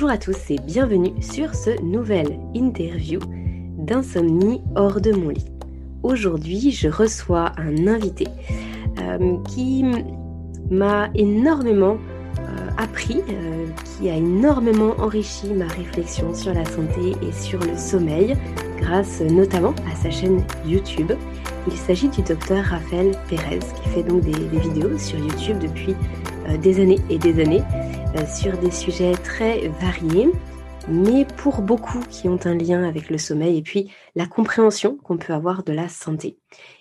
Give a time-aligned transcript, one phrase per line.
[0.00, 3.20] Bonjour à tous et bienvenue sur ce nouvel interview
[3.76, 5.44] d'insomnie hors de mon lit.
[6.02, 8.26] Aujourd'hui, je reçois un invité
[8.98, 9.84] euh, qui
[10.70, 11.98] m'a énormément
[12.38, 17.76] euh, appris, euh, qui a énormément enrichi ma réflexion sur la santé et sur le
[17.76, 18.38] sommeil,
[18.78, 21.12] grâce notamment à sa chaîne YouTube.
[21.66, 25.94] Il s'agit du docteur Raphaël Pérez, qui fait donc des, vidéos sur YouTube depuis
[26.62, 27.62] des années et des années
[28.26, 30.28] sur des sujets très variés,
[30.88, 35.16] mais pour beaucoup qui ont un lien avec le sommeil et puis la compréhension qu'on
[35.16, 36.36] peut avoir de la santé.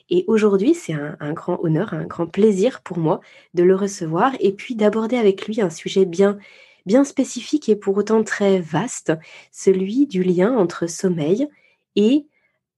[0.10, 3.22] Et aujourd'hui, c'est un, grand honneur, un grand plaisir pour moi
[3.54, 6.38] de le recevoir et puis d'aborder avec lui un sujet bien,
[6.86, 9.14] bien spécifique et pour autant très vaste,
[9.52, 11.48] celui du lien entre sommeil
[11.96, 12.26] et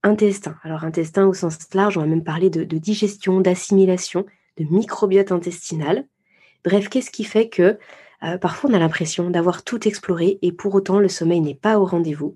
[0.04, 0.58] intestin.
[0.64, 4.26] Alors intestin au sens large, on va même parler de digestion, d'assimilation,
[4.58, 6.06] de microbiote intestinal.
[6.64, 7.80] Bref, qu'est-ce qui fait que
[8.24, 11.80] euh, parfois, on a l'impression d'avoir tout exploré et pour autant, le sommeil n'est pas
[11.80, 12.36] au rendez-vous.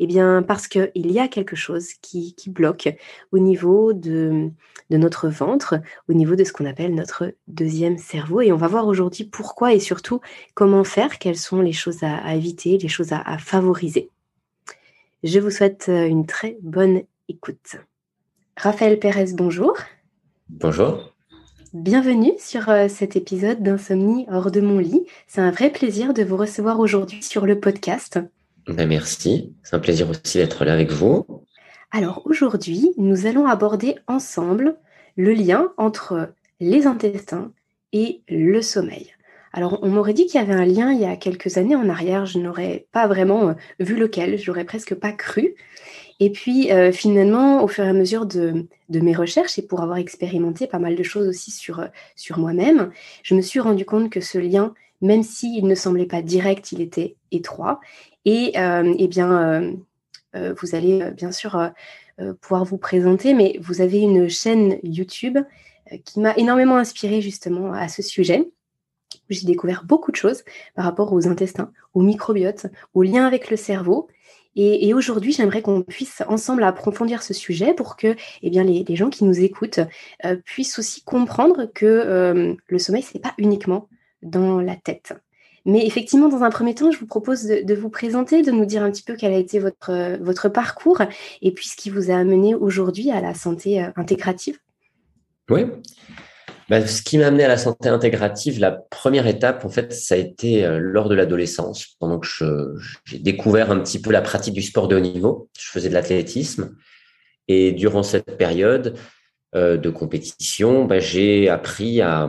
[0.00, 2.88] Eh bien, parce qu'il y a quelque chose qui, bloque
[3.30, 4.50] au niveau de,
[4.90, 5.76] notre ventre,
[6.08, 8.40] au niveau de ce qu'on appelle notre deuxième cerveau.
[8.40, 10.20] Et on va voir aujourd'hui pourquoi et surtout
[10.54, 14.10] comment faire, quelles sont les choses à, éviter, les choses à favoriser.
[15.22, 17.76] Je vous souhaite euh, une très bonne écoute.
[18.58, 19.74] Raphaël Pérez, bonjour.
[20.50, 21.13] Bonjour.
[21.74, 25.06] Bienvenue sur euh, cet épisode d'Insomnie hors de mon lit.
[25.26, 28.20] C'est un vrai plaisir de vous recevoir aujourd'hui sur le podcast.
[28.68, 31.26] Ben merci, c'est un plaisir aussi d'être là avec vous.
[31.90, 34.76] Alors aujourd'hui, nous allons aborder ensemble
[35.16, 37.50] le lien entre les intestins
[37.92, 39.10] et le sommeil.
[39.52, 41.88] Alors on m'aurait dit qu'il y avait un lien il y a quelques années en
[41.88, 45.56] arrière, je n'aurais pas vraiment euh, vu lequel, je n'aurais presque pas cru.
[46.20, 49.98] Et puis euh, finalement, au fur et à mesure de, mes recherches et pour avoir
[49.98, 52.90] expérimenté pas mal de choses aussi sur, euh, sur moi-même,
[53.22, 56.80] je me suis rendu compte que ce lien, même s'il ne semblait pas direct, il
[56.80, 57.80] était étroit.
[58.24, 59.74] Et euh, eh bien,
[60.34, 61.70] vous allez bien sûr
[62.40, 65.38] pouvoir vous présenter, mais vous avez une chaîne YouTube
[66.04, 68.50] qui m'a énormément inspirée justement à ce sujet.
[69.28, 70.42] J'ai découvert beaucoup de choses
[70.74, 74.08] par rapport aux intestins, aux microbiotes, aux liens avec le cerveau
[74.56, 79.10] et, aujourd'hui, j'aimerais qu'on puisse ensemble approfondir ce sujet pour que eh bien, les, gens
[79.10, 79.80] qui nous écoutent
[80.24, 83.88] euh, puissent aussi comprendre que euh, le sommeil, ce n'est pas uniquement
[84.22, 85.12] dans la tête.
[85.66, 88.82] Mais effectivement, dans un premier temps, je vous propose de, vous présenter, de nous dire
[88.82, 91.00] un petit peu quel a été votre, votre parcours
[91.40, 94.58] et puis ce qui vous a amené aujourd'hui à la santé euh, intégrative.
[95.50, 95.64] Oui,
[96.68, 100.14] bah, ce qui m'a amené à la santé intégrative, la première étape, en fait, ça
[100.14, 104.54] a été euh, lors de l'adolescence, pendant que j'ai découvert un petit peu la pratique
[104.54, 105.48] du sport de haut niveau.
[105.58, 106.74] Je faisais de l'athlétisme.
[107.48, 108.96] Et durant cette période
[109.54, 112.28] euh, de compétition, bah, j'ai appris à,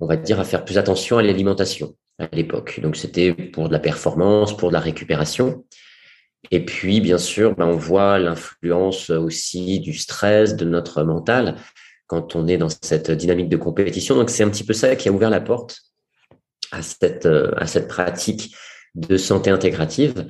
[0.00, 2.78] on va dire, à faire plus attention à l'alimentation à l'époque.
[2.80, 5.64] Donc, c'était pour de la performance, pour de la récupération.
[6.52, 11.56] Et puis, bien sûr, bah, on voit l'influence aussi du stress, de notre mental
[12.06, 14.14] quand on est dans cette dynamique de compétition.
[14.14, 15.80] Donc, c'est un petit peu ça qui a ouvert la porte
[16.70, 18.54] à cette, euh, à cette pratique
[18.94, 20.26] de santé intégrative.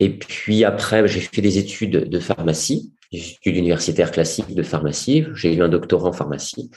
[0.00, 5.26] Et puis après, j'ai fait des études de pharmacie, des études universitaires classiques de pharmacie.
[5.34, 6.70] J'ai eu un doctorat en pharmacie.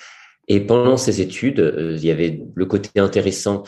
[0.48, 3.64] Et pendant ces études, euh, il y avait le côté intéressant,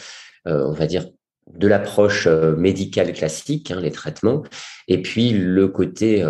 [0.48, 1.08] euh, on va dire,
[1.56, 4.44] de l'approche médicale classique, hein, les traitements,
[4.90, 6.22] et puis le côté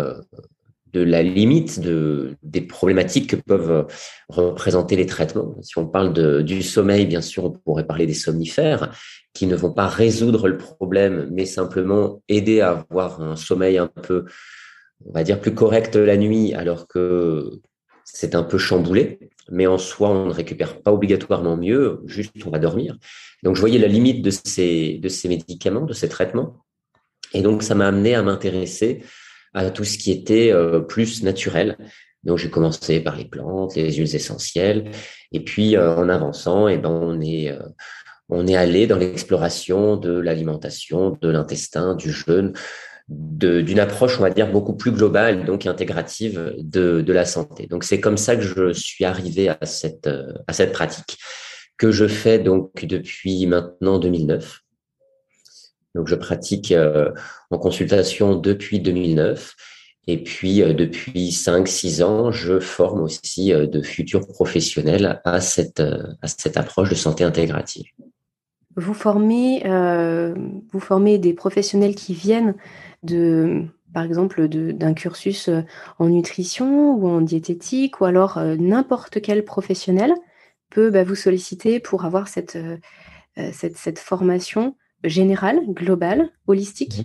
[0.92, 3.86] de la limite de, des problématiques que peuvent
[4.28, 5.54] représenter les traitements.
[5.62, 8.92] Si on parle du sommeil, bien sûr, on pourrait parler des somnifères
[9.34, 13.86] qui ne vont pas résoudre le problème, mais simplement aider à avoir un sommeil un
[13.88, 14.24] peu,
[15.04, 17.50] on va dire, plus correct la nuit, alors que
[18.04, 19.30] c'est un peu chamboulé.
[19.50, 22.96] Mais en soi, on ne récupère pas obligatoirement mieux, juste on va dormir.
[23.42, 26.64] Donc, je voyais la limite de ces, de ces médicaments, de ces traitements.
[27.32, 29.02] Et donc, ça m'a amené à m'intéresser
[29.58, 31.76] à tout ce qui était euh, plus naturel.
[32.24, 34.90] Donc j'ai commencé par les plantes, les huiles essentielles,
[35.32, 37.62] et puis euh, en avançant, et eh ben on est euh,
[38.28, 42.52] on est allé dans l'exploration de l'alimentation, de l'intestin, du jeûne,
[43.08, 47.66] d'une approche, on va dire, beaucoup plus globale, donc intégrative de, de la santé.
[47.68, 50.10] Donc, c'est comme ça que je suis arrivé à cette,
[50.46, 51.16] à cette pratique
[51.78, 54.60] que je fais donc depuis maintenant 2009.
[55.98, 57.10] Donc, je pratique euh,
[57.50, 59.56] en consultation depuis 2009.
[60.06, 65.80] Et puis, euh, depuis 5-6 ans, je forme aussi euh, de futurs professionnels à cette,
[65.80, 67.86] à cette approche de santé intégrative.
[68.76, 69.64] Vous formez,
[70.72, 72.54] vous formez des professionnels qui viennent
[73.02, 75.50] de, par exemple, d'un cursus
[75.98, 80.14] en nutrition ou en diététique, ou alors n'importe quel professionnel
[80.70, 82.56] peut bah, vous solliciter pour avoir cette,
[83.34, 87.02] cette, cette formation général, global, holistique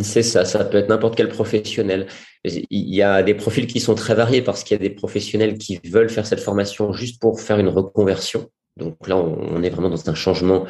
[0.00, 2.06] c'est ça, ça peut être n'importe quel professionnel.
[2.44, 5.58] Il y a des profils qui sont très variés parce qu'il y a des professionnels
[5.58, 8.48] qui veulent faire cette formation juste pour faire une reconversion.
[8.76, 10.66] Donc là, on est vraiment dans un changement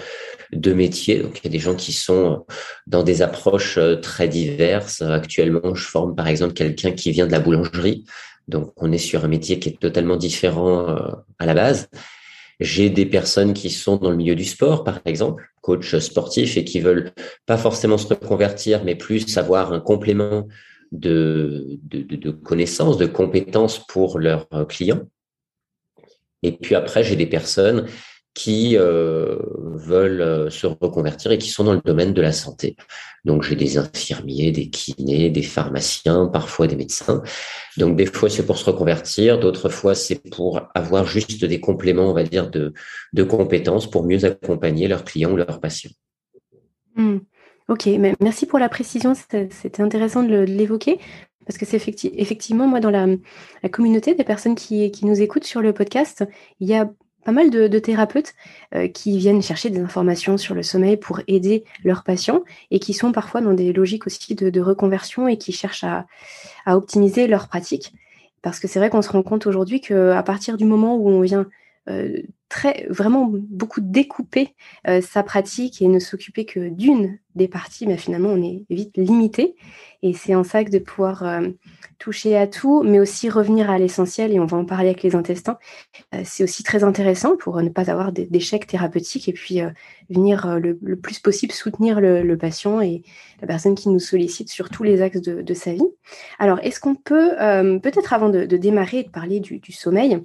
[0.52, 1.18] de métier.
[1.18, 2.46] Donc il y a des gens qui sont
[2.86, 5.02] dans des approches euh, très diverses.
[5.02, 8.04] Actuellement, je forme par exemple quelqu'un qui vient de la boulangerie.
[8.48, 11.88] Donc on est sur un métier qui est totalement différent euh, à la base.
[12.62, 16.64] J'ai des personnes qui sont dans le milieu du sport, par exemple, coach sportif, et
[16.64, 17.12] qui veulent
[17.46, 20.46] pas forcément se reconvertir, mais plus avoir un complément
[20.92, 25.02] de, de, de connaissances, de compétences pour leurs clients.
[26.42, 27.86] Et puis après, j'ai des personnes
[28.34, 32.76] qui euh, veulent euh, se reconvertir et qui sont dans le domaine de la santé.
[33.24, 37.22] Donc j'ai des infirmiers, des kinés, des pharmaciens, parfois des médecins.
[37.76, 42.10] Donc des fois c'est pour se reconvertir, d'autres fois c'est pour avoir juste des compléments,
[42.10, 42.72] on va dire, de,
[43.12, 45.92] de compétences pour mieux accompagner leurs clients ou leurs patients.
[46.96, 47.18] Hmm.
[47.68, 47.88] Ok,
[48.20, 50.98] merci pour la précision, c'était intéressant de l'évoquer.
[51.46, 51.76] Parce que c'est
[52.16, 53.06] effectivement, moi, dans la,
[53.68, 56.24] communauté des personnes qui, nous écoutent sur le podcast,
[56.60, 56.90] il y a
[57.24, 58.34] pas mal de, thérapeutes
[58.74, 62.94] euh, qui viennent chercher des informations sur le sommeil pour aider leurs patients et qui
[62.94, 66.06] sont parfois dans des logiques aussi de, reconversion et qui cherchent à,
[66.66, 67.92] optimiser leur pratique.
[68.42, 71.20] Parce que c'est vrai qu'on se rend compte aujourd'hui qu'à partir du moment où on
[71.20, 71.46] vient
[72.52, 74.54] très vraiment beaucoup découper
[74.86, 78.98] euh, sa pratique et ne s'occuper que d'une des parties, mais finalement on est vite
[78.98, 79.56] limité.
[80.02, 81.48] Et c'est en ça que de pouvoir euh,
[81.98, 85.14] toucher à tout, mais aussi revenir à l'essentiel, et on va en parler avec les
[85.14, 85.56] intestins,
[86.14, 89.60] euh, c'est aussi très intéressant pour ne pas avoir d'échecs thérapeutiques et puis
[90.10, 93.02] venir le, plus possible soutenir le, patient et
[93.40, 95.88] la personne qui nous sollicite sur tous les axes de, sa vie.
[96.38, 97.30] Alors, est-ce qu'on peut,
[97.80, 100.20] peut-être avant de, démarrer et de parler du sommeil,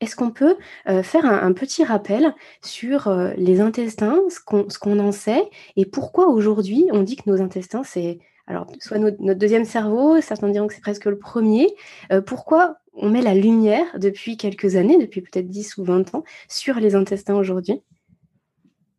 [0.00, 0.56] est-ce qu'on peut
[0.88, 4.40] euh, faire un, petit rappel sur euh, les intestins, ce
[4.78, 9.22] qu'on en sait, et pourquoi aujourd'hui on dit que nos intestins, c'est alors soit notre,
[9.34, 11.68] deuxième cerveau, certains diront que c'est presque le premier.
[12.12, 16.24] Euh, pourquoi on met la lumière depuis quelques années, depuis peut-être 10 ou 20 ans,
[16.48, 17.80] sur les intestins aujourd'hui?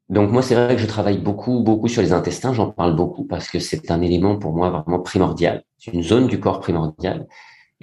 [0.09, 2.53] Donc moi, c'est vrai que je travaille beaucoup, beaucoup sur les intestins.
[2.53, 5.63] J'en parle beaucoup parce que c'est un élément pour moi vraiment primordial.
[5.77, 7.27] C'est une zone du corps primordiale.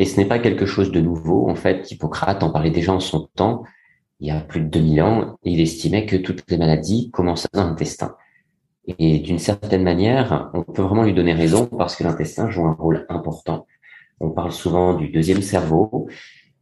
[0.00, 1.50] Et ce n'est pas quelque chose de nouveau.
[1.50, 3.64] En fait, Hippocrate en parlait déjà en son temps,
[4.19, 5.37] il y a plus de 2000 ans.
[5.43, 8.17] Il estimait que toutes les maladies commençaient dans l'intestin.
[8.87, 12.73] Et d'une certaine manière, on peut vraiment lui donner raison parce que l'intestin joue un
[12.73, 13.67] rôle important.
[14.20, 16.08] On parle souvent du deuxième cerveau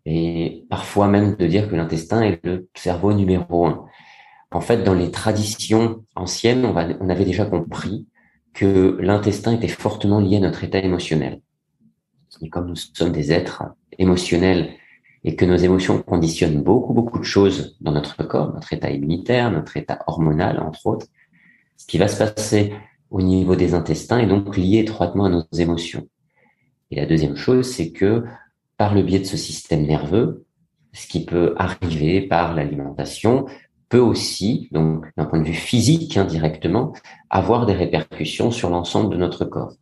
[0.04, 3.86] et parfois même de dire que l'intestin est le cerveau numéro un.
[4.50, 8.08] En fait, dans les traditions anciennes, on, on avait déjà compris
[8.52, 11.40] que l'intestin était fortement lié à notre état émotionnel.
[12.40, 13.64] Et comme nous sommes des êtres
[13.98, 14.70] émotionnels
[15.24, 19.50] et que nos émotions conditionnent beaucoup, beaucoup de choses dans notre corps, notre état immunitaire,
[19.50, 21.06] notre état hormonal, entre autres,
[21.76, 22.72] ce qui va se passer
[23.10, 26.08] au niveau des intestins est donc lié étroitement à nos émotions.
[26.90, 28.24] Et la deuxième chose, c'est que
[28.76, 30.44] par le biais de ce système nerveux,
[30.92, 33.46] ce qui peut arriver par l'alimentation
[33.88, 36.92] peut aussi, donc d'un point de vue physique indirectement,
[37.30, 39.72] avoir des répercussions sur l'ensemble de notre corps.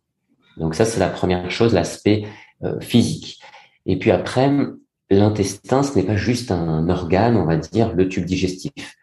[0.57, 2.25] Donc ça, c'est la première chose, l'aspect
[2.81, 3.39] physique.
[3.85, 4.51] Et puis après,
[5.09, 8.95] l'intestin, ce n'est pas juste un organe, on va dire, le tube digestif.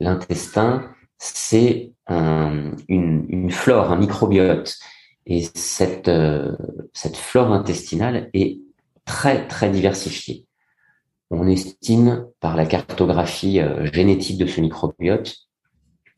[0.00, 4.76] L'intestin, c'est un, une, une, flore, un microbiote.
[5.26, 6.56] Et cette, euh,
[6.92, 8.58] cette flore intestinale est
[9.04, 10.46] très, très diversifiée.
[11.30, 15.34] On estime par la cartographie euh, génétique de ce microbiote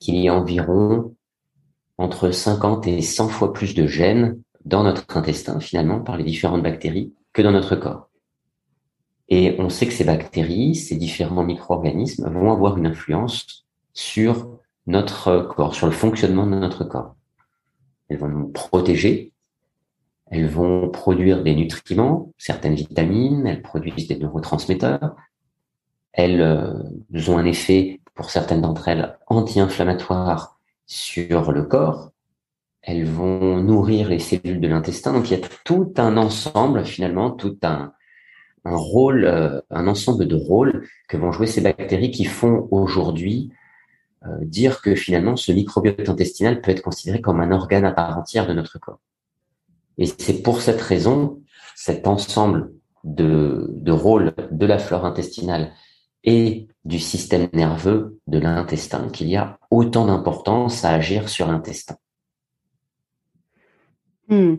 [0.00, 1.14] qu'il y a environ
[1.98, 6.62] entre 50 et 100 fois plus de gènes dans notre intestin, finalement, par les différentes
[6.62, 8.10] bactéries, que dans notre corps.
[9.28, 15.38] Et on sait que ces bactéries, ces différents micro-organismes vont avoir une influence sur notre
[15.38, 17.16] corps, sur le fonctionnement de notre corps.
[18.08, 19.32] Elles vont nous protéger,
[20.30, 25.16] elles vont produire des nutriments, certaines vitamines, elles produisent des neurotransmetteurs,
[26.12, 26.72] elles euh,
[27.28, 32.12] ont un effet, pour certaines d'entre elles, anti-inflammatoire sur le corps,
[32.86, 35.12] elles vont nourrir les cellules de l'intestin.
[35.12, 37.92] Donc il y a tout un ensemble finalement, tout un,
[38.64, 43.50] rôle, euh, un ensemble de rôles que vont jouer ces bactéries qui font aujourd'hui
[44.24, 48.16] euh, dire que finalement ce microbiote intestinal peut être considéré comme un organe à part
[48.16, 49.00] entière de notre corps.
[49.98, 51.42] Et c'est pour cette raison,
[51.74, 55.72] cet ensemble de rôles de la flore intestinale
[56.24, 61.96] et du système nerveux de l'intestin qu'il y a autant d'importance à agir sur l'intestin.
[64.28, 64.56] Hmm.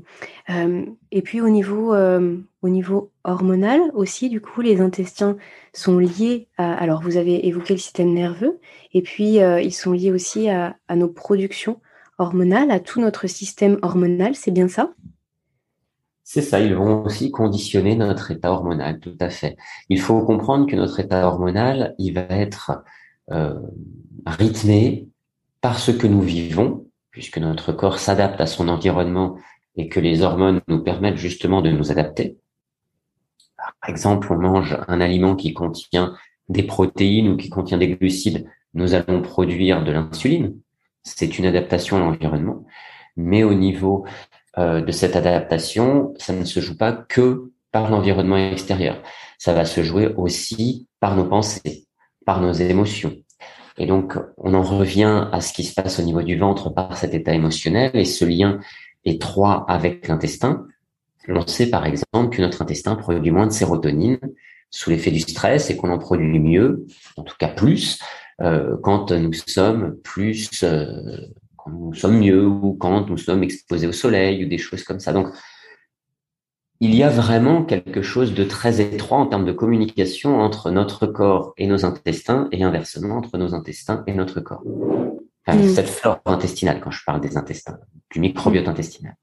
[1.12, 5.36] et puis au niveau, au niveau hormonal aussi, du coup, les intestins
[5.74, 6.74] sont liés à...
[6.74, 8.60] Alors, vous avez évoqué le système nerveux,
[8.94, 11.82] et puis ils sont liés aussi à, nos productions
[12.18, 14.94] hormonales, à tout notre système hormonal, c'est bien ça?
[16.24, 19.58] C'est ça, ils vont aussi conditionner notre état hormonal, tout à fait.
[19.90, 22.84] Il faut comprendre que notre état hormonal, il va être
[24.26, 25.08] rythmé
[25.62, 29.38] par ce que nous vivons, puisque notre corps s'adapte à son environnement
[29.78, 32.38] et que les hormones nous permettent justement de nous adapter.
[33.58, 36.16] Par exemple, on mange un aliment qui contient
[36.50, 40.56] des protéines ou qui contient des glucides, nous allons produire de l'insuline.
[41.04, 42.66] C'est une adaptation à l'environnement.
[43.16, 44.06] Mais au niveau
[44.58, 49.02] euh, de cette adaptation, ça ne se joue pas que par l'environnement extérieur.
[49.38, 51.86] Ça va se jouer aussi par nos pensées,
[52.26, 53.16] par nos émotions.
[53.78, 56.98] Et donc, on en revient à ce qui se passe au niveau du ventre par
[56.98, 58.60] cet état émotionnel et ce lien
[59.06, 60.68] étroit avec l'intestin.
[61.28, 64.20] On sait par exemple que notre intestin produit moins de sérotonine
[64.70, 66.86] sous l'effet du stress et qu'on en produit mieux,
[67.16, 68.00] en tout cas plus,
[68.42, 71.22] euh, quand nous sommes plus, euh,
[71.56, 75.00] quand nous sommes mieux ou quand nous sommes exposés au soleil ou des choses comme
[75.00, 75.14] ça.
[75.14, 75.28] Donc,
[76.80, 81.08] il y a vraiment quelque chose de très étroit en termes de communication entre notre
[81.08, 84.64] corps et nos intestins et inversement entre nos intestins et notre corps.
[85.48, 85.70] Mm.
[85.70, 87.80] Cette flore intestinale, quand je parle des intestins,
[88.12, 89.16] du microbiote intestinal.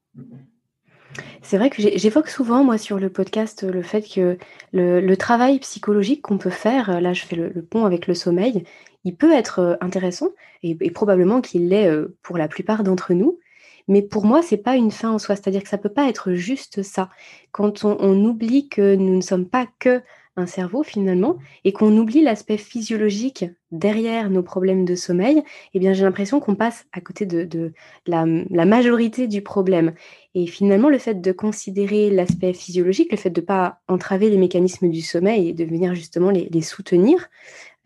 [1.43, 4.39] C'est vrai que j'évoque souvent, moi, sur le podcast, le fait que
[4.73, 8.65] le, travail psychologique qu'on peut faire, là, je fais le, pont avec le sommeil,
[9.05, 10.31] il peut être euh, intéressant
[10.63, 13.39] et, probablement qu'il l'est euh, pour la plupart d'entre nous.
[13.87, 15.37] Mais pour moi, c'est pas une fin en soi.
[15.37, 17.11] C'est-à-dire que ça peut pas être juste ça.
[17.53, 20.01] Quand on oublie que nous ne sommes pas que
[20.37, 25.43] un cerveau finalement et qu'on oublie l'aspect physiologique derrière nos problèmes de sommeil,
[25.75, 27.73] eh bien j'ai l'impression qu'on passe à côté de,
[28.07, 29.95] la, majorité du problème.
[30.35, 34.37] Et finalement, le fait de considérer l'aspect physiologique, le fait de ne pas entraver les
[34.37, 37.29] mécanismes du sommeil et de venir justement les, soutenir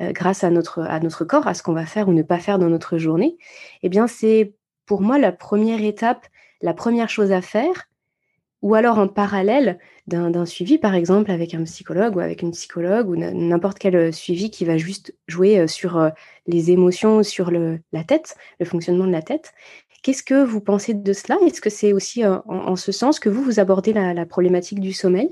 [0.01, 2.39] euh, grâce à notre, à notre corps, à ce qu'on va faire ou ne pas
[2.39, 3.37] faire dans notre journée,
[3.83, 4.55] eh bien c'est
[4.87, 6.27] pour moi la première étape,
[6.63, 7.89] la première chose à faire
[8.63, 13.09] ou alors en parallèle d'un suivi, par exemple, avec un psychologue ou avec une psychologue
[13.09, 16.09] ou n'importe quel euh, suivi qui va juste jouer euh, sur euh,
[16.47, 19.53] les émotions, sur le, la tête, le fonctionnement de la tête.
[20.03, 21.37] Qu'est-ce que vous pensez de cela?
[21.47, 25.29] Est-ce que c'est aussi en, ce sens que vous, vous abordez la, problématique du sommeil?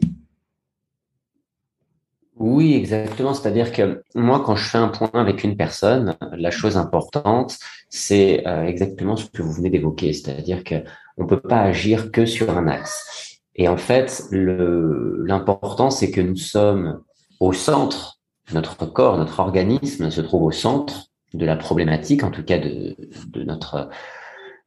[2.36, 3.32] Oui, exactement.
[3.32, 8.42] C'est-à-dire que moi, quand je fais un point avec une personne, la chose importante, c'est
[8.66, 10.12] exactement ce que vous venez d'évoquer.
[10.12, 10.82] C'est-à-dire que
[11.16, 13.35] on peut pas agir que sur un axe.
[13.56, 17.02] Et en fait, l'important, c'est que nous sommes
[17.40, 18.20] au centre,
[18.52, 22.96] notre corps, notre organisme se trouve au centre de la problématique, en tout cas de,
[23.28, 23.88] de notre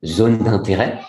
[0.04, 1.00] zone d'intérêt.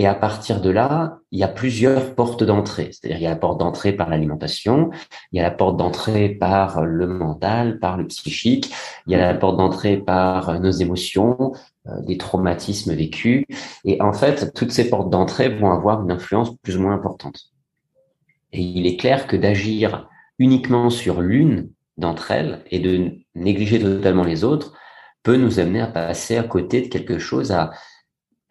[0.00, 2.88] Et à partir de là, il y a plusieurs portes d'entrée.
[2.90, 4.88] C'est-à-dire, il y a la porte d'entrée par l'alimentation,
[5.30, 8.72] il y a la porte d'entrée par le mental, par le psychique,
[9.06, 11.52] il y a la porte d'entrée par nos émotions,
[11.86, 13.44] euh, des traumatismes vécus.
[13.84, 17.50] Et en fait, toutes ces portes d'entrée vont avoir une influence plus ou moins importante.
[18.54, 24.24] Et il est clair que d'agir uniquement sur l'une d'entre elles et de négliger totalement
[24.24, 24.72] les autres
[25.22, 27.72] peut nous amener à passer à côté de quelque chose, à,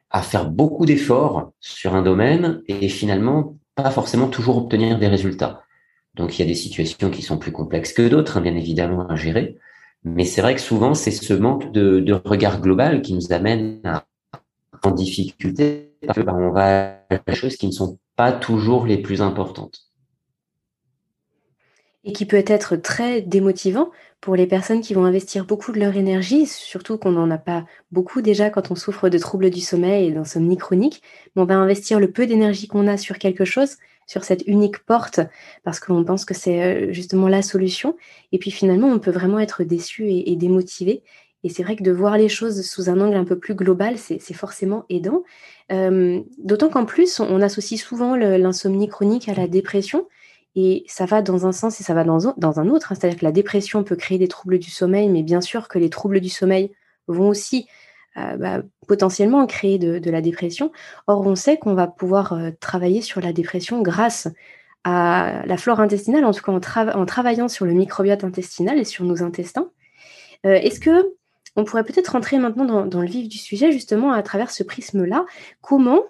[0.09, 5.63] à faire beaucoup d'efforts sur un domaine et finalement pas forcément toujours obtenir des résultats.
[6.15, 9.07] Donc il y a des situations qui sont plus complexes que d'autres, hein, bien évidemment,
[9.07, 9.57] à gérer.
[10.03, 13.81] Mais c'est vrai que souvent, c'est ce manque de, regard global qui nous amène
[14.83, 18.97] en difficulté parce que bah, va à des choses qui ne sont pas toujours les
[18.97, 19.91] plus importantes.
[22.05, 25.95] Et qui peut être très démotivant pour les personnes qui vont investir beaucoup de leur
[25.95, 30.07] énergie, surtout qu'on n'en a pas beaucoup déjà quand on souffre de troubles du sommeil
[30.07, 31.01] et d'insomnie chronique,
[31.35, 35.21] on va investir le peu d'énergie qu'on a sur quelque chose, sur cette unique porte,
[35.63, 37.95] parce qu'on pense que c'est euh, justement la solution.
[38.31, 41.03] Et puis finalement, on peut vraiment être déçu et, démotivé.
[41.43, 43.97] Et c'est vrai que de voir les choses sous un angle un peu plus global,
[43.97, 45.23] c'est forcément aidant.
[45.71, 50.07] Euh, d'autant qu'en plus, on associe souvent l'insomnie chronique à la dépression.
[50.55, 52.91] Et ça va dans un sens et ça va dans, un autre.
[52.91, 52.95] Hein.
[52.95, 55.89] C'est-à-dire que la dépression peut créer des troubles du sommeil, mais bien sûr que les
[55.89, 56.71] troubles du sommeil
[57.07, 57.67] vont aussi
[58.17, 60.71] euh, bah, potentiellement créer de, la dépression.
[61.07, 64.27] Or, on sait qu'on va pouvoir euh, travailler sur la dépression grâce
[64.83, 69.03] à la flore intestinale, en tout cas en, travaillant sur le microbiote intestinal et sur
[69.05, 69.69] nos intestins.
[70.45, 71.13] Euh, est-ce que
[71.55, 74.63] on pourrait peut-être rentrer maintenant dans, dans, le vif du sujet, justement, à travers ce
[74.63, 75.25] prisme-là?
[75.61, 76.01] Comment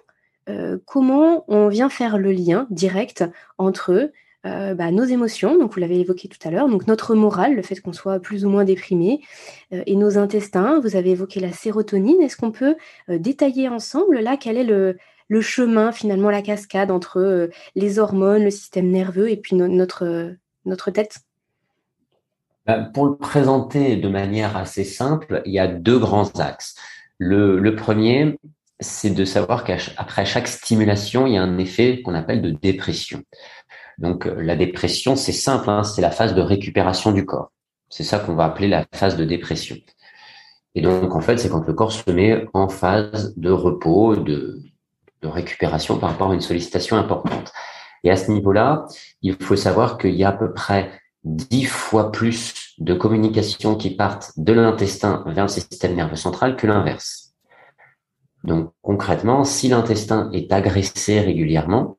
[0.84, 3.24] comment on vient faire le lien direct
[3.56, 4.10] entre
[4.46, 7.62] euh, bah, nos émotions, donc vous l'avez évoqué tout à l'heure, donc notre morale, le
[7.62, 9.20] fait qu'on soit plus ou moins déprimé,
[9.72, 12.22] euh, et nos intestins, vous avez évoqué la sérotonine.
[12.22, 12.76] Est-ce qu'on peut
[13.10, 14.96] euh, détailler ensemble là quel est le,
[15.40, 21.20] chemin, finalement, la cascade entre les hormones, le système nerveux et puis notre, notre tête?
[22.66, 26.74] Bah, Pour le présenter de manière assez simple, il y a deux grands axes.
[27.18, 28.38] Le, premier,
[28.80, 33.22] c'est de savoir qu'après chaque stimulation, il y a un effet qu'on appelle de dépression.
[34.00, 37.52] Donc la dépression, c'est simple, hein, c'est la phase de récupération du corps.
[37.90, 39.76] C'est ça qu'on va appeler la phase de dépression.
[40.74, 44.62] Et donc en fait, c'est quand le corps se met en phase de repos, de,
[45.20, 47.52] de récupération par rapport à une sollicitation importante.
[48.02, 48.86] Et à ce niveau-là,
[49.20, 50.90] il faut savoir qu'il y a à peu près
[51.24, 56.66] dix fois plus de communications qui partent de l'intestin vers le système nerveux central que
[56.66, 57.34] l'inverse.
[58.44, 61.98] Donc concrètement, si l'intestin est agressé régulièrement,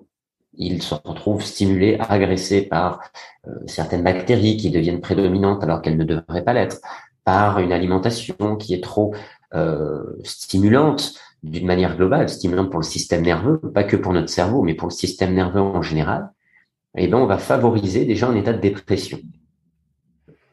[0.54, 3.02] il se retrouve stimulé, agressé par
[3.48, 6.80] euh, certaines bactéries qui deviennent prédominantes alors qu'elles ne devraient pas l'être,
[7.24, 9.14] par une alimentation qui est trop
[9.54, 14.62] euh, stimulante d'une manière globale, stimulante pour le système nerveux, pas que pour notre cerveau,
[14.62, 16.32] mais pour le système nerveux en général,
[16.98, 19.20] eh bien, on va favoriser déjà un état de dépression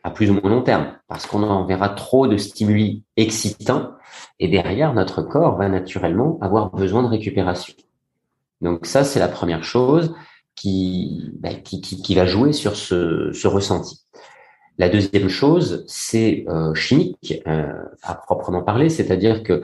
[0.04, 3.92] à plus ou moins long terme, parce qu'on enverra trop de stimuli excitants
[4.38, 7.74] et derrière, notre corps va naturellement avoir besoin de récupération.
[8.60, 10.14] Donc ça, c'est la première chose
[10.54, 14.04] qui, ben, qui, qui, va jouer sur ce, ce ressenti.
[14.76, 17.72] La deuxième chose, c'est euh, chimique euh,
[18.02, 19.62] à proprement parler, c'est-à-dire que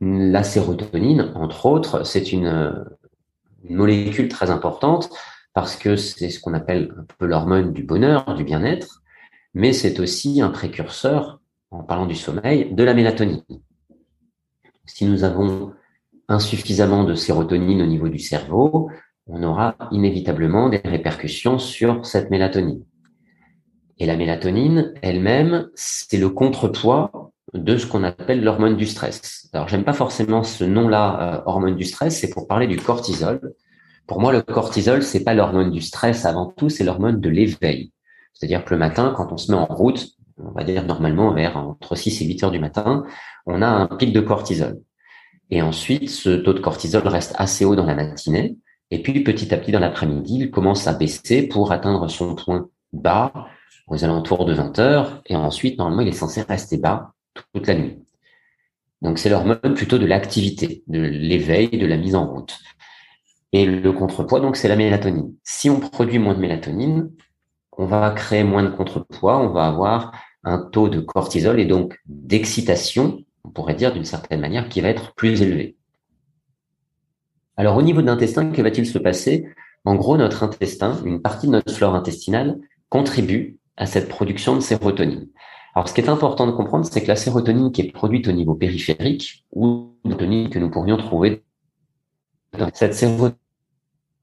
[0.00, 2.86] la sérotonine, entre autres, c'est une,
[3.64, 5.10] une, molécule très importante
[5.54, 9.02] parce que c'est ce qu'on appelle un peu l'hormone du bonheur, du bien-être,
[9.54, 13.42] mais c'est aussi un précurseur, en parlant du sommeil, de la mélatonine.
[14.86, 15.72] Si nous avons
[16.28, 18.90] insuffisamment de sérotonine au niveau du cerveau,
[19.26, 22.84] on aura inévitablement des répercussions sur cette mélatonine.
[23.98, 29.48] Et la mélatonine elle-même, c'est le contrepoids de ce qu'on appelle l'hormone du stress.
[29.52, 33.54] Alors, j'aime pas forcément ce nom-là, euh, hormone du stress, c'est pour parler du cortisol.
[34.06, 37.92] Pour moi, le cortisol, c'est pas l'hormone du stress avant tout, c'est l'hormone de l'éveil.
[38.34, 41.56] C'est-à-dire que le matin, quand on se met en route, on va dire normalement vers
[41.56, 43.04] entre 6 et 8 heures du matin,
[43.46, 44.78] on a un pic de cortisol.
[45.50, 48.56] Et ensuite, ce taux de cortisol reste assez haut dans la matinée.
[48.90, 52.68] Et puis, petit à petit, dans l'après-midi, il commence à baisser pour atteindre son point
[52.92, 53.32] bas
[53.86, 55.22] aux alentours de 20 heures.
[55.26, 57.12] Et ensuite, normalement, il est censé rester bas
[57.52, 57.98] toute la nuit.
[59.00, 62.58] Donc, c'est l'hormone plutôt de l'activité, de l'éveil, de la mise en route.
[63.52, 65.34] Et le contrepoids, donc, c'est la mélatonine.
[65.44, 67.10] Si on produit moins de mélatonine,
[67.78, 70.12] on va créer moins de contrepoids, on va avoir
[70.44, 74.88] un taux de cortisol et donc d'excitation on pourrait dire d'une certaine manière, qui va
[74.88, 75.76] être plus élevé.
[77.56, 79.48] Alors au niveau de l'intestin, que va-t-il se passer?
[79.84, 84.60] En gros, notre intestin, une partie de notre flore intestinale, contribue à cette production de
[84.60, 85.28] sérotonine.
[85.74, 88.32] Alors ce qui est important de comprendre, c'est que la sérotonine qui est produite au
[88.32, 91.44] niveau périphérique, ou la sérotonine que nous pourrions trouver
[92.58, 93.36] dans cette sérotonine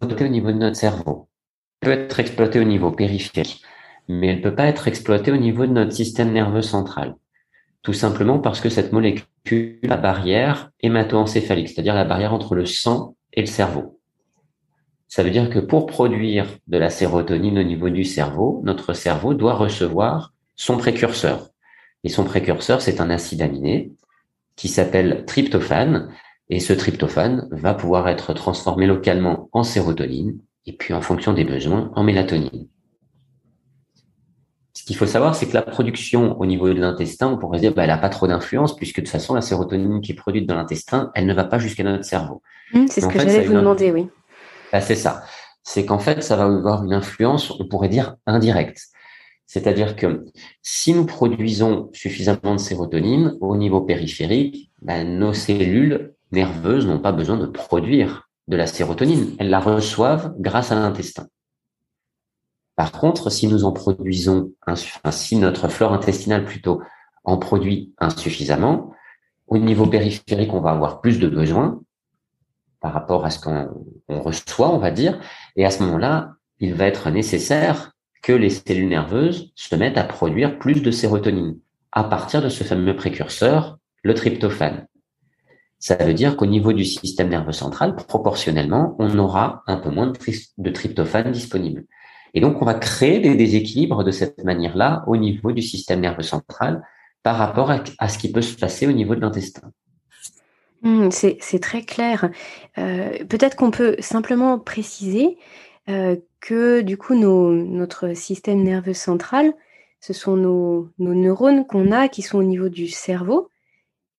[0.02, 1.30] au niveau de notre cerveau,
[1.80, 3.62] peut être exploitée au niveau périphérique,
[4.08, 7.16] mais elle ne peut pas être exploitée au niveau de notre système nerveux central.
[7.86, 13.16] Tout simplement parce que cette molécule, la barrière hémato-encéphalique, c'est-à-dire la barrière entre le sang
[13.32, 14.00] et le cerveau.
[15.08, 19.36] Ça veut dire que pour produire de la sérotonine au niveau du cerveau, notre cerveau
[19.36, 21.50] doit recevoir son précurseur.
[22.04, 23.92] Et son précurseur, c'est un acide aminé
[24.56, 26.10] qui s'appelle tryptophane.
[26.50, 31.44] Et ce tryptophane va pouvoir être transformé localement en sérotonine et puis en fonction des
[31.44, 32.68] besoins en mélatonine.
[34.86, 37.74] Ce qu'il faut savoir, c'est que la production au niveau de l'intestin, on pourrait dire,
[37.74, 40.46] bah, elle n'a pas trop d'influence, puisque de toute façon, la sérotonine qui est produite
[40.46, 42.44] dans l'intestin, elle ne va pas jusqu'à notre cerveau.
[42.72, 44.08] Mmh, c'est ce que j'allais vous demander, oui.
[44.72, 45.24] Bah, c'est ça.
[45.64, 48.78] C'est qu'en fait, ça va avoir une influence, on pourrait dire, indirecte.
[49.48, 50.26] C'est-à-dire que
[50.62, 57.12] si nous produisons suffisamment de sérotonine au niveau périphérique, bah, nos cellules nerveuses n'ont pas
[57.12, 59.36] besoin de produire de la sérotonine.
[59.40, 61.26] Elles la reçoivent grâce à l'intestin.
[62.76, 64.52] Par contre, si nous en produisons,
[65.34, 66.82] notre flore intestinale plutôt
[67.24, 68.92] en produit insuffisamment,
[69.48, 71.82] au niveau périphérique, on va avoir plus de besoins
[72.82, 75.20] par rapport à ce qu'on reçoit, on va dire,
[75.56, 80.04] et à ce moment-là, il va être nécessaire que les cellules nerveuses se mettent à
[80.04, 81.58] produire plus de sérotonine
[81.92, 84.88] à partir de ce fameux précurseur, le tryptophane.
[85.80, 90.12] Ça veut dire qu'au niveau du système nerveux central, proportionnellement, on aura un peu moins
[90.58, 91.86] de tryptophane disponible.
[92.36, 96.22] Et donc, on va créer des déséquilibres de cette manière-là au niveau du système nerveux
[96.22, 96.84] central
[97.24, 99.72] par rapport à, ce qui peut se passer au niveau de l'intestin.
[100.82, 102.30] Mmh, c'est très clair.
[102.78, 105.38] Euh, peut-être qu'on peut simplement préciser
[105.90, 109.54] euh, que du coup, notre système nerveux central,
[110.02, 113.50] ce sont nos neurones qu'on a qui sont au niveau du cerveau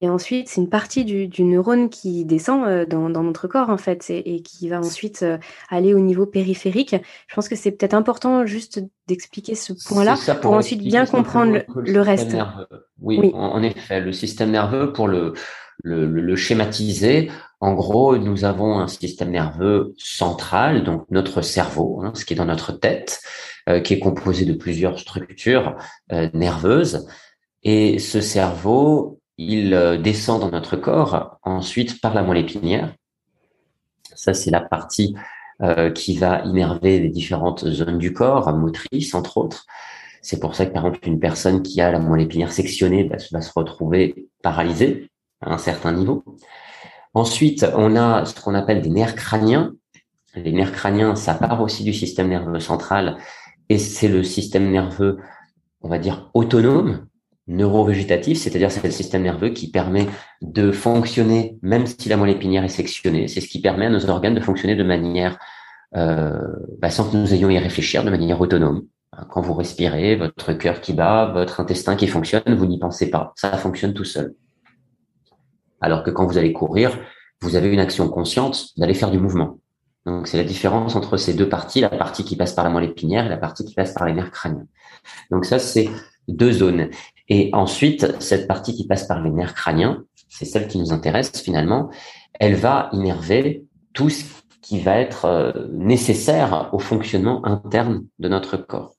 [0.02, 4.04] Et ensuite, c'est une partie du, neurone qui descend euh, dans, notre corps, en fait,
[4.10, 5.38] et, qui va ensuite euh,
[5.70, 6.96] aller au niveau périphérique.
[7.28, 12.00] Je pense que c'est peut-être important juste d'expliquer ce point-là pour, ensuite bien comprendre le,
[12.00, 12.36] reste.
[13.00, 15.32] Oui, En, effet, le système nerveux, pour le,
[15.82, 17.30] le, schématiser,
[17.60, 22.36] en gros, nous avons un système nerveux central, donc notre cerveau, hein, ce qui est
[22.36, 23.22] dans notre tête,
[23.70, 25.74] euh, qui est composé de plusieurs structures
[26.34, 27.06] nerveuses.
[27.62, 32.94] Et ce cerveau il euh, descend dans notre corps ensuite par la moelle épinière.
[34.14, 35.14] Ça, c'est la partie
[35.62, 39.66] euh, qui va innerver les différentes zones du corps, motrices entre autres.
[40.22, 43.40] C'est pour ça que, par exemple, une personne qui a la moelle épinière sectionnée va
[43.40, 46.24] se retrouver paralysée à un certain niveau.
[47.14, 49.72] Ensuite, on a ce qu'on appelle des nerfs crâniens.
[50.34, 53.16] Les nerfs crâniens, ça part aussi du système nerveux central
[53.68, 55.18] et c'est le système nerveux,
[55.80, 57.06] on va dire, autonome
[57.48, 60.06] neurovégétatif, c'est-à-dire c'est le système nerveux qui permet
[60.42, 63.28] de fonctionner même si la moelle épinière est sectionnée.
[63.28, 65.38] C'est ce qui permet à nos organes de fonctionner de manière
[65.96, 66.38] euh,
[66.80, 68.86] bah, sans que nous ayons à y réfléchir, de manière autonome.
[69.30, 73.32] Quand vous respirez, votre cœur qui bat, votre intestin qui fonctionne, vous n'y pensez pas.
[73.36, 74.34] Ça fonctionne tout seul.
[75.80, 76.98] Alors que quand vous allez courir,
[77.40, 79.58] vous avez une action consciente d'aller faire du mouvement.
[80.04, 82.84] Donc c'est la différence entre ces deux parties, la partie qui passe par la moelle
[82.84, 84.66] épinière et la partie qui passe par les nerfs crâniens.
[85.30, 85.88] Donc ça c'est
[86.28, 86.90] deux zones.
[87.28, 91.32] Et ensuite, cette partie qui passe par les nerfs crâniens, c'est celle qui nous intéresse
[91.42, 91.90] finalement,
[92.38, 94.24] elle va innerver tout ce
[94.62, 98.94] qui va être euh, nécessaire au fonctionnement interne de notre corps.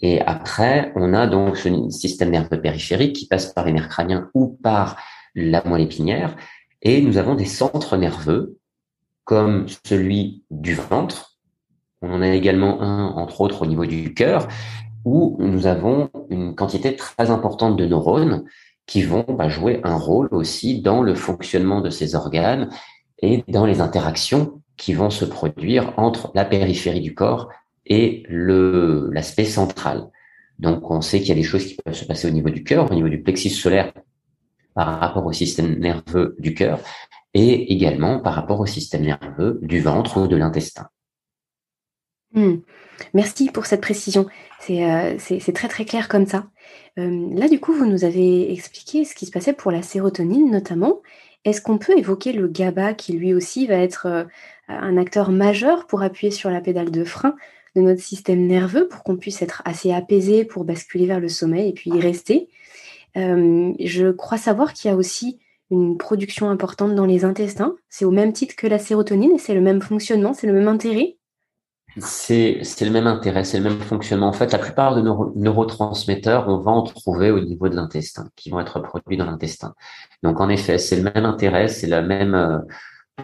[0.00, 4.30] Et après, on a donc ce système nerveux périphérique qui passe par les nerfs crâniens
[4.34, 4.96] ou par
[5.34, 6.36] la moelle épinière.
[6.82, 8.58] Et nous avons des centres nerveux,
[9.24, 11.36] comme celui du ventre.
[12.00, 14.46] On en a également un, entre autres, au niveau du cœur,
[15.04, 18.44] où nous avons une quantité très importante de neurones
[18.86, 22.70] qui vont bah, jouer un rôle aussi dans le fonctionnement de ces organes
[23.20, 27.50] et dans les interactions qui vont se produire entre la périphérie du corps
[27.84, 30.08] et l'aspect central.
[30.58, 32.64] Donc on sait qu'il y a des choses qui peuvent se passer au niveau du
[32.64, 33.92] cœur, au niveau du plexus solaire
[34.74, 36.80] par rapport au système nerveux du cœur
[37.34, 40.88] et également par rapport au système nerveux du ventre ou de l'intestin.
[42.32, 42.56] Hmm.
[43.14, 44.26] Merci pour cette précision.
[44.70, 46.46] Euh, c'est très très clair comme ça.
[46.98, 50.50] Euh, là, du coup, vous nous avez expliqué ce qui se passait pour la sérotonine
[50.50, 51.00] notamment.
[51.44, 54.24] Est-ce qu'on peut évoquer le GABA qui lui aussi va être euh,
[54.68, 57.36] un acteur majeur pour appuyer sur la pédale de frein
[57.76, 61.68] de notre système nerveux pour qu'on puisse être assez apaisé pour basculer vers le sommeil
[61.68, 62.48] et puis y rester?
[63.14, 65.40] Je crois savoir qu'il y a aussi
[65.70, 67.76] une production importante dans les intestins.
[67.88, 70.68] C'est au même titre que la sérotonine et c'est le même fonctionnement, c'est le même
[70.68, 71.17] intérêt
[71.96, 74.28] c'est le même intérêt, c'est le même fonctionnement.
[74.28, 78.28] En fait, la plupart de nos neurotransmetteurs, on va en trouver au niveau de l'intestin,
[78.36, 79.74] qui vont être produits dans l'intestin.
[80.22, 82.58] Donc, en effet, c'est le même intérêt, c'est le même, euh,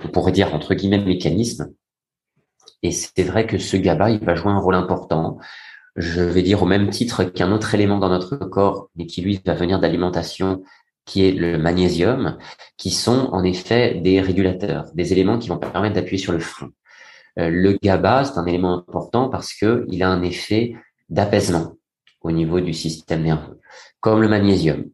[0.05, 1.73] on pourrait dire entre guillemets, mécanisme.
[2.83, 5.39] Et c'est vrai que ce GABA, il va jouer un rôle important.
[5.97, 9.41] Je vais dire au même titre qu'un autre élément dans notre corps, mais qui lui
[9.45, 10.63] va venir d'alimentation,
[11.05, 12.39] qui est le magnésium,
[12.77, 16.71] qui sont en effet des régulateurs, des éléments qui vont permettre d'appuyer sur le frein.
[17.39, 20.75] Euh, le GABA, c'est un élément important parce que il a un effet
[21.09, 21.75] d'apaisement
[22.21, 23.61] au niveau du système nerveux,
[24.01, 24.85] comme le magnésium.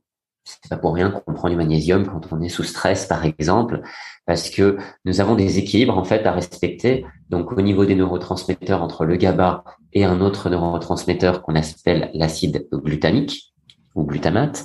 [0.45, 3.83] C'est pas pour rien qu'on prend du magnésium quand on est sous stress, par exemple,
[4.27, 7.05] parce que nous avons des équilibres en fait à respecter.
[7.29, 12.67] Donc, au niveau des neurotransmetteurs entre le GABA et un autre neurotransmetteur qu'on appelle l'acide
[12.73, 13.55] glutamique
[13.95, 14.65] ou glutamate.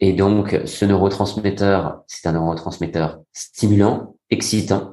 [0.00, 4.91] Et donc, ce neurotransmetteur, c'est un neurotransmetteur stimulant, excitant,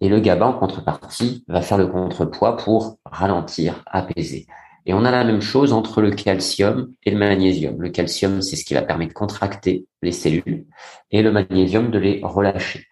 [0.00, 4.46] et le GABA, en contrepartie, va faire le contrepoids pour ralentir, apaiser.
[4.84, 7.80] Et on a la même chose entre le calcium et le magnésium.
[7.80, 10.64] Le calcium, c'est ce qui va permettre de contracter les cellules
[11.10, 12.86] et le magnésium de les relâcher.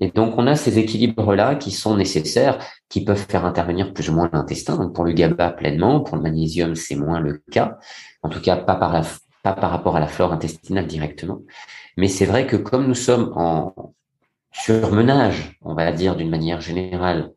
[0.00, 2.58] Et donc, on a ces équilibres-là qui sont nécessaires,
[2.88, 4.76] qui peuvent faire intervenir plus ou moins l'intestin.
[4.76, 7.78] Donc, pour le GABA pleinement, pour le magnésium, c'est moins le cas.
[8.22, 9.02] En tout cas, pas par,
[9.42, 11.40] pas par rapport à la flore intestinale directement.
[11.96, 13.94] Mais c'est vrai que comme nous sommes en,
[14.52, 17.32] surmenage, on va dire d'une manière générale,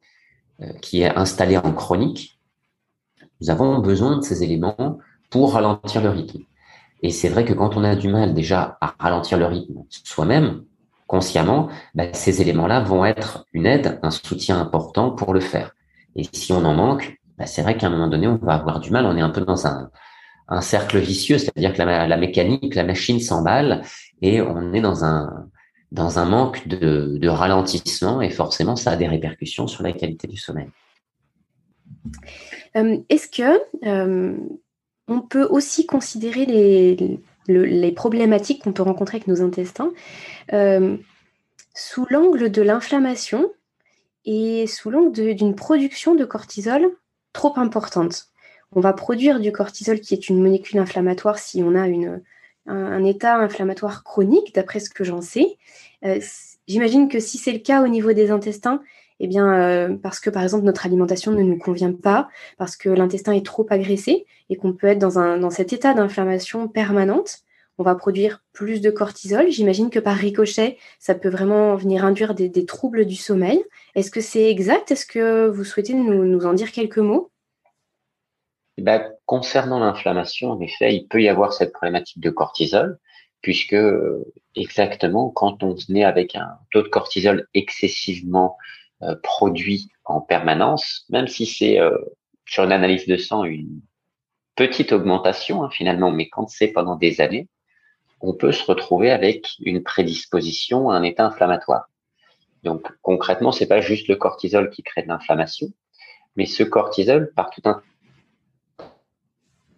[0.61, 2.39] euh, qui est installé en chronique,
[3.41, 4.99] nous avons besoin de ces éléments
[5.29, 6.43] pour ralentir le rythme.
[7.01, 10.63] Et c'est vrai que quand on a du mal déjà à ralentir le rythme soi-même,
[11.07, 15.75] consciemment, bah, ces éléments-là vont être une aide, un soutien important pour le faire.
[16.15, 18.79] Et si on en manque, bah, c'est vrai qu'à un moment donné, on va avoir
[18.79, 19.05] du mal.
[19.05, 19.89] On est un peu dans un,
[20.61, 23.81] cercle vicieux, c'est-à-dire que la, la, mécanique, la machine s'emballe
[24.21, 25.49] et on est dans un,
[25.93, 30.37] dans un manque de, ralentissement et forcément ça a des répercussions sur la qualité du
[30.37, 30.67] sommeil.
[32.75, 34.35] Euh, est-ce que euh,
[35.07, 36.45] on peut aussi considérer
[37.47, 39.91] les, problématiques qu'on peut rencontrer avec nos intestins
[40.51, 40.97] euh,
[41.75, 43.51] sous l'angle de l'inflammation
[44.25, 46.89] et sous l'angle d'une production de cortisol
[47.33, 48.29] trop importante?
[48.75, 52.23] On va produire du cortisol qui est une molécule inflammatoire si on a une,
[52.65, 55.57] un, état inflammatoire chronique, d'après ce que j'en sais.
[56.05, 56.19] Euh,
[56.67, 58.81] j'imagine que si c'est le cas au niveau des intestins,
[59.19, 62.89] eh bien, euh, parce que par exemple notre alimentation ne nous convient pas, parce que
[62.89, 67.43] l'intestin est trop agressé et qu'on peut être dans, un, dans cet état d'inflammation permanente,
[67.77, 69.49] on va produire plus de cortisol.
[69.49, 73.63] J'imagine que par ricochet, ça peut vraiment venir induire des, troubles du sommeil.
[73.95, 74.91] Est-ce que c'est exact?
[74.91, 77.31] Est-ce que vous souhaitez nous, en dire quelques mots?
[78.77, 82.99] Eh ben, Concernant l'inflammation, en effet, il peut y avoir cette problématique de cortisol,
[83.41, 83.75] puisque
[84.55, 88.57] exactement quand on est avec un taux de cortisol excessivement
[89.01, 91.97] euh, produit en permanence, même si c'est euh,
[92.45, 93.81] sur une analyse de sang une
[94.55, 97.47] petite augmentation hein, finalement, mais quand c'est pendant des années,
[98.21, 101.89] on peut se retrouver avec une prédisposition à un état inflammatoire.
[102.63, 105.67] Donc concrètement, c'est pas juste le cortisol qui crée de l'inflammation,
[106.35, 107.81] mais ce cortisol, par tout un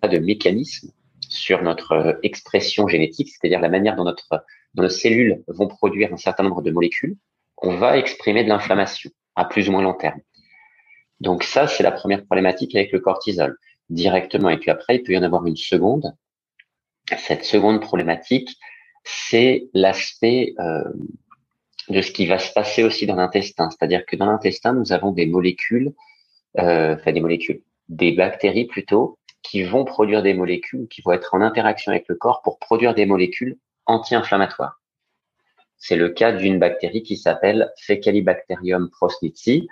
[0.07, 0.91] de mécanismes
[1.29, 6.17] sur notre euh, expression génétique, c'est-à-dire la manière dont, notre, nos cellules vont produire un
[6.17, 7.17] certain nombre de molécules,
[7.57, 10.19] on va exprimer de l'inflammation à plus ou moins long terme.
[11.19, 13.57] Donc ça, c'est la première problématique avec le cortisol
[13.89, 14.49] directement.
[14.49, 16.13] Et puis après, il peut y en avoir une seconde.
[17.17, 18.57] Cette seconde problématique,
[19.03, 20.83] c'est l'aspect euh,
[21.89, 23.69] de ce qui va se passer aussi dans l'intestin.
[23.69, 25.93] C'est-à-dire que dans l'intestin, nous avons des molécules,
[26.57, 31.35] euh, enfin des molécules, des bactéries plutôt, qui vont produire des molécules, qui vont être
[31.35, 34.81] en interaction avec le corps pour produire des molécules anti-inflammatoires.
[35.77, 39.67] C'est le cas d'une bactérie qui s'appelle Fecalibacterium prosnitzi,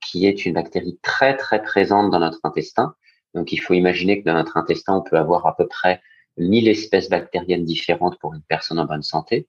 [0.00, 2.94] qui est une bactérie très très présente dans notre intestin.
[3.34, 6.02] Donc il faut imaginer que dans notre intestin, on peut avoir à peu près
[6.36, 9.48] 1000 espèces bactériennes différentes pour une personne en bonne santé,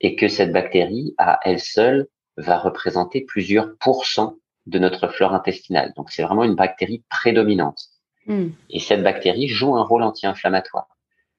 [0.00, 5.92] et que cette bactérie, à elle seule, va représenter plusieurs pourcents de notre flore intestinale.
[5.94, 7.93] Donc c'est vraiment une bactérie prédominante.
[8.26, 8.48] Hmm.
[8.70, 10.88] Et cette bactérie joue un rôle anti-inflammatoire.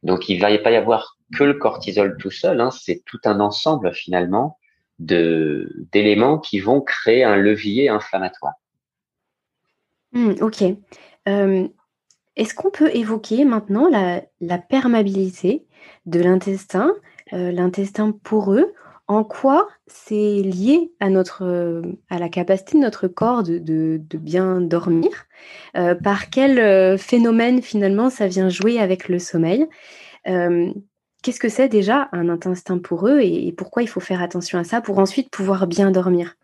[0.03, 3.39] Donc il va pas y avoir que le cortisol tout seul, hein, c'est tout un
[3.39, 4.59] ensemble finalement
[4.99, 8.53] de d'éléments qui vont créer un levier inflammatoire.
[10.13, 10.63] Hmm, ok.
[11.27, 11.67] Euh,
[12.35, 15.65] est-ce qu'on peut évoquer maintenant la, perméabilité
[16.05, 16.93] de l'intestin,
[17.33, 18.73] euh, l'intestin poreux
[19.07, 25.09] En quoi c'est lié à, notre, à la capacité de notre corps de, bien dormir
[25.73, 29.67] Par quel phénomène finalement ça vient jouer avec le sommeil
[31.25, 34.79] Qu'est-ce que c'est déjà un intestin poreux et, pourquoi il faut faire attention à ça
[34.79, 36.35] pour ensuite pouvoir bien dormir?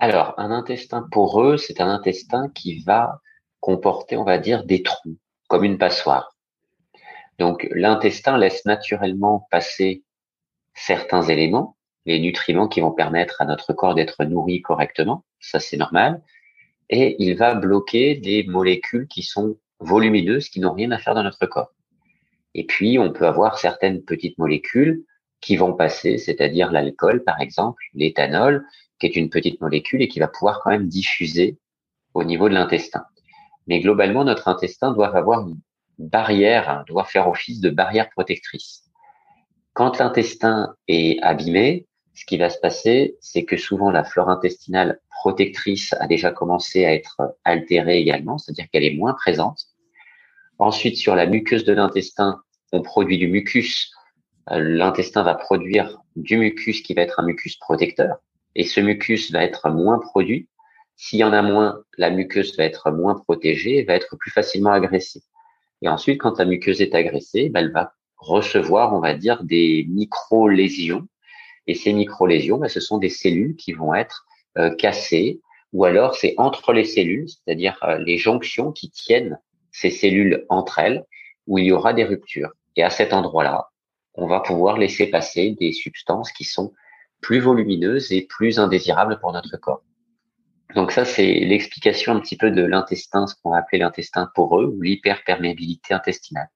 [0.00, 3.20] Alors, un intestin poreux, c'est un intestin qui va
[3.60, 6.34] comporter, on va dire, des trous, comme une passoire.
[7.38, 10.02] Donc, l'intestin laisse naturellement passer
[10.74, 15.76] certains éléments, les nutriments qui vont permettre à notre corps d'être nourri correctement, ça c'est
[15.76, 16.22] normal,
[16.90, 21.22] et il va bloquer des molécules qui sont volumineuses, qui n'ont rien à faire dans
[21.22, 21.72] notre corps.
[22.54, 25.04] Et puis, on peut avoir certaines petites molécules
[25.40, 28.64] qui vont passer, c'est-à-dire l'alcool, par exemple, l'éthanol,
[28.98, 31.58] qui est une petite molécule et qui va pouvoir quand même diffuser
[32.14, 33.04] au niveau de l'intestin.
[33.66, 35.58] Mais globalement, notre intestin doit avoir une
[35.98, 38.83] barrière, hein, doit faire office de barrière protectrice.
[39.74, 45.00] Quand l'intestin est abîmé, ce qui va se passer, c'est que souvent la flore intestinale
[45.10, 49.64] protectrice a déjà commencé à être altérée également, c'est-à-dire qu'elle est moins présente.
[50.60, 53.90] Ensuite, sur la muqueuse de l'intestin, on produit du mucus.
[54.52, 58.18] Euh, l'intestin va produire du mucus qui va être un mucus protecteur.
[58.54, 60.48] Et ce mucus va être moins produit.
[60.94, 64.70] S'il y en a moins, la muqueuse va être moins protégée va être plus facilement
[64.70, 65.22] agressée.
[65.82, 69.86] Et ensuite, quand la muqueuse est agressée, ben, elle va recevoir, on va dire, des
[69.88, 71.06] micro-lésions.
[71.66, 74.26] Et ces micro-lésions, ben, ce sont des cellules qui vont être
[74.58, 75.40] euh, cassées,
[75.72, 79.38] ou alors c'est entre les cellules, c'est-à-dire euh, les jonctions qui tiennent
[79.72, 81.04] ces cellules entre elles
[81.46, 82.52] où il y aura des ruptures.
[82.76, 83.68] Et à cet endroit-là,
[84.14, 86.72] on va pouvoir laisser passer des substances qui sont
[87.20, 89.82] plus volumineuses et plus indésirables pour notre corps.
[90.74, 94.66] Donc ça, c'est l'explication un petit peu de l'intestin, ce qu'on va appeler l'intestin poreux
[94.66, 96.48] ou l'hyperperméabilité intestinale.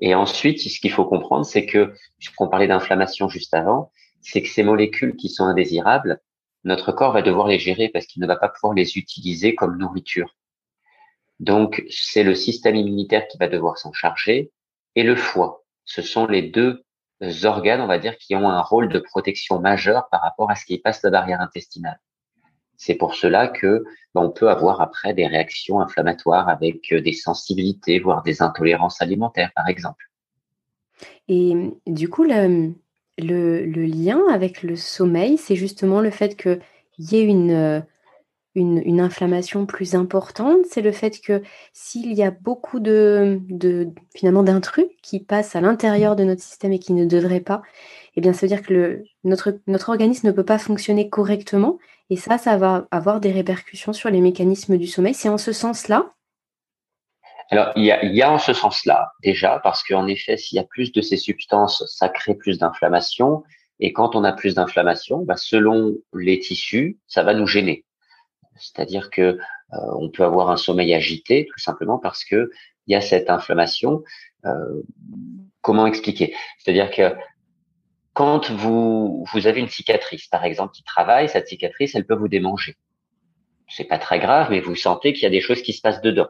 [0.00, 4.48] Et ensuite, ce qu'il faut comprendre, c'est que, puisqu'on parlait d'inflammation juste avant, c'est que
[4.48, 6.20] ces molécules qui sont indésirables,
[6.64, 9.78] notre corps va devoir les gérer parce qu'il ne va pas pouvoir les utiliser comme
[9.78, 10.36] nourriture.
[11.38, 14.52] Donc, c'est le système immunitaire qui va devoir s'en charger
[14.94, 15.64] et le foie.
[15.84, 16.84] Ce sont les deux
[17.44, 20.64] organes, on va dire, qui ont un rôle de protection majeur par rapport à ce
[20.64, 22.00] qui passe la barrière intestinale.
[22.76, 23.84] C'est pour cela que
[24.14, 29.52] ben, on peut avoir après des réactions inflammatoires avec des sensibilités, voire des intolérances alimentaires,
[29.54, 30.04] par exemple.
[31.28, 31.54] Et
[31.86, 32.72] du coup, le,
[33.18, 36.60] le, lien avec le sommeil, c'est justement le fait qu'il
[36.98, 37.84] y ait une,
[38.56, 41.42] une, inflammation plus importante, c'est le fait que
[41.72, 43.40] s'il y a beaucoup de,
[44.16, 47.62] finalement d'intrus qui passent à l'intérieur de notre système et qui ne devraient pas,
[48.16, 52.38] eh bien ça veut dire que notre, organisme ne peut pas fonctionner correctement et ça,
[52.38, 55.12] ça va avoir des répercussions sur les mécanismes du sommeil.
[55.12, 56.14] C'est en ce sens-là?
[57.50, 60.56] Alors, il y a, il y a en ce sens-là, déjà, parce qu'en effet, s'il
[60.56, 63.44] y a plus de ces substances, ça crée plus d'inflammation.
[63.78, 67.85] Et quand on a plus d'inflammation, bah, selon les tissus, ça va nous gêner.
[68.58, 69.38] C'est-à-dire que euh,
[69.98, 72.50] on peut avoir un sommeil agité tout simplement parce que
[72.86, 74.02] il y a cette inflammation.
[74.44, 74.82] Euh,
[75.60, 76.34] comment expliquer?
[76.58, 77.14] C'est-à-dire que
[78.12, 82.28] quand vous vous avez une cicatrice, par exemple, qui travaille, cette cicatrice, elle peut vous
[82.28, 82.76] démanger.
[83.68, 86.00] C'est pas très grave, mais vous sentez qu'il y a des choses qui se passent
[86.00, 86.28] dedans.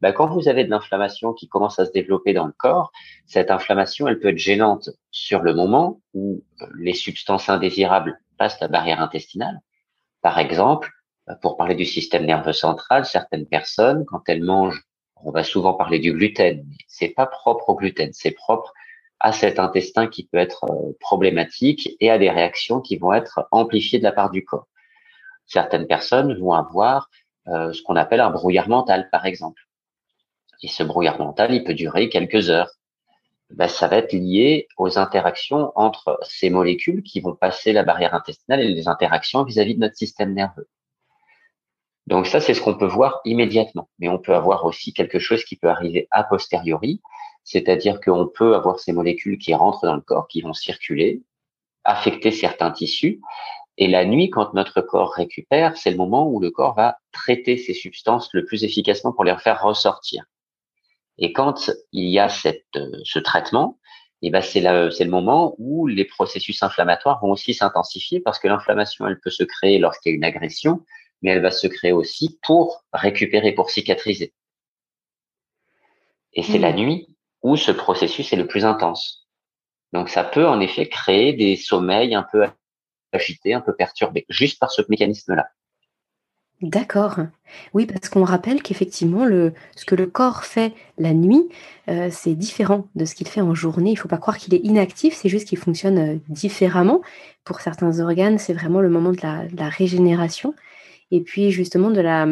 [0.00, 2.90] Ben, quand vous avez de l'inflammation qui commence à se développer dans le corps,
[3.26, 6.42] cette inflammation, elle peut être gênante sur le moment où
[6.78, 9.60] les substances indésirables passent la barrière intestinale.
[10.22, 10.90] Par exemple,
[11.42, 14.84] pour parler du système nerveux central, certaines personnes, quand elles mangent,
[15.22, 18.72] on va souvent parler du gluten, mais c'est pas propre au gluten, c'est propre
[19.20, 23.46] à cet intestin qui peut être euh, problématique et à des réactions qui vont être
[23.50, 24.66] amplifiées de la part du corps.
[25.46, 27.10] Certaines personnes vont avoir
[27.48, 29.62] euh, ce qu'on appelle un brouillard mental, par exemple.
[30.62, 32.70] Et ce brouillard mental, il peut durer quelques heures.
[33.50, 38.14] Ben, ça va être lié aux interactions entre ces molécules qui vont passer la barrière
[38.14, 40.68] intestinale et les interactions vis à -vis de notre système nerveux.
[42.10, 43.88] Donc ça, c'est ce qu'on peut voir immédiatement.
[44.00, 47.00] Mais on peut avoir aussi quelque chose qui peut arriver a posteriori,
[47.44, 51.22] c'est-à-dire qu'on peut avoir ces molécules qui rentrent dans le corps, qui vont circuler,
[51.84, 53.20] affecter certains tissus.
[53.78, 57.56] Et la nuit, quand notre corps récupère, c'est le moment où le corps va traiter
[57.56, 60.24] ces substances le plus efficacement pour les faire ressortir.
[61.16, 63.78] Et quand il y a cette, euh, ce traitement,
[64.22, 68.48] et eh ben c'est le moment où les processus inflammatoires vont aussi s'intensifier parce que
[68.48, 70.84] l'inflammation, elle peut se créer lorsqu'il y a une agression,
[71.22, 74.32] mais elle va se créer aussi pour récupérer, pour cicatriser.
[76.32, 76.76] Et c'est la hmm.
[76.76, 79.28] nuit où ce processus est le plus intense.
[79.92, 82.46] Donc ça peut en effet créer des sommeils un peu
[83.12, 85.48] agités, un peu perturbés, juste par ce mécanisme-là.
[86.62, 87.16] D'accord.
[87.72, 91.48] Oui, parce qu'on rappelle qu'effectivement, le, ce que le corps fait la nuit,
[91.88, 93.90] euh, c'est différent de ce qu'il fait en journée.
[93.90, 97.00] Il ne faut pas croire qu'il est inactif, c'est juste qu'il fonctionne euh, différemment.
[97.44, 100.54] Pour certains organes, c'est vraiment le moment de la régénération
[101.10, 102.26] et puis justement de la,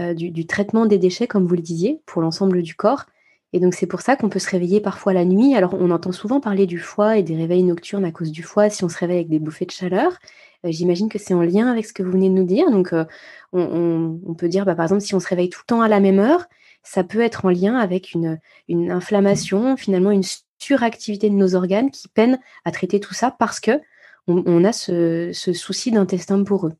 [0.00, 3.04] euh, du, traitement des déchets, comme vous le disiez, pour l'ensemble du corps.
[3.52, 5.54] Et donc c'est pour ça qu'on peut se réveiller parfois la nuit.
[5.54, 8.70] Alors on entend souvent parler du foie et des réveils nocturnes à cause du foie
[8.70, 10.18] si on se réveille avec des bouffées de chaleur.
[10.64, 12.70] Euh, j'imagine que c'est en lien avec ce que vous venez de nous dire.
[12.72, 13.04] Donc euh,
[13.52, 16.00] on, peut dire, bah, par exemple, si on se réveille tout le temps à la
[16.00, 16.46] même heure,
[16.82, 20.24] ça peut être en lien avec une, une inflammation, finalement une
[20.58, 23.80] suractivité de nos organes qui peine à traiter tout ça parce que
[24.26, 26.72] on, a ce, ce souci d'intestin pour eux.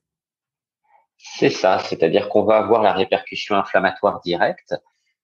[1.26, 4.74] C'est ça, c'est-à-dire qu'on va avoir la répercussion inflammatoire directe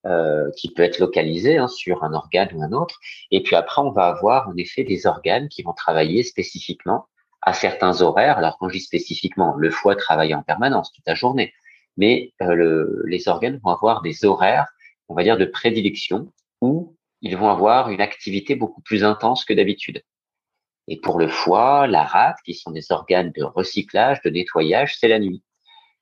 [0.07, 2.99] euh, qui peut être localisée hein, sur un organe ou un autre,
[3.31, 7.07] et puis après on va avoir en effet des organes qui vont travailler spécifiquement
[7.43, 8.39] à certains horaires.
[8.39, 11.53] Alors quand je dis spécifiquement, le foie travaille en permanence toute la journée,
[11.99, 14.69] mais euh, les organes vont avoir des horaires,
[15.09, 16.33] on va dire de prédilection,
[16.63, 20.03] où ils vont avoir une activité beaucoup plus intense que d'habitude.
[20.89, 25.09] Et pour le foie, la rate, qui sont des organes de recyclage, de nettoyage, c'est
[25.09, 25.43] la nuit.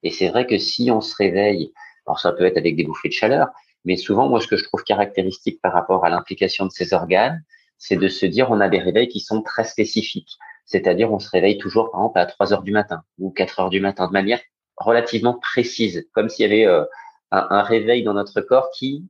[0.03, 1.73] Et c'est vrai que si on se réveille,
[2.07, 3.49] alors ça peut être avec des bouffées de chaleur,
[3.85, 7.43] mais souvent, moi, ce que je trouve caractéristique par rapport à l'implication de ces organes,
[7.79, 10.37] c'est de se dire on a des réveils qui sont très spécifiques.
[10.65, 13.71] C'est-à-dire, on se réveille toujours, par exemple, à 3 heures du matin ou 4 heures
[13.71, 14.41] du matin de manière
[14.77, 16.85] relativement précise, comme s'il y avait euh,
[17.31, 19.09] un, un, réveil dans notre corps qui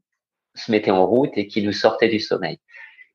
[0.55, 2.59] se mettait en route et qui nous sortait du sommeil.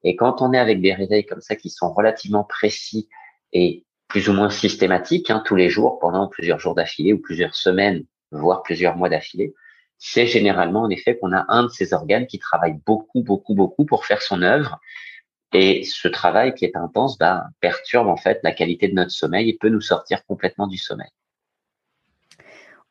[0.04, 3.08] Et quand on est avec des réveils comme ça qui sont relativement précis
[3.54, 7.56] et plus ou moins systématique, hein, tous les jours, pendant plusieurs jours d'affilée ou plusieurs
[7.56, 9.56] semaines, voire plusieurs mois d'affilée,
[9.98, 13.86] c'est généralement en effet qu'on a un de ces organes qui travaille beaucoup, beaucoup, beaucoup
[13.86, 14.80] pour faire son œuvre.
[15.52, 19.50] Et ce travail qui est intense bah, perturbe en fait la qualité de notre sommeil
[19.50, 21.10] et peut nous sortir complètement du sommeil.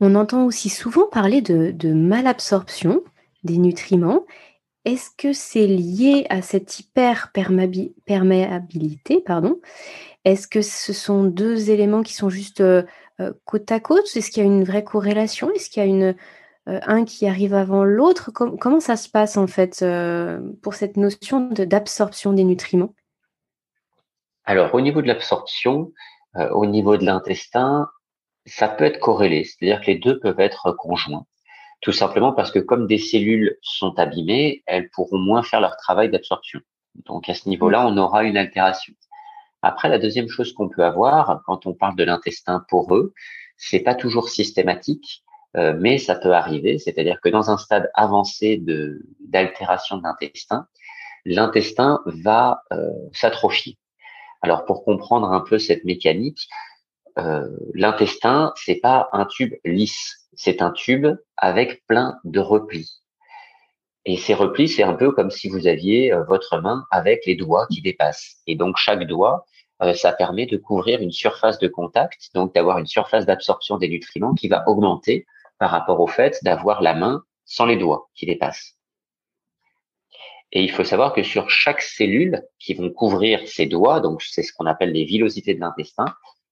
[0.00, 3.04] On entend aussi souvent parler de, de malabsorption
[3.44, 4.26] des nutriments.
[4.84, 9.24] Est-ce que c'est lié à cette hyperperméabilité
[10.24, 12.82] est-ce que ce sont deux éléments qui sont juste euh,
[13.20, 14.04] euh, côte à côte?
[14.14, 15.50] Est-ce qu'il y a une vraie corrélation?
[15.52, 18.30] Est-ce qu'il y a euh, un qui arrive avant l'autre?
[18.30, 19.84] Comment ça se passe en fait
[20.62, 22.94] pour cette notion d'absorption des nutriments?
[24.44, 25.92] Alors au niveau de l'absorption,
[26.34, 27.88] au niveau de l'intestin,
[28.46, 31.26] Ça peut être corrélé, c'est-à-dire que les deux peuvent être conjoints,
[31.82, 36.10] tout simplement parce que comme des cellules sont abîmées, elles pourront moins faire leur travail
[36.10, 36.60] d'absorption.
[37.06, 38.94] Donc à ce niveau-là, on aura une altération.
[39.62, 43.12] Après, la deuxième chose qu'on peut avoir quand on parle de l'intestin poreux,
[43.56, 45.24] c'est pas toujours systématique,
[45.56, 46.78] euh, mais ça peut arriver.
[46.78, 48.62] C'est-à-dire que dans un stade avancé
[49.20, 50.68] d'altération de l'intestin,
[51.24, 53.76] l'intestin va euh, s'atrophier.
[54.40, 56.48] Alors pour comprendre un peu cette mécanique,
[57.18, 61.06] euh, l'intestin c'est pas un tube lisse, c'est un tube
[61.36, 63.02] avec plein de replis.
[64.04, 67.36] Et ces replis, c'est un peu comme si vous aviez euh, votre main avec les
[67.36, 68.38] doigts qui dépassent.
[68.46, 69.46] Et donc chaque doigt,
[69.82, 73.88] euh, ça permet de couvrir une surface de contact, donc d'avoir une surface d'absorption des
[73.88, 75.26] nutriments qui va augmenter
[75.58, 78.76] par rapport au fait d'avoir la main sans les doigts qui dépassent.
[80.52, 84.42] Et il faut savoir que sur chaque cellule qui vont couvrir ces doigts, donc c'est
[84.42, 86.04] ce qu'on appelle les villosités de l'intestin,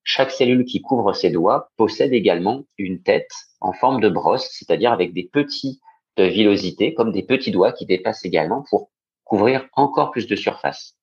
[0.04, 3.30] chaque cellule qui couvre ces doigts possède également une tête
[3.60, 5.80] en forme de brosse, c'est-à-dire avec des petits
[6.16, 8.90] de villosité, comme des petits doigts qui dépassent également pour
[9.24, 10.96] couvrir encore plus de surface.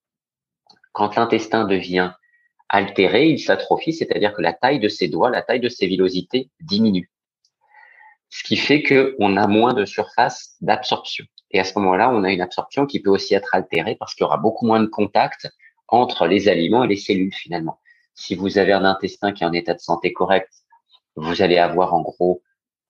[0.92, 2.12] Quand l'intestin devient
[2.70, 6.50] altéré, il s'atrophie, c'est-à-dire que la taille de ses doigts, la taille de ses villosités
[6.60, 7.12] diminue.
[8.30, 11.26] Ce qui fait qu'on a moins de surface d'absorption.
[11.52, 14.24] Et à ce moment-là, on a une absorption qui peut aussi être altérée parce qu'il
[14.24, 15.48] y aura beaucoup moins de contact
[15.88, 17.80] entre les aliments et les cellules finalement.
[18.18, 20.52] Si vous avez un intestin qui est en état de santé correct,
[21.16, 22.42] vous allez avoir en gros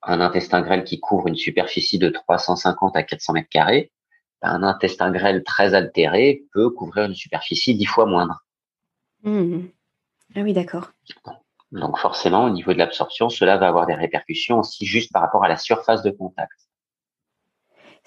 [0.01, 3.91] un intestin grêle qui couvre une superficie de 350 à 400 mètres carrés,
[4.41, 8.45] un intestin grêle très altéré peut couvrir une superficie dix fois moindre.
[9.23, 9.65] Mmh.
[10.36, 10.91] Ah oui, d'accord.
[11.73, 15.43] Donc forcément, au niveau de l'absorption, cela va avoir des répercussions aussi juste par rapport
[15.43, 16.66] à la surface de contact.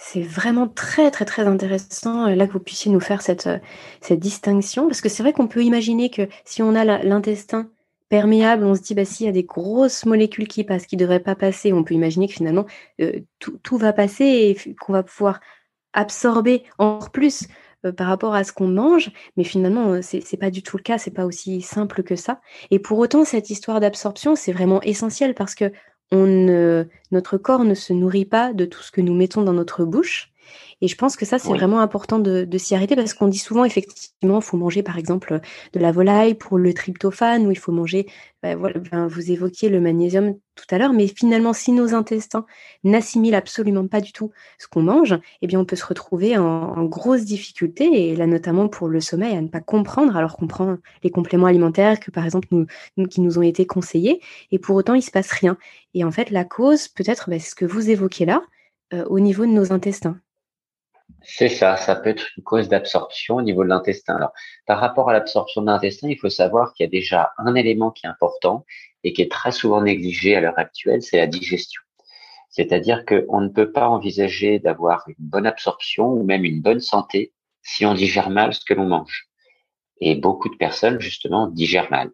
[0.02, 3.58] C'est vraiment très très très intéressant euh, là que vous puissiez nous faire cette, euh,
[4.00, 7.70] cette distinction, parce que c'est vrai qu'on peut imaginer que si on a l'intestin
[8.08, 11.00] perméable, on se dit, bah, s'il y a des grosses molécules qui passent, qui ne
[11.00, 12.64] devraient pas passer, on peut imaginer que finalement,
[13.02, 15.38] euh, tout, va passer et qu'on va pouvoir
[15.92, 17.46] absorber encore plus
[17.96, 20.98] par rapport à ce qu'on mange, mais finalement, ce n'est pas du tout le cas,
[20.98, 22.40] c'est pas aussi simple que ça.
[22.70, 25.72] Et pour autant, cette histoire d'absorption, c'est vraiment essentiel parce que
[26.12, 30.32] notre corps ne se nourrit pas de tout ce que nous mettons dans notre bouche.
[30.80, 33.64] Et je pense que ça, c'est vraiment important de, s'y arrêter parce qu'on dit souvent,
[33.64, 35.40] effectivement, il faut manger, par exemple,
[35.72, 38.06] de la volaille pour le tryptophane ou il faut manger,
[38.42, 42.46] bah, voilà, ben, vous évoquiez le magnésium tout à l'heure, mais finalement, si nos intestins
[42.84, 46.84] n'assimilent absolument pas du tout ce qu'on mange, eh bien, on peut se retrouver en,
[46.84, 50.76] grosse difficulté et là, notamment pour le sommeil, à ne pas comprendre alors qu'on prend
[51.02, 54.20] les compléments alimentaires que, par exemple, nous, qui nous ont été conseillés
[54.50, 55.56] et pour autant, il se passe rien.
[55.94, 58.42] Et en fait, la cause, peut-être, bah, c'est ce que vous évoquez là,
[58.92, 60.20] euh, au niveau de nos intestins.
[61.22, 64.16] C'est ça, ça peut être une cause d'absorption au niveau de l'intestin.
[64.16, 64.32] Alors,
[64.66, 67.90] par rapport à l'absorption de l'intestin, il faut savoir qu'il y a déjà un élément
[67.90, 68.64] qui est important
[69.04, 71.80] et qui est très souvent négligé à l'heure actuelle, c'est la digestion.
[72.50, 77.32] C'est-à-dire qu'on ne peut pas envisager d'avoir une bonne absorption ou même une bonne santé
[77.62, 79.28] si on digère mal ce que l'on mange.
[80.00, 82.10] Et beaucoup de personnes, justement, digèrent mal.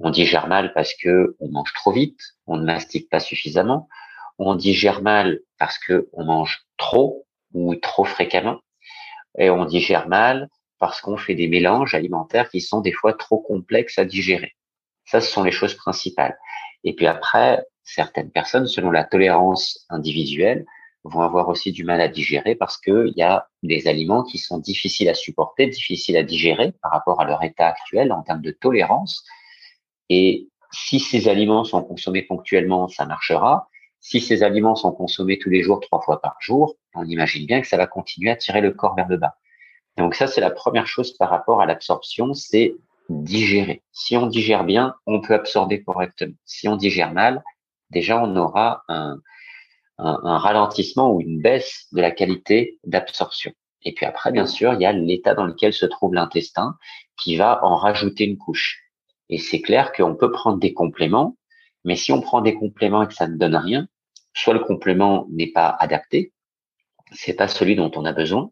[0.00, 3.88] On digère mal parce que on mange trop vite, on ne mastique pas suffisamment,
[4.38, 8.60] on digère mal parce que on mange trop, ou trop fréquemment.
[9.38, 10.48] Et on digère mal
[10.78, 14.52] parce qu'on fait des mélanges alimentaires qui sont des fois trop complexes à digérer.
[15.06, 16.36] Ça, ce sont les choses principales.
[16.82, 20.66] Et puis après, certaines personnes, selon la tolérance individuelle,
[21.04, 24.58] vont avoir aussi du mal à digérer parce qu'il y a des aliments qui sont
[24.58, 28.50] difficiles à supporter, difficiles à digérer par rapport à leur état actuel en termes de
[28.50, 29.24] tolérance.
[30.08, 33.68] Et si ces aliments sont consommés ponctuellement, ça marchera.
[34.06, 37.62] Si ces aliments sont consommés tous les jours, trois fois par jour, on imagine bien
[37.62, 39.38] que ça va continuer à tirer le corps vers le bas.
[39.96, 42.74] Donc ça, c'est la première chose par rapport à l'absorption, c'est
[43.08, 43.82] digérer.
[43.92, 46.34] Si on digère bien, on peut absorber correctement.
[46.44, 47.42] Si on digère mal,
[47.88, 49.22] déjà, on aura un,
[49.96, 53.52] un ralentissement ou une baisse de la qualité d'absorption.
[53.84, 56.76] Et puis après, bien sûr, il y a l'état dans lequel se trouve l'intestin
[57.22, 58.82] qui va en rajouter une couche.
[59.30, 61.38] Et c'est clair qu'on peut prendre des compléments,
[61.84, 63.88] mais si on prend des compléments et que ça ne donne rien,
[64.34, 66.32] soit le complément n'est pas adapté,
[67.12, 68.50] c'est pas celui dont on a besoin,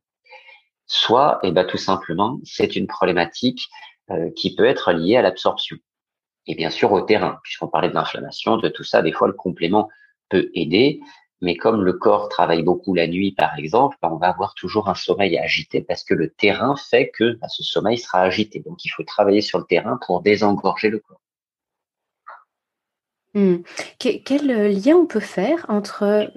[0.87, 3.69] soit, et eh ben, tout simplement, c'est une problématique
[4.11, 5.77] euh, qui peut être liée à l'absorption.
[6.47, 9.33] Et bien sûr au terrain, puisqu'on parlait de l'inflammation, de tout ça, des fois le
[9.33, 9.89] complément
[10.29, 11.01] peut aider,
[11.41, 14.89] mais comme le corps travaille beaucoup la nuit, par exemple, ben, on va avoir toujours
[14.89, 18.61] un sommeil agité parce que le terrain fait que ben, ce sommeil sera agité.
[18.61, 21.22] Donc il faut travailler sur le terrain pour désengorger le corps.
[23.35, 23.57] Mmh.
[23.99, 26.31] quel, euh, lien on peut faire entre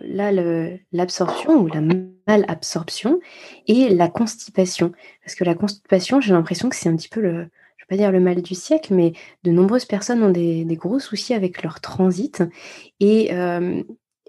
[0.94, 1.82] l'absorption ou la
[2.28, 3.20] malabsorption
[3.68, 4.94] et la constipation?
[5.24, 7.50] Parce que la constipation, j'ai l'impression que c'est un petit peu le
[7.90, 11.34] vais pas dire le mal du siècle, mais de nombreuses personnes ont des, gros soucis
[11.34, 12.44] avec leur transit.
[13.00, 13.32] Et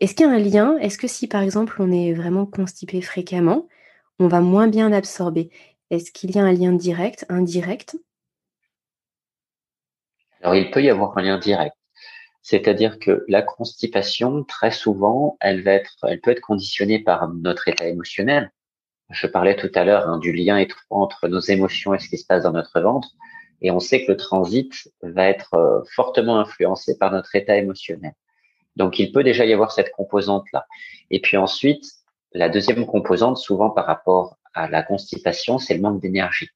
[0.01, 0.77] est-ce qu'il y a un lien?
[0.79, 3.67] Est-ce que si par exemple on est vraiment constipé fréquemment,
[4.19, 5.51] on va moins bien absorber
[5.91, 7.97] Est-ce qu'il y a un lien direct, indirect?
[10.43, 11.75] Alors il peut y avoir un lien direct.
[12.49, 17.67] C'est-à-dire que la constipation, très souvent, elle va être, elle peut être conditionnée par notre
[17.67, 18.53] état émotionnel.
[19.11, 22.19] Je parlais tout à l'heure hein, du lien étroit entre nos émotions et ce qui
[22.19, 23.09] se passe dans notre ventre.
[23.63, 24.73] Et on sait que le transit
[25.03, 28.13] va être euh, fortement influencé par notre état émotionnel.
[28.77, 30.67] Donc, il peut déjà y avoir cette composante-là.
[31.11, 31.85] Et puis ensuite,
[32.33, 36.51] la deuxième composante, souvent par rapport à la constipation, c'est le manque d'énergie.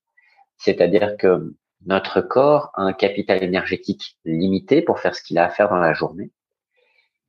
[0.56, 1.52] C'est-à-dire que
[1.86, 5.76] notre corps a un capital énergétique limité pour faire ce qu'il a à faire dans
[5.76, 6.30] la journée.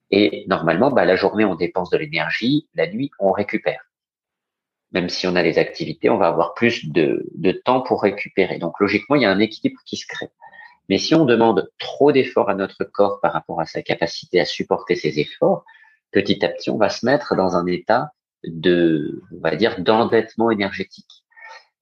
[0.10, 3.82] Et normalement, bah, la journée, on dépense de l'énergie, la nuit, on récupère.
[4.91, 8.60] Même si on a des activités, on va avoir plus de, de temps pour récupérer.
[8.60, 10.32] Donc logiquement, il y a un équilibre qui se crée.
[10.89, 14.45] Mais si on demande trop d'efforts à notre corps par rapport à sa capacité à
[14.45, 15.64] supporter ces efforts,
[16.12, 18.12] petit à petit, on va se mettre dans un état
[18.43, 21.20] de, on va dire, d'endettement énergétique.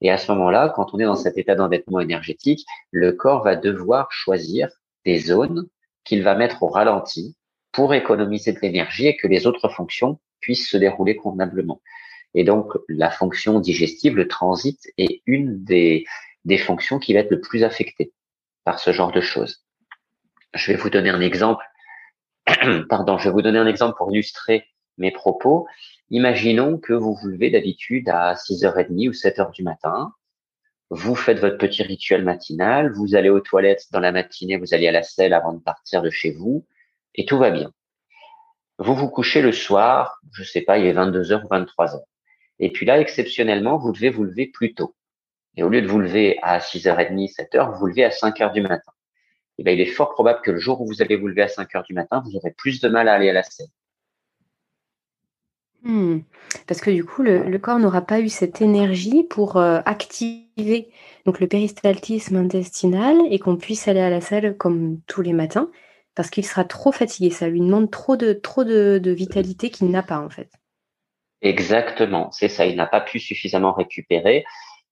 [0.02, 3.56] Et à ce moment-là, quand on est dans cet état d'endettement énergétique, le corps va
[3.56, 4.70] devoir choisir
[5.06, 5.68] des zones
[6.04, 7.36] qu'il va mettre au ralenti
[7.72, 11.82] pour économiser de l'énergie et que les autres fonctions puissent se dérouler convenablement.
[12.34, 16.06] Et donc, la fonction digestive, le transit, est une des,
[16.46, 18.14] des fonctions qui va être le plus affectée
[18.64, 19.66] par ce genre de choses.
[20.54, 21.64] Je vais vous donner un exemple.
[22.90, 24.66] Pardon, je vais vous donner un exemple pour illustrer
[24.98, 25.68] mes propos.
[26.12, 30.12] Imaginons que vous vous levez d'habitude à 6h30 ou 7h du matin.
[30.90, 34.88] Vous faites votre petit rituel matinal, vous allez aux toilettes dans la matinée, vous allez
[34.88, 36.66] à la selle avant de partir de chez vous,
[37.14, 37.72] et tout va bien.
[38.80, 42.02] Vous vous couchez le soir, je sais pas, il est 22h ou 23h.
[42.58, 44.96] Et puis là, exceptionnellement, vous devez vous lever plus tôt.
[45.58, 48.62] Et au lieu de vous lever à 6h30, 7h, vous vous levez à 5h du
[48.62, 48.92] matin.
[49.58, 51.44] Et eh bien, il est fort probable que le jour où vous allez vous lever
[51.44, 53.68] à 5h du matin, vous aurez plus de mal à aller à la selle.
[55.84, 56.20] Hmm.
[56.68, 60.90] Parce que du coup, le, corps n'aura pas eu cette énergie pour euh, activer
[61.26, 65.70] donc le péristaltisme intestinal et qu'on puisse aller à la salle comme tous les matins,
[66.16, 67.30] parce qu'il sera trop fatigué.
[67.30, 70.50] Ça lui demande trop de, trop de, vitalité qu'il n'a pas en fait.
[71.42, 72.66] Exactement, c'est ça.
[72.66, 74.44] Il n'a pas pu suffisamment récupérer.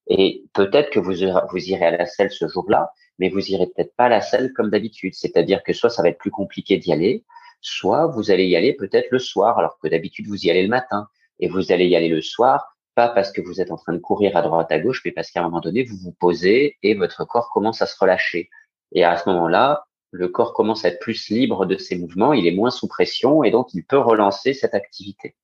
[0.06, 1.12] Et peut-être que vous,
[1.50, 4.52] vous irez à la selle ce jour-là, mais vous irez peut-être pas à la selle
[4.54, 5.12] comme d'habitude.
[5.14, 7.24] C'est-à-dire que soit ça va être plus compliqué d'y aller,
[7.60, 10.68] soit vous allez y aller peut-être le soir, alors que d'habitude vous y allez le
[10.68, 11.08] matin.
[11.40, 13.98] Et vous allez y aller le soir, pas parce que vous êtes en train de
[13.98, 16.94] courir à droite à gauche, mais parce qu'à un moment donné, vous vous posez et
[16.94, 18.50] votre corps commence à se relâcher.
[18.92, 22.46] Et à ce moment-là, le corps commence à être plus libre de ses mouvements, il
[22.46, 25.36] est moins sous pression et donc il peut relancer cette activité.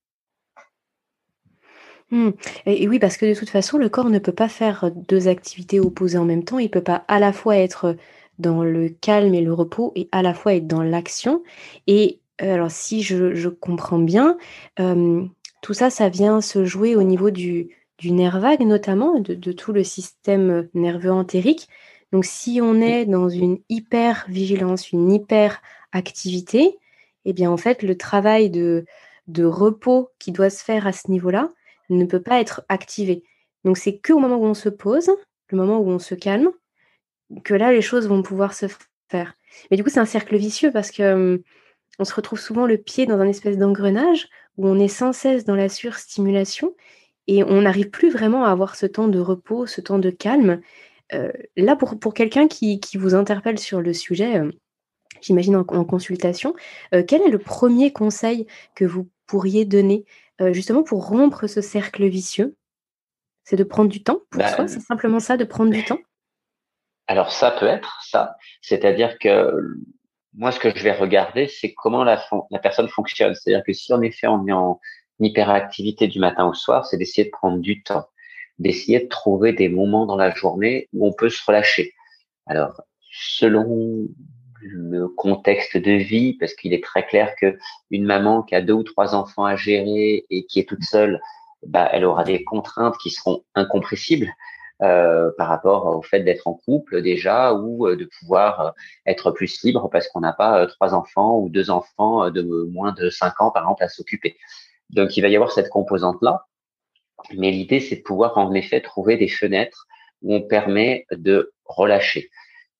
[2.10, 2.30] Mmh.
[2.66, 5.80] Et, oui, parce que de toute façon, le corps ne peut pas faire deux activités
[5.80, 6.58] opposées en même temps.
[6.58, 7.96] Il peut pas à la fois être
[8.38, 11.42] dans le calme et le repos et à la fois être dans l'action.
[11.86, 14.36] Et euh, alors, si je, comprends bien,
[14.76, 19.72] tout ça, ça vient se jouer au niveau du, du nerf vague, notamment, de, tout
[19.72, 21.68] le système nerveux entérique.
[22.12, 25.62] Donc, si on est dans une hyper vigilance, une hyper
[25.92, 26.78] activité,
[27.24, 28.84] eh bien, en fait, le travail de,
[29.26, 31.48] de repos qui doit se faire à ce niveau-là
[31.90, 33.24] ne peut pas être activé.
[33.64, 35.10] Donc, c'est que au moment où on se pose,
[35.48, 36.50] le moment où on se calme,
[37.42, 38.66] que là, les choses vont pouvoir se
[39.10, 39.34] faire.
[39.70, 41.42] Mais du coup, c'est un cercle vicieux parce que
[41.98, 45.44] on se retrouve souvent le pied dans un espèce d'engrenage où on est sans cesse
[45.44, 46.74] dans la surstimulation
[47.26, 50.60] et on n'arrive plus vraiment à avoir ce temps de repos, ce temps de calme.
[51.12, 54.50] Euh, là, pour, pour quelqu'un qui, qui, vous interpelle sur le sujet, euh,
[55.20, 56.54] j'imagine en, consultation,
[56.94, 60.04] euh, quel est le premier conseil que vous pourriez donner
[60.50, 62.56] justement pour rompre ce cercle vicieux?
[63.44, 66.00] C'est de prendre du temps pour bah, soi C'est simplement ça, de prendre du temps?
[67.06, 69.52] Alors ça peut être ça, c'est-à-dire que
[70.36, 72.20] moi ce que je vais regarder, c'est comment la,
[72.62, 73.34] personne fonctionne.
[73.34, 74.80] C'est-à-dire que si en effet on est en
[75.20, 78.06] hyperactivité du matin au soir, c'est d'essayer de prendre du temps,
[78.58, 81.92] d'essayer de trouver des moments dans la journée où on peut se relâcher.
[82.46, 82.80] Alors
[83.12, 84.08] selon
[84.60, 87.58] le contexte de vie, parce qu'il est très clair que
[87.90, 91.20] une maman qui a deux ou trois enfants à gérer et qui est toute seule,
[91.66, 94.32] bah, elle aura des contraintes qui seront incompressibles.
[94.84, 98.70] Euh, par rapport au fait d'être en couple déjà ou euh, de pouvoir euh,
[99.06, 103.08] être plus libre parce qu'on n'a pas trois enfants ou deux enfants de moins de
[103.08, 104.36] cinq ans par exemple à s'occuper.
[104.90, 106.44] Donc il va y avoir cette composante là,
[107.34, 109.86] mais l'idée c'est de pouvoir en effet trouver des fenêtres
[110.20, 112.28] où on permet de relâcher.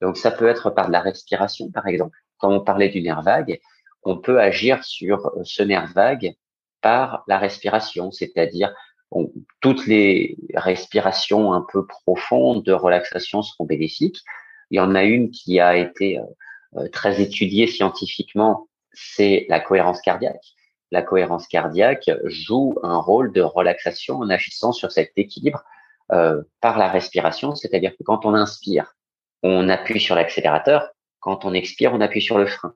[0.02, 2.18] Donc ça peut être par de la respiration par exemple.
[2.38, 3.60] Quand on parlait du nerf vague,
[4.02, 6.34] on peut agir sur ce nerf vague
[6.82, 8.74] par la respiration, c'est-à-dire
[9.60, 14.20] toutes les respirations un peu profondes de relaxation seront bénéfiques.
[14.70, 16.20] Il y en a une qui a été
[16.92, 20.44] très étudiée scientifiquement, c'est la cohérence cardiaque.
[20.90, 25.62] La cohérence cardiaque joue un rôle de relaxation en agissant sur cet équilibre
[26.08, 28.94] par la respiration, c'est-à-dire que quand on inspire,
[29.42, 30.90] on appuie sur l'accélérateur,
[31.20, 32.74] quand on expire, on appuie sur le frein.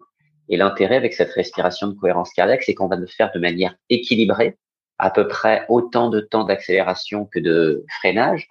[0.48, 3.74] Et l'intérêt avec cette respiration de cohérence cardiaque, c'est qu'on va le faire de manière
[3.90, 4.56] équilibrée,
[4.98, 8.48] à peu près autant de temps d'accélération que de freinage,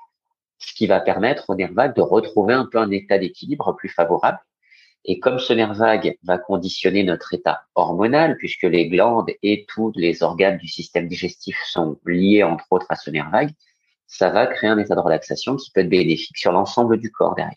[0.60, 3.90] ce qui va permettre au nerf vague de retrouver un peu un état d'équilibre plus
[3.90, 4.40] favorable.
[5.06, 9.92] Et comme ce nerf vague va conditionner notre état hormonal, puisque les glandes et tous
[9.96, 13.52] les organes du système digestif sont liés entre autres à ce nerf vague,
[14.08, 17.36] ça va créer un état de relaxation qui peut être bénéfique sur l'ensemble du corps
[17.36, 17.56] derrière.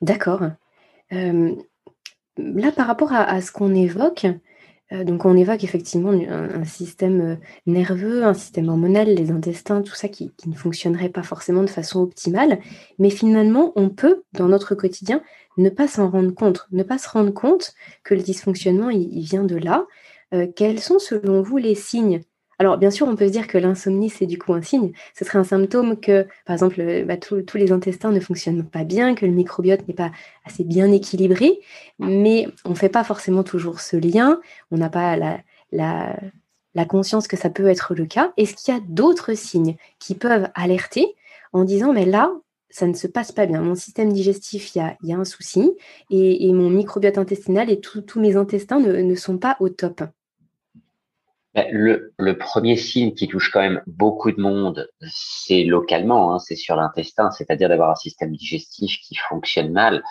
[0.00, 0.42] D'accord.
[1.12, 1.54] Euh,
[2.36, 4.26] là, par rapport à, ce qu'on évoque,
[4.92, 10.08] donc on évoque effectivement un, système euh, nerveux, un système hormonal, les intestins, tout ça
[10.08, 12.60] qui, ne fonctionnerait pas forcément de façon optimale,
[12.98, 15.22] mais finalement on peut, dans notre quotidien,
[15.56, 17.74] ne pas s'en rendre compte, ne pas se rendre compte
[18.04, 19.86] que le dysfonctionnement, il, vient de là.
[20.54, 22.20] quels sont selon vous les signes
[22.58, 24.92] alors, bien sûr, on peut se dire que l'insomnie, c'est du coup un signe.
[25.14, 29.14] Ce serait un symptôme que, par exemple, bah, tous les intestins ne fonctionnent pas bien,
[29.14, 30.10] que le microbiote n'est pas
[30.46, 31.60] assez bien équilibré,
[31.98, 34.40] mais on ne fait pas forcément toujours ce lien.
[34.70, 36.16] On n'a pas la,
[36.88, 38.32] conscience que ça peut être le cas.
[38.38, 41.14] Est-ce qu'il y a d'autres signes qui peuvent alerter
[41.52, 42.32] en disant, mais là,
[42.70, 43.60] ça ne se passe pas bien?
[43.60, 45.72] Mon système digestif, il y a, un souci,
[46.10, 50.02] et, mon microbiote intestinal et tous mes intestins ne sont pas au top.
[51.56, 56.54] Ben, le, premier signe qui touche quand même beaucoup de monde, c'est localement, hein, c'est
[56.54, 60.04] sur l'intestin, c'est-à-dire d'avoir un système digestif qui fonctionne mal,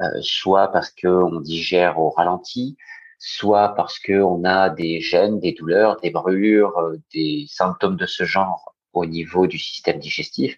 [0.00, 2.78] euh, soit parce qu'on digère au ralenti,
[3.18, 8.24] soit parce qu'on a des gènes, des douleurs, des brûlures, euh, des symptômes de ce
[8.24, 10.56] genre au niveau du système digestif,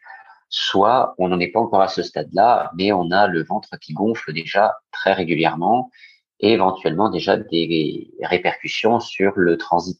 [0.50, 3.92] soit on n'en est pas encore à ce stade-là, mais on a le ventre qui
[3.92, 5.90] gonfle déjà très régulièrement
[6.38, 9.98] et éventuellement déjà des répercussions sur le transit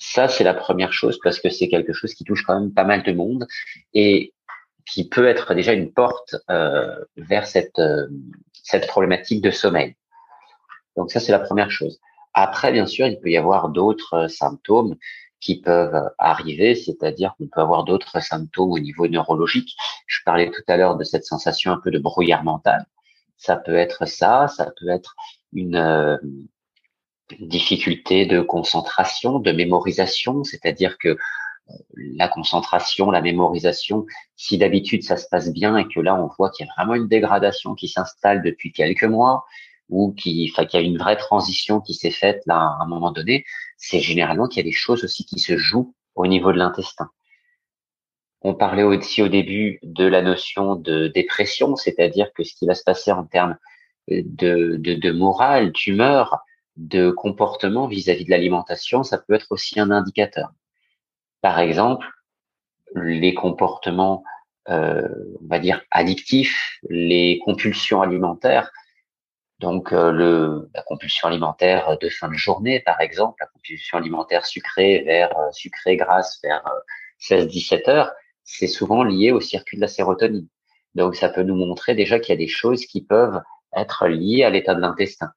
[0.00, 2.84] ça, c'est la première chose parce que c'est quelque chose qui touche quand même pas
[2.84, 3.46] mal de monde
[3.92, 4.32] et
[4.86, 8.08] qui peut être déjà une porte euh, vers cette, euh,
[8.64, 9.94] cette problématique de sommeil.
[10.96, 12.00] Donc ça, c'est la première chose.
[12.32, 14.96] Après, bien sûr, il peut y avoir d'autres euh, symptômes
[15.38, 19.76] qui peuvent arriver, c'est-à-dire qu'on peut avoir d'autres symptômes au niveau neurologique.
[20.06, 22.86] Je parlais tout à l'heure de cette sensation un peu de brouillard mental.
[23.36, 25.14] Ça peut être ça, ça peut être
[25.52, 26.18] une,
[27.38, 31.16] difficulté de concentration, de mémorisation, c'est-à-dire que euh,
[31.96, 34.06] la concentration, la mémorisation,
[34.36, 36.94] si d'habitude ça se passe bien et que là on voit qu'il y a vraiment
[36.94, 39.44] une dégradation qui s'installe depuis quelques mois
[39.88, 43.44] ou qu'il y a une vraie transition qui s'est faite là à un moment donné,
[43.76, 47.10] c'est généralement qu'il y a des choses aussi qui se jouent au niveau de l'intestin.
[48.42, 52.74] On parlait aussi au début de la notion de dépression, c'est-à-dire que ce qui va
[52.74, 53.56] se passer en termes
[54.08, 56.38] de, de, de morale, d'humeur,
[56.80, 60.50] de comportement vis-à-vis de l'alimentation, ça peut être aussi un indicateur.
[61.42, 62.06] Par exemple,
[62.94, 64.24] les comportements,
[64.70, 65.06] euh,
[65.42, 68.72] on va dire, addictifs, les compulsions alimentaires,
[69.58, 75.02] donc euh, la compulsion alimentaire de fin de journée, par exemple, la compulsion alimentaire sucrée
[75.04, 76.64] vers euh, sucrée grasse vers
[77.20, 78.10] 16-17 heures,
[78.42, 80.48] c'est souvent lié au circuit de la sérotonine.
[80.94, 83.42] Donc ça peut nous montrer déjà qu'il y a des choses qui peuvent
[83.76, 85.30] être liées à l'état de l'intestin.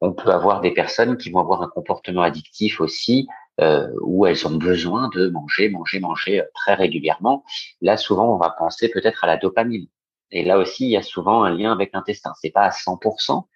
[0.00, 3.26] On peut avoir des personnes qui vont avoir un comportement addictif aussi,
[3.60, 7.44] euh, où elles ont besoin de manger, manger, manger euh, très régulièrement.
[7.80, 9.88] Là, souvent, on va penser peut-être à la dopamine.
[10.30, 12.32] Et là aussi, il y a souvent un lien avec l'intestin.
[12.40, 13.46] C'est pas à 100%,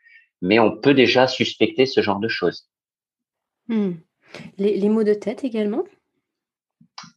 [0.40, 2.68] mais on peut déjà suspecter ce genre de choses.
[3.68, 3.93] Hmm.
[4.59, 5.84] Les, maux de tête également?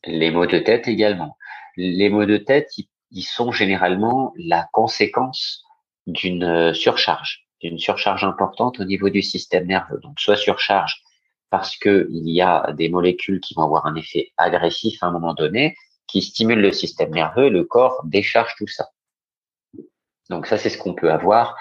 [0.06, 1.38] Les maux de tête également.
[1.78, 2.70] Les maux de tête,
[3.12, 5.64] ils sont généralement la conséquence
[6.06, 10.00] d'une euh, surcharge une surcharge importante au niveau du système nerveux.
[10.02, 11.02] Donc, soit surcharge
[11.50, 15.34] parce qu'il y a des molécules qui vont avoir un effet agressif à un moment
[15.34, 15.76] donné,
[16.08, 18.90] qui stimulent le système nerveux le corps décharge tout ça.
[20.30, 21.56] Donc ça, c'est ce qu'on peut avoir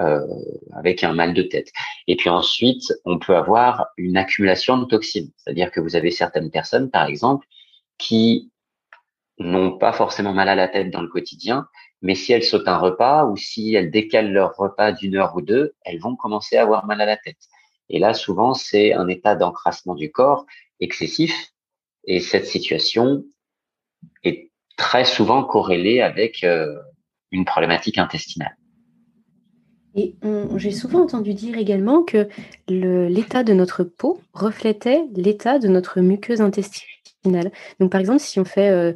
[0.00, 0.26] euh,
[0.74, 1.70] avec un mal de tête.
[2.06, 5.30] Et puis ensuite, on peut avoir une accumulation de toxines.
[5.36, 7.46] C'est-à-dire que vous avez certaines personnes, par exemple,
[7.98, 8.50] qui
[9.38, 11.68] n'ont pas forcément mal à la tête dans le quotidien,
[12.02, 15.42] mais si elles sautent un repas ou si elles décalent leur repas d'une heure ou
[15.42, 17.48] deux, elles vont commencer à avoir mal à la tête.
[17.88, 20.46] Et là, souvent, c'est un état d'encrassement du corps
[20.80, 21.52] excessif.
[22.04, 23.24] Et cette situation
[24.24, 26.76] est très souvent corrélée avec euh,
[27.30, 28.56] une problématique intestinale.
[29.98, 30.14] Et
[30.56, 32.28] j'ai souvent entendu dire également que
[32.68, 37.50] l'état de notre peau reflétait l'état de notre muqueuse intestinale.
[37.80, 38.92] Donc, par exemple, si on fait euh,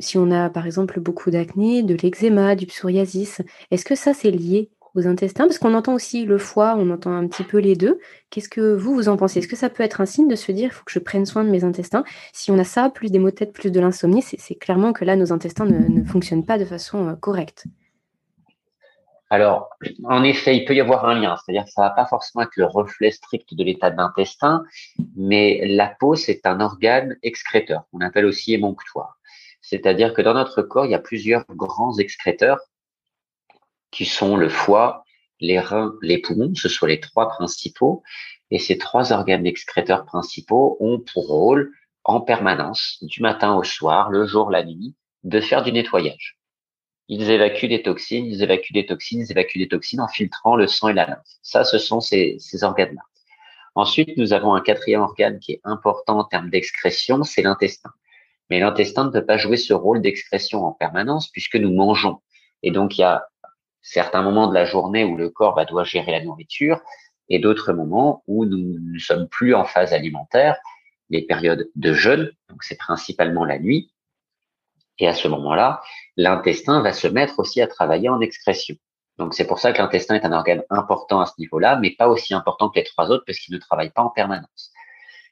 [0.00, 4.30] si on a par exemple beaucoup d'acné, de l'eczéma, du psoriasis, est-ce que ça c'est
[4.30, 5.44] lié aux intestins?
[5.44, 8.00] Parce qu'on entend aussi le foie, on entend un petit peu les deux.
[8.30, 9.38] Qu'est-ce que vous, vous en pensez?
[9.38, 11.26] Est-ce que ça peut être un signe de se dire, il faut que je prenne
[11.26, 12.04] soin de mes intestins?
[12.32, 15.04] Si on a ça, plus des maux de tête, plus de l'insomnie, c'est clairement que
[15.04, 17.66] là, nos intestins ne, fonctionnent pas de façon euh, correcte.
[19.28, 19.70] Alors,
[20.04, 22.56] en effet, il peut y avoir un lien, c'est-à-dire que ça va pas forcément être
[22.56, 24.62] le reflet strict de l'état de l'intestin,
[25.16, 29.15] mais la peau, c'est un organe excréteur, qu'on appelle aussi émonctoire.
[29.68, 32.60] C'est-à-dire que dans notre corps, il y a plusieurs grands excréteurs
[33.90, 35.02] qui sont le foie,
[35.40, 38.04] les reins, les poumons, ce sont les trois principaux.
[38.52, 41.72] Et ces trois organes excréteurs principaux ont pour rôle,
[42.04, 44.94] en permanence, du matin au soir, le jour, la nuit,
[45.24, 46.38] de faire du nettoyage.
[47.08, 50.68] Ils évacuent des toxines, ils évacuent des toxines, ils évacuent des toxines en filtrant le
[50.68, 51.26] sang et la lymphe.
[51.42, 53.02] Ça, ce sont ces, ces organes-là.
[53.74, 57.90] Ensuite, nous avons un quatrième organe qui est important en termes d'excrétion, c'est l'intestin.
[58.50, 62.20] Mais l'intestin ne peut pas jouer ce rôle d'excrétion en permanence puisque nous mangeons.
[62.62, 63.26] Et donc, il y a
[63.82, 66.80] certains moments de la journée où le corps bah, doit gérer la nourriture
[67.28, 70.56] et d'autres moments où nous ne sommes plus en phase alimentaire,
[71.10, 73.92] les périodes de jeûne, donc c'est principalement la nuit.
[74.98, 75.82] Et à ce moment-là,
[76.16, 78.76] l'intestin va se mettre aussi à travailler en excrétion.
[79.18, 82.08] Donc c'est pour ça que l'intestin est un organe important à ce niveau-là, mais pas
[82.08, 84.72] aussi important que les trois autres parce qu'il ne travaille pas en permanence.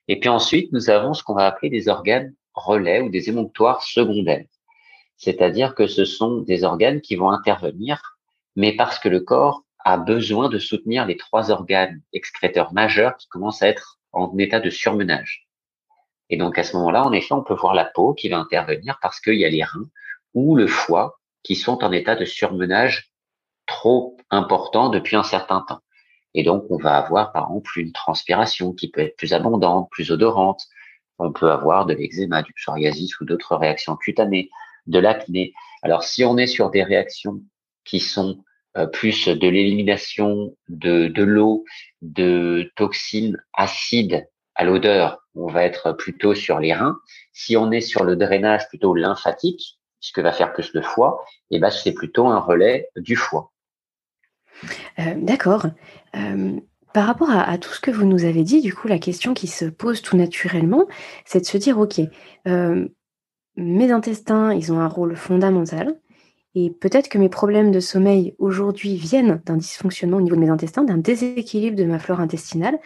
[0.09, 3.83] Et puis ensuite, nous avons ce qu'on va appeler des organes relais ou des émonctoires
[3.83, 4.47] secondaires.
[5.17, 8.15] C'est-à-dire que ce sont des organes qui vont intervenir
[8.57, 13.29] mais parce que le corps a besoin de soutenir les trois organes excréteurs majeurs qui
[13.29, 15.47] commencent à être en état de surmenage.
[16.31, 18.99] Et donc à ce moment-là, en effet, on peut voir la peau qui va intervenir
[19.03, 19.89] parce qu'il y a les reins
[20.33, 23.11] ou le foie qui sont en état de surmenage
[23.67, 25.81] trop important depuis un certain temps.
[26.33, 30.11] Et donc on va avoir par exemple une transpiration qui peut être plus abondante, plus
[30.11, 30.65] odorante.
[31.19, 34.51] On peut avoir de l'eczéma, du psoriasis ou d'autres réactions cutanées,
[34.87, 35.55] de l'acné.
[35.83, 37.41] Alors si on est sur des réactions
[37.85, 38.43] qui sont
[38.77, 41.65] euh, plus de l'élimination de, de l'eau,
[42.03, 46.99] de toxines acides à l'odeur, on va être plutôt sur les reins.
[47.33, 51.25] Si on est sur le drainage plutôt lymphatique, ce que va faire plus le foie,
[51.51, 53.53] et eh ben c'est plutôt un relais du foie.
[54.99, 55.67] Euh, d'accord.
[56.15, 56.61] Euh,
[56.95, 59.49] par rapport à, tout ce que vous nous avez dit, du coup, la question qui
[59.49, 60.87] se pose tout naturellement,
[61.27, 62.01] c'est de se dire, OK,
[63.57, 65.99] mes intestins, ils ont un rôle fondamental.
[66.55, 70.51] Et peut-être que mes problèmes de sommeil aujourd'hui viennent d'un dysfonctionnement au niveau de mes
[70.51, 72.79] intestins, d'un déséquilibre de ma flore intestinale.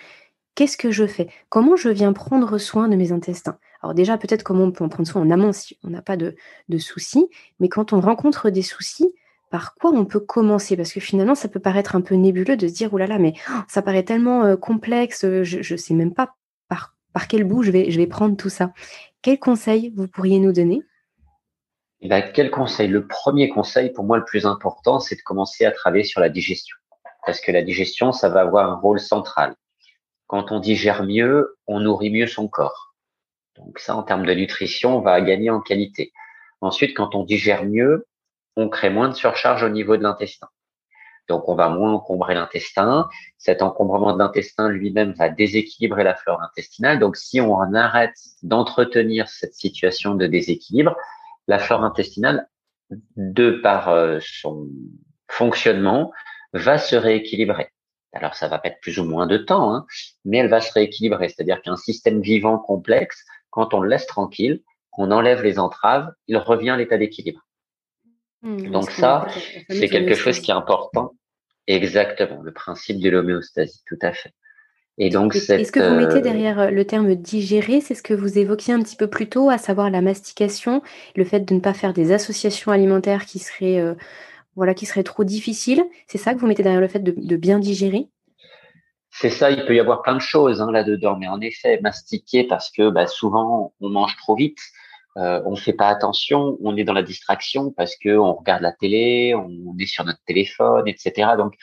[0.54, 1.28] Qu'est-ce que je fais?
[1.50, 3.58] Comment je viens prendre soin de mes intestins?
[3.82, 6.16] Alors déjà, peut-être comment on peut en prendre soin en amont si on n'a pas
[6.16, 6.34] de,
[6.78, 7.28] soucis,
[7.60, 9.12] mais quand on rencontre des soucis,
[9.50, 10.76] par quoi on peut commencer?
[10.76, 13.18] Parce que finalement, ça peut paraître un peu nébuleux de se dire, oh là là,
[13.18, 13.34] mais
[13.68, 16.34] ça paraît tellement complexe, je ne sais même pas
[16.68, 18.72] par, quel bout je vais, prendre tout ça.
[19.22, 20.82] Quels conseils vous pourriez nous donner?
[22.00, 22.86] Et ben, quel conseil?
[22.88, 26.28] Le premier conseil, pour moi, le plus important, c'est de commencer à travailler sur la
[26.28, 26.76] digestion.
[27.26, 29.56] Parce que la digestion, ça va avoir un rôle central.
[30.28, 32.94] Quand on digère mieux, on nourrit mieux son corps.
[33.56, 36.12] Donc ça, en termes de nutrition, on va gagner en qualité.
[36.60, 38.06] Ensuite, quand on digère mieux,
[38.58, 40.48] on crée moins de surcharge au niveau de l'intestin.
[41.28, 43.08] Donc on va moins encombrer l'intestin.
[43.36, 46.98] Cet encombrement de l'intestin lui-même va déséquilibrer la flore intestinale.
[46.98, 50.96] Donc si on arrête d'entretenir cette situation de déséquilibre,
[51.46, 52.48] la flore intestinale,
[53.16, 54.66] de par euh, son
[55.28, 56.10] fonctionnement,
[56.52, 57.70] va se rééquilibrer.
[58.12, 59.86] Alors ça va être plus ou moins de temps, hein,
[60.24, 61.28] mais elle va se rééquilibrer.
[61.28, 66.38] C'est-à-dire qu'un système vivant complexe, quand on le laisse tranquille, qu'on enlève les entraves, il
[66.38, 67.40] revient à l'état d'équilibre.
[68.42, 69.26] Hmm, Donc ça,
[69.68, 71.14] c'est quelque chose qui est important.
[71.66, 74.32] Exactement, le principe de l'homéostasie, tout à fait.
[75.00, 78.14] Et donc, ce que vous mettez euh, derrière euh, le terme digérer, c'est ce que
[78.14, 80.82] vous évoquiez un petit peu plus tôt, à savoir la mastication,
[81.14, 83.94] le fait de ne pas faire des associations alimentaires qui seraient, euh,
[84.56, 85.84] voilà, qui seraient trop difficiles.
[86.08, 88.08] C'est ça que vous mettez derrière le fait de, bien digérer?
[89.10, 92.44] C'est ça, il peut y avoir plein de choses hein, là-dedans, mais en effet, mastiquer
[92.44, 94.58] parce que bah, souvent on mange trop vite,
[95.18, 98.72] euh, on fait pas attention, on est dans la distraction parce que on regarde la
[98.72, 101.32] télé, on est sur notre téléphone, etc.
[101.36, 101.54] Donc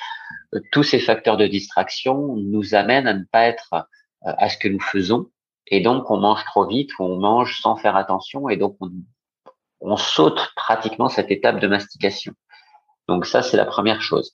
[0.53, 4.57] euh, tous ces facteurs de distraction nous amènent à ne pas être euh, à ce
[4.57, 5.29] que nous faisons,
[5.67, 8.91] et donc on mange trop vite ou on mange sans faire attention, et donc on,
[9.79, 12.33] on saute pratiquement cette étape de mastication.
[13.07, 14.33] Donc ça c'est la première chose.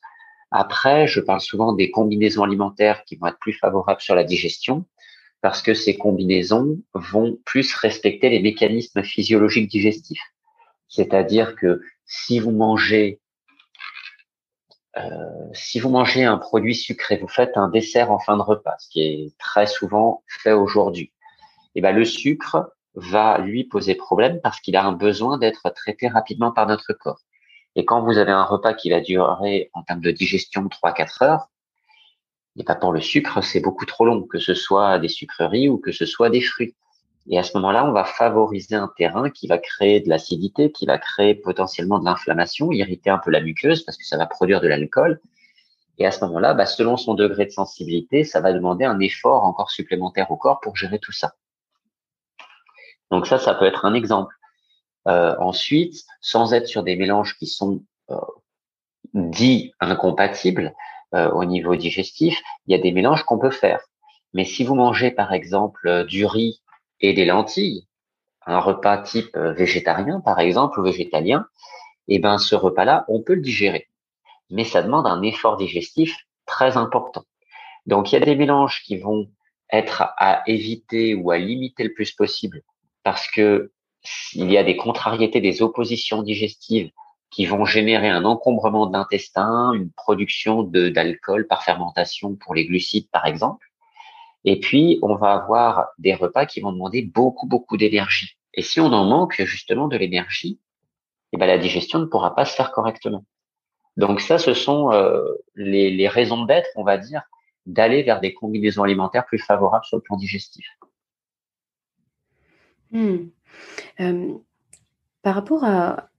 [0.49, 4.85] Après, je parle souvent des combinaisons alimentaires qui vont être plus favorables sur la digestion
[5.41, 10.23] parce que ces combinaisons vont plus respecter les mécanismes physiologiques digestifs.
[10.87, 13.19] C'est-à-dire que si vous mangez
[14.97, 15.01] euh,
[15.53, 18.89] si vous mangez un produit sucré, vous faites un dessert en fin de repas, ce
[18.89, 21.13] qui est très souvent fait aujourd'hui.
[21.73, 25.69] Et eh ben le sucre va lui poser problème parce qu'il a un besoin d'être
[25.69, 27.21] traité rapidement par notre corps.
[27.75, 31.47] Et quand vous avez un repas qui va durer en termes de digestion 3-4 heures,
[32.61, 35.79] et pas pour le sucre, c'est beaucoup trop long, que ce soit des sucreries ou
[35.79, 36.75] que ce soit des fruits.
[37.27, 40.85] Et à ce moment-là, on va favoriser un terrain qui va créer de l'acidité, qui
[40.85, 44.61] va créer potentiellement de l'inflammation, irriter un peu la muqueuse parce que ça va produire
[44.61, 45.19] de l'alcool.
[45.97, 49.43] Et à ce moment-là, bah, selon son degré de sensibilité, ça va demander un effort
[49.43, 51.33] encore supplémentaire au corps pour gérer tout ça.
[53.09, 54.35] Donc ça, ça peut être un exemple.
[55.07, 58.17] Euh, ensuite, sans être sur des mélanges qui sont euh,
[59.15, 60.75] dits incompatibles
[61.13, 63.81] euh, au niveau digestif, il y a des mélanges qu'on peut faire.
[64.33, 66.61] Mais si vous mangez par exemple du riz
[66.99, 67.87] et des lentilles,
[68.45, 71.45] un repas type végétarien par exemple ou végétalien,
[72.07, 73.87] eh ben ce repas-là, on peut le digérer.
[74.49, 77.23] Mais ça demande un effort digestif très important.
[77.85, 79.29] Donc il y a des mélanges qui vont
[79.71, 82.61] être à éviter ou à limiter le plus possible
[83.03, 83.71] parce que
[84.33, 86.91] il y a des contrariétés, des oppositions digestives
[87.31, 93.09] qui vont générer un encombrement de l'intestin, une production d'alcool par fermentation pour les glucides,
[93.09, 93.65] par exemple.
[94.43, 98.37] Et puis, on va avoir des repas qui vont demander beaucoup, beaucoup d'énergie.
[98.53, 100.59] Et si on en manque justement de l'énergie,
[101.31, 103.23] eh ben, la digestion ne pourra pas se faire correctement.
[103.95, 105.23] Donc ça, ce sont euh,
[105.55, 107.21] les, raisons d'être, on va dire,
[107.65, 110.65] d'aller vers des combinaisons alimentaires plus favorables sur le plan digestif.
[112.93, 113.29] Hmm.
[115.21, 116.10] par rapport à,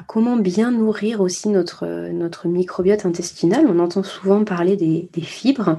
[0.00, 5.78] comment bien nourrir aussi notre, notre microbiote intestinal, on entend souvent parler des, fibres.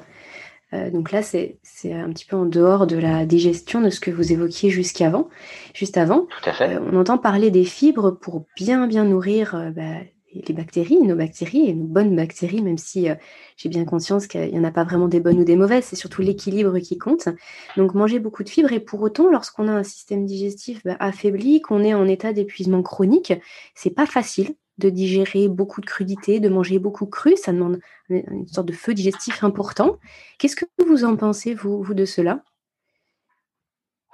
[0.74, 4.12] Euh, donc là, c'est un petit peu en dehors de la digestion de ce que
[4.12, 5.30] vous évoquiez jusqu'avant,
[5.74, 6.28] juste avant.
[6.62, 10.02] Euh, on entend parler des fibres pour bien bien nourrir euh, bah,
[10.34, 13.16] les bactéries, nos bactéries et nos bonnes bactéries, même si euh,
[13.58, 15.96] j'ai bien conscience qu'il n'y en a pas vraiment des bonnes ou des mauvaises, c'est
[15.96, 17.30] surtout l'équilibre qui compte.
[17.78, 21.62] Donc manger beaucoup de fibres et pour autant, lorsqu'on a un système digestif bah, affaibli,
[21.62, 23.34] qu'on est en état d'épuisement chronique,
[23.76, 27.80] c'est pas facile de digérer beaucoup de crudité, de manger beaucoup cru, ça demande
[28.10, 29.98] une sorte de feu digestif important.
[30.40, 32.44] Qu'est-ce que vous en pensez, vous de cela?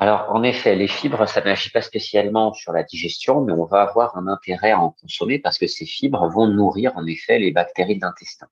[0.02, 3.82] Alors, en effet, les fibres, ça n'agit pas spécialement sur la digestion, mais on va
[3.82, 7.52] avoir un intérêt à en consommer parce que ces fibres vont nourrir, en effet, les
[7.52, 8.48] bactéries de l'intestin.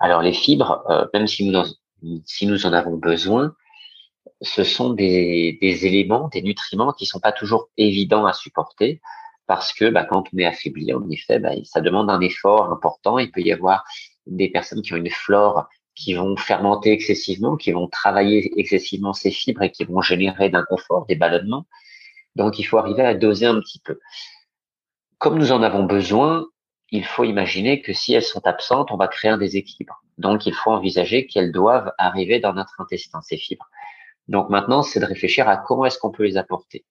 [0.00, 3.54] Alors, les fibres, euh, même si nous, en, avons besoin,
[4.42, 9.00] ce sont des, éléments, des nutriments qui sont pas toujours évidents à supporter
[9.46, 13.20] parce que bah, quand on est affaibli, en effet, bah, ça demande un effort important.
[13.20, 13.84] Il peut y avoir
[14.26, 15.68] des personnes qui ont une flore
[15.98, 21.06] qui vont fermenter excessivement, qui vont travailler excessivement ces fibres et qui vont générer d'inconfort,
[21.06, 21.66] des ballonnements.
[22.36, 23.98] Donc, il faut arriver à doser un petit peu.
[25.18, 26.46] Comme nous en avons besoin,
[26.92, 30.00] il faut imaginer que si elles sont absentes, on va créer un déséquilibre.
[30.18, 33.68] Donc, il faut envisager qu'elles doivent arriver dans notre intestin, ces fibres.
[34.28, 36.84] Donc, maintenant, c'est de réfléchir à comment est-ce qu'on peut les apporter.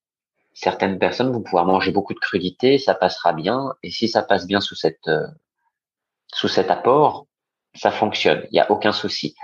[0.54, 3.74] Certaines personnes vont pouvoir manger beaucoup de crudités, ça passera bien.
[3.84, 5.28] Et si ça passe bien sous cette, euh,
[6.34, 7.27] sous cet apport,
[7.78, 9.36] ça fonctionne, il n'y a aucun souci.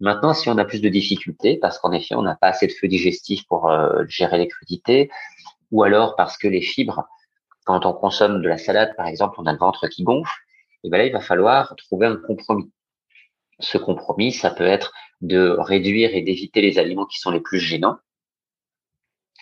[0.00, 2.72] Maintenant, si on a plus de difficultés, parce qu'en effet, on n'a pas assez de
[2.72, 5.10] feu digestif pour euh, gérer les crudités,
[5.70, 7.08] ou alors parce que les fibres,
[7.64, 10.32] quand on consomme de la salade, par exemple, on a le ventre qui gonfle,
[10.84, 12.70] et bien là, il va falloir trouver un compromis.
[13.58, 17.58] Ce compromis, ça peut être de réduire et d'éviter les aliments qui sont les plus
[17.58, 17.96] gênants.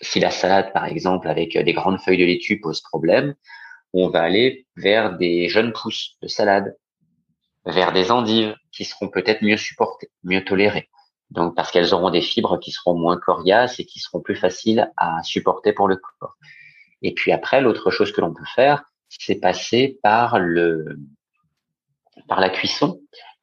[0.00, 3.34] Si la salade, par exemple, avec des grandes feuilles de laitue pose problème,
[3.92, 6.76] on va aller vers des jeunes pousses de salade,
[7.66, 10.88] vers des endives qui seront peut-être mieux supportées, mieux tolérées.
[11.30, 14.92] Donc parce qu'elles auront des fibres qui seront moins coriaces et qui seront plus faciles
[14.96, 16.36] à supporter pour le corps.
[17.02, 20.98] Et puis après, l'autre chose que l'on peut faire, c'est passer par le
[22.28, 23.00] par la cuisson,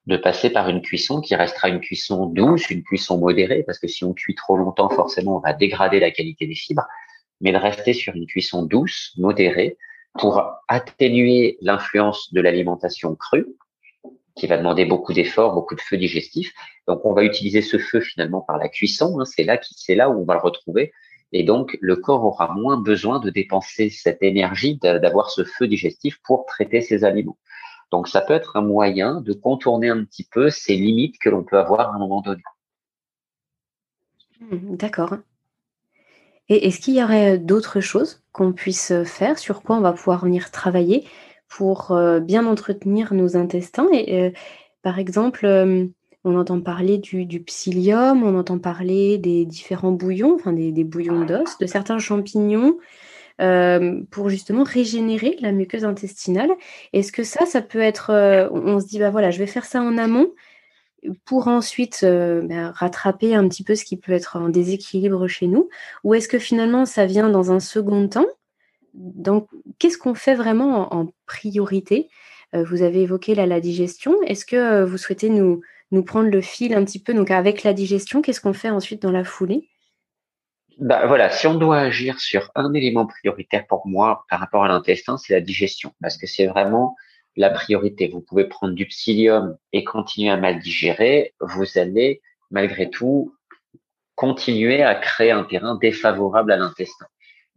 [0.08, 3.88] de passer par une cuisson qui restera une cuisson douce, une cuisson modérée, parce que
[3.88, 6.88] si on cuit trop longtemps, forcément, on va dégrader la qualité des fibres,
[7.42, 9.78] mais de rester sur une cuisson douce, modérée,
[10.18, 13.48] pour atténuer l'influence de l'alimentation crue,
[14.42, 16.52] qui va demander beaucoup d'efforts, beaucoup de feu digestif.
[16.88, 19.20] Donc, on va utiliser ce feu finalement par la cuisson.
[19.20, 20.94] Hein, c'est là c'est là où on va le retrouver.
[21.32, 26.18] Et donc, le corps aura moins besoin de dépenser cette énergie, d'avoir ce feu digestif
[26.24, 27.38] pour traiter ses aliments.
[27.92, 31.44] Donc, ça peut être un moyen de contourner un petit peu ces limites que l'on
[31.44, 32.42] peut avoir à un moment donné.
[34.40, 35.18] Mmh, d'accord.
[36.50, 40.26] Et est-ce qu'il y aurait d'autres choses qu'on puisse faire, sur quoi on va pouvoir
[40.26, 41.08] venir travailler?
[41.52, 43.88] Pour euh, bien entretenir nos intestins.
[43.92, 44.32] Et euh,
[44.84, 45.86] par exemple, euh,
[46.24, 51.58] on entend parler du, psyllium, on entend parler des différents bouillons, enfin des, bouillons d'os,
[51.60, 52.78] de certains champignons.
[54.12, 56.52] pour justement régénérer la muqueuse intestinale.
[56.94, 58.12] Est-ce que ça, ça peut être,
[58.54, 60.32] on se dit, bah voilà, je vais faire ça en amont,
[61.26, 65.70] pour ensuite ben, rattraper un petit peu ce qui peut être en déséquilibre chez nous?
[66.04, 68.28] Ou est-ce que finalement ça vient dans un second temps
[68.94, 69.48] Donc,
[69.80, 72.10] qu'est-ce qu'on fait vraiment en, priorité?
[72.54, 74.22] Vous avez évoqué la digestion.
[74.24, 75.62] Est-ce que vous souhaitez nous,
[75.92, 79.02] nous prendre le fil un petit peu Donc, avec la digestion, qu'est-ce qu'on fait ensuite
[79.02, 79.70] dans la foulée?
[80.80, 84.68] Bah, voilà, si on doit agir sur un élément prioritaire pour moi par rapport à
[84.68, 86.96] l'intestin, c'est la digestion, parce que c'est vraiment
[87.36, 88.08] la priorité.
[88.08, 93.36] Vous pouvez prendre du psyllium et continuer à mal digérer, vous allez malgré tout
[94.16, 97.06] continuer à créer un terrain défavorable à l'intestin.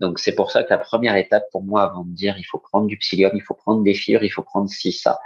[0.05, 2.59] Donc c'est pour ça que la première étape pour moi avant de dire il faut
[2.59, 5.19] prendre du psyllium, il faut prendre des fibres, il faut prendre ci, ça,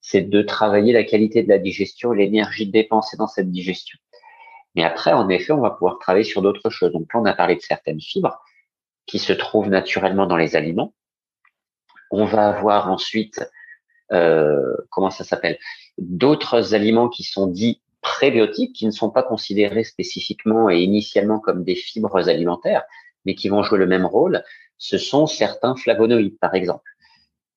[0.00, 3.98] c'est de travailler la qualité de la digestion, l'énergie dépensée dans cette digestion.
[4.74, 6.92] Mais après, en effet, on va pouvoir travailler sur d'autres choses.
[6.92, 8.42] Donc là, on a parlé de certaines fibres
[9.06, 10.92] qui se trouvent naturellement dans les aliments.
[12.10, 13.40] On va avoir ensuite
[14.12, 15.58] euh, comment ça s'appelle
[15.96, 21.62] D'autres aliments qui sont dits prébiotiques, qui ne sont pas considérés spécifiquement et initialement comme
[21.62, 22.82] des fibres alimentaires,
[23.24, 24.42] mais qui vont jouer le même rôle,
[24.78, 26.90] ce sont certains flavonoïdes, par exemple.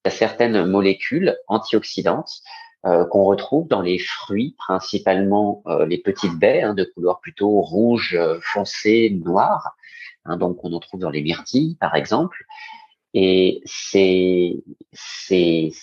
[0.06, 2.42] Il y a certaines molécules antioxydantes
[2.86, 7.62] euh, qu'on retrouve dans les fruits, principalement euh, les petites baies, hein, de couleur plutôt
[7.62, 9.76] rouge, foncé, noire.
[10.26, 12.46] Hein, donc on en trouve dans les myrtilles, par exemple.
[13.14, 14.64] Et ces,
[14.94, 15.74] ces,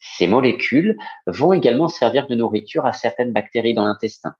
[0.00, 4.34] ces, molécules vont également servir de nourriture à certaines bactéries dans l'intestin.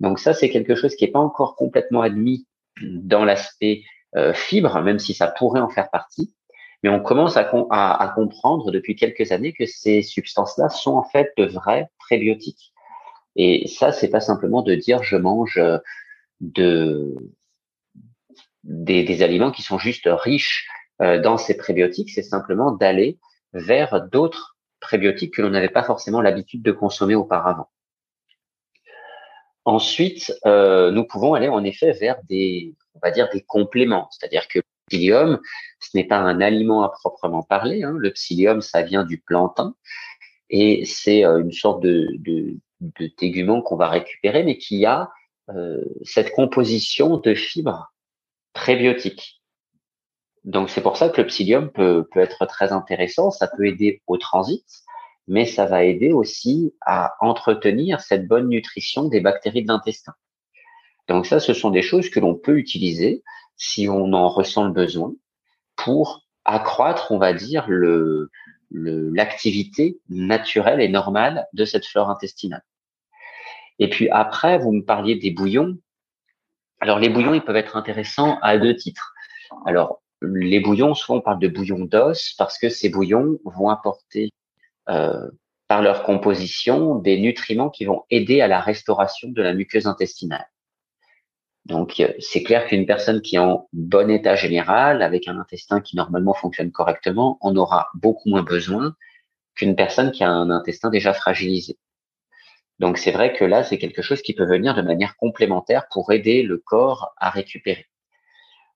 [0.00, 2.46] Donc ça, c'est quelque chose qui n'est pas encore complètement admis
[2.80, 3.82] dans l'aspect
[4.16, 6.34] euh, fibre, même si ça pourrait en faire partie.
[6.82, 7.44] Mais on commence à,
[8.14, 12.72] comprendre depuis quelques années que ces substances-là sont en fait de vrais prébiotiques.
[13.36, 15.78] Et ça, c'est pas simplement de dire je mange euh,
[16.40, 17.14] de,
[18.64, 20.68] des, des aliments qui sont juste riches
[21.00, 23.18] euh, dans ces prébiotiques, c'est simplement d'aller
[23.52, 27.68] vers d'autres prébiotiques que l'on n'avait pas forcément l'habitude de consommer auparavant.
[29.64, 34.48] Ensuite, euh, nous pouvons aller en effet vers des, on va dire des compléments, c'est-à-dire
[34.48, 35.40] que le psyllium,
[35.78, 37.82] ce n'est pas un aliment à proprement parler.
[37.82, 37.94] Hein.
[37.96, 39.74] Le psyllium, ça vient du plantain
[40.50, 42.08] et c'est euh, une sorte de,
[43.16, 45.10] tégument qu'on va récupérer, mais qui a
[46.04, 47.92] cette composition de fibres
[48.54, 49.42] prébiotiques.
[50.44, 54.16] Donc c'est pour ça que le psyllium peut être très intéressant, ça peut aider au
[54.16, 54.64] transit,
[55.28, 60.14] mais ça va aider aussi à entretenir cette bonne nutrition des bactéries de l'intestin.
[61.08, 63.22] Donc ça, ce sont des choses que l'on peut utiliser
[63.56, 65.14] si on en ressent le besoin
[65.76, 68.30] pour accroître, on va dire, le,
[68.70, 72.62] l'activité naturelle et normale de cette flore intestinale.
[73.78, 75.78] Et puis après, vous me parliez des bouillons.
[76.80, 79.12] Alors les bouillons, ils peuvent être intéressants à deux titres.
[79.66, 84.30] Alors les bouillons, souvent on parle de bouillons d'os parce que ces bouillons vont apporter
[84.88, 85.30] euh,
[85.68, 90.46] par leur composition des nutriments qui vont aider à la restauration de la muqueuse intestinale.
[91.64, 95.80] Donc euh, c'est clair qu'une personne qui est en bon état général, avec un intestin
[95.80, 98.94] qui normalement fonctionne correctement, en aura beaucoup moins besoin
[99.54, 101.78] qu'une personne qui a un intestin déjà fragilisé.
[102.78, 106.12] Donc c'est vrai que là, c'est quelque chose qui peut venir de manière complémentaire pour
[106.12, 107.86] aider le corps à récupérer.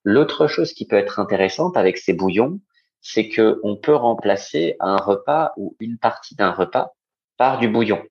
[0.05, 2.61] L'autre chose qui peut être intéressante avec ces bouillons,
[3.09, 6.97] c'est que on peut remplacer un repas ou une partie d'un repas
[7.37, 8.03] par du bouillon.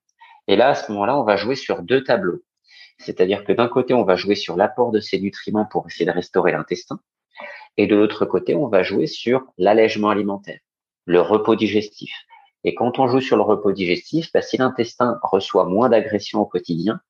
[0.47, 2.41] Et là, à ce moment-là, on va jouer sur deux tableaux.
[2.99, 6.11] C'est-à-dire que d'un côté, on va jouer sur l'apport de ces nutriments pour essayer de
[6.11, 7.01] restaurer l'intestin.
[7.75, 10.59] Et de l'autre côté, on va jouer sur l'allègement alimentaire,
[11.05, 12.13] le repos digestif.
[12.63, 16.45] Et quand on joue sur le repos digestif, bah, si l'intestin reçoit moins d'agression au
[16.45, 17.01] quotidien,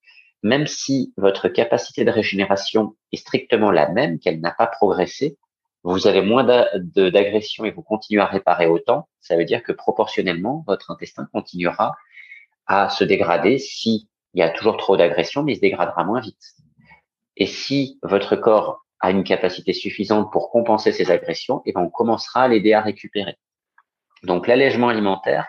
[0.41, 5.37] même si votre capacité de régénération est strictement la même, qu'elle n'a pas progressé,
[5.93, 10.63] vous avez moins d'agression et vous continuez à réparer autant, ça veut dire que proportionnellement,
[10.65, 11.95] votre intestin continuera
[12.65, 16.21] à se dégrader si il y a toujours trop d'agression, mais il se dégradera moins
[16.21, 16.55] vite.
[17.37, 21.81] Et si votre corps a une capacité suffisante pour compenser ces agressions, et eh ben
[21.81, 23.37] on commencera à l'aider à récupérer.
[24.23, 25.45] Donc l'allègement alimentaire,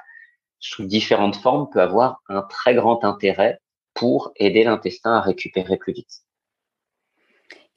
[0.59, 3.61] sous différentes formes, peut avoir un très grand intérêt
[3.95, 6.26] pour aider l'intestin à récupérer plus vite.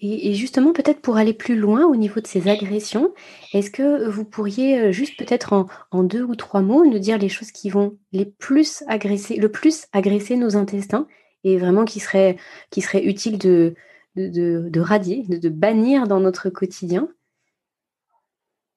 [0.01, 3.13] Et, justement, peut-être pour aller plus loin au niveau de ces agressions,
[3.53, 7.27] est-ce que vous pourriez euh, juste peut-être en, deux ou trois mots nous dire les
[7.27, 11.05] choses qui vont les plus agresser, le plus agresser nos intestins
[11.43, 12.37] et vraiment qui seraient
[12.69, 13.75] qui serait utile de,
[14.15, 17.09] de, radier, de, de bannir dans notre quotidien?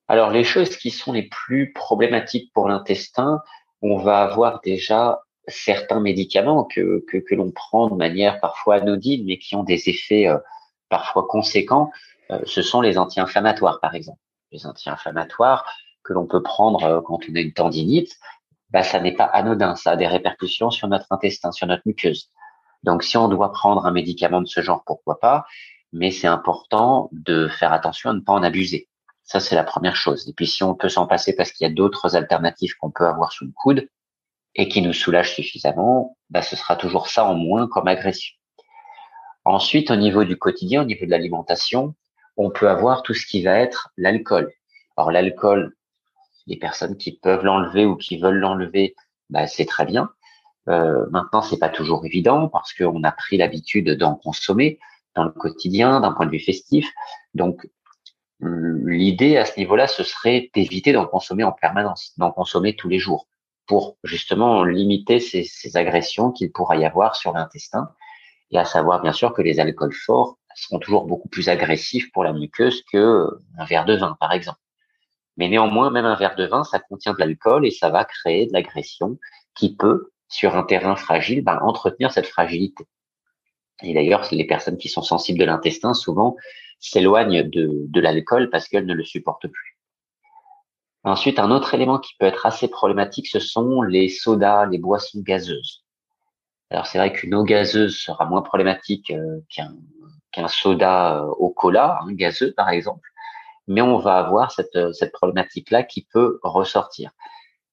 [0.08, 3.40] Alors les choses qui sont les plus problématiques pour l'intestin,
[3.80, 9.24] on va avoir déjà certains médicaments que, que, que l'on prend de manière parfois anodine,
[9.24, 10.38] mais qui ont des effets euh,
[10.92, 11.90] parfois conséquents,
[12.30, 14.20] euh, ce sont les anti-inflammatoires, par exemple.
[14.50, 15.64] Les anti-inflammatoires
[16.04, 18.18] que l'on peut prendre euh, quand on a une tendinite,
[18.68, 22.30] bah, ça n'est pas anodin, ça a des répercussions sur notre intestin, sur notre muqueuse.
[22.82, 25.46] Donc, si on doit prendre un médicament de ce genre, pourquoi pas
[25.94, 28.90] Mais c'est important de faire attention à ne pas en abuser.
[29.22, 30.28] Ça, c'est la première chose.
[30.28, 33.06] Et puis, si on peut s'en passer parce qu'il y a d'autres alternatives qu'on peut
[33.06, 33.88] avoir sous le coude
[34.54, 38.34] et qui nous soulagent suffisamment, bah, ce sera toujours ça en moins comme agression.
[39.44, 41.94] Ensuite, au niveau du quotidien, au niveau de l'alimentation,
[42.36, 44.52] on peut avoir tout ce qui va être l'alcool.
[44.96, 45.74] Alors l'alcool,
[46.46, 48.94] les personnes qui peuvent l'enlever ou qui veulent l'enlever,
[49.30, 50.10] bah, c'est très bien.
[50.68, 54.78] Euh, maintenant, c'est pas toujours évident parce qu'on a pris l'habitude d'en consommer
[55.14, 56.90] dans le quotidien, d'un point de vue festif.
[57.34, 57.68] Donc,
[58.40, 62.98] l'idée à ce niveau-là, ce serait d'éviter d'en consommer en permanence, d'en consommer tous les
[62.98, 63.28] jours,
[63.66, 67.90] pour justement limiter ces, ces agressions qu'il pourra y avoir sur l'intestin.
[68.52, 72.24] Et à savoir bien sûr que les alcools forts seront toujours beaucoup plus agressifs pour
[72.24, 73.26] la muqueuse que
[73.58, 74.60] un verre de vin, par exemple.
[75.36, 78.46] Mais néanmoins, même un verre de vin, ça contient de l'alcool et ça va créer
[78.46, 79.18] de l'agression
[79.54, 82.84] qui peut, sur un terrain fragile, ben, entretenir cette fragilité.
[83.82, 86.36] Et d'ailleurs, les personnes qui sont sensibles de l'intestin, souvent,
[86.78, 89.78] s'éloignent de, de l'alcool parce qu'elles ne le supportent plus.
[91.04, 95.20] Ensuite, un autre élément qui peut être assez problématique, ce sont les sodas, les boissons
[95.20, 95.81] gazeuses.
[96.72, 99.40] Alors c'est vrai qu'une eau gazeuse sera moins problématique euh,
[100.32, 103.10] qu'un soda euh, au cola, un gazeux par exemple,
[103.68, 107.10] mais on va avoir cette, euh, cette problématique-là qui peut ressortir.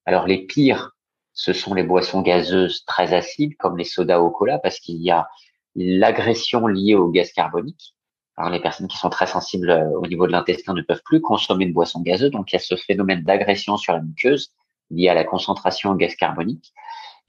[0.06, 0.98] Alors les pires,
[1.32, 5.12] ce sont les boissons gazeuses très acides comme les sodas au cola parce qu'il y
[5.12, 5.30] a
[5.76, 7.96] l'agression liée au gaz carbonique.
[8.36, 11.66] Alors, les personnes qui sont très sensibles au niveau de l'intestin ne peuvent plus consommer
[11.66, 14.52] de boissons gazeuses, donc il y a ce phénomène d'agression sur la muqueuse
[14.92, 16.74] lié à la concentration en gaz carbonique.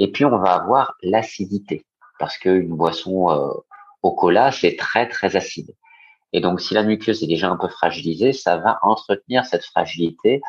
[0.01, 1.85] Et puis, on va avoir l'acidité,
[2.19, 3.53] parce qu'une boisson euh,
[4.03, 5.77] au cola, c'est très, très acide.
[6.33, 10.41] Et donc, si la muqueuse est déjà un peu fragilisée, ça va entretenir cette fragilité.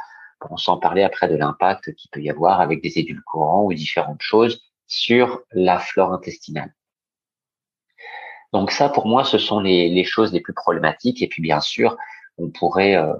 [0.49, 4.21] On s'en parler après de l'impact qu'il peut y avoir avec des édulcorants ou différentes
[4.21, 6.73] choses sur la flore intestinale.
[8.53, 11.21] Donc ça, pour moi, ce sont les, les choses les plus problématiques.
[11.21, 11.97] Et puis, bien sûr,
[12.37, 13.13] on pourrait euh,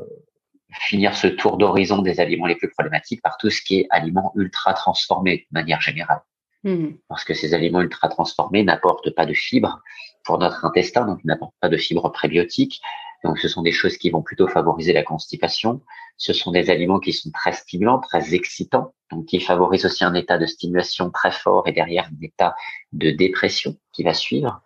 [0.80, 4.32] finir ce tour d'horizon des aliments les plus problématiques par tout ce qui est aliments
[4.36, 6.22] ultra transformés de manière générale.
[6.64, 6.90] Mmh.
[7.08, 9.82] Parce que ces aliments ultra transformés n'apportent pas de fibres
[10.24, 12.82] pour notre intestin, donc n'apportent pas de fibres prébiotiques.
[13.24, 15.82] Donc ce sont des choses qui vont plutôt favoriser la constipation.
[16.18, 20.14] Ce sont des aliments qui sont très stimulants, très excitants, donc qui favorisent aussi un
[20.14, 22.56] état de stimulation très fort et derrière un état
[22.94, 24.62] de dépression qui va suivre.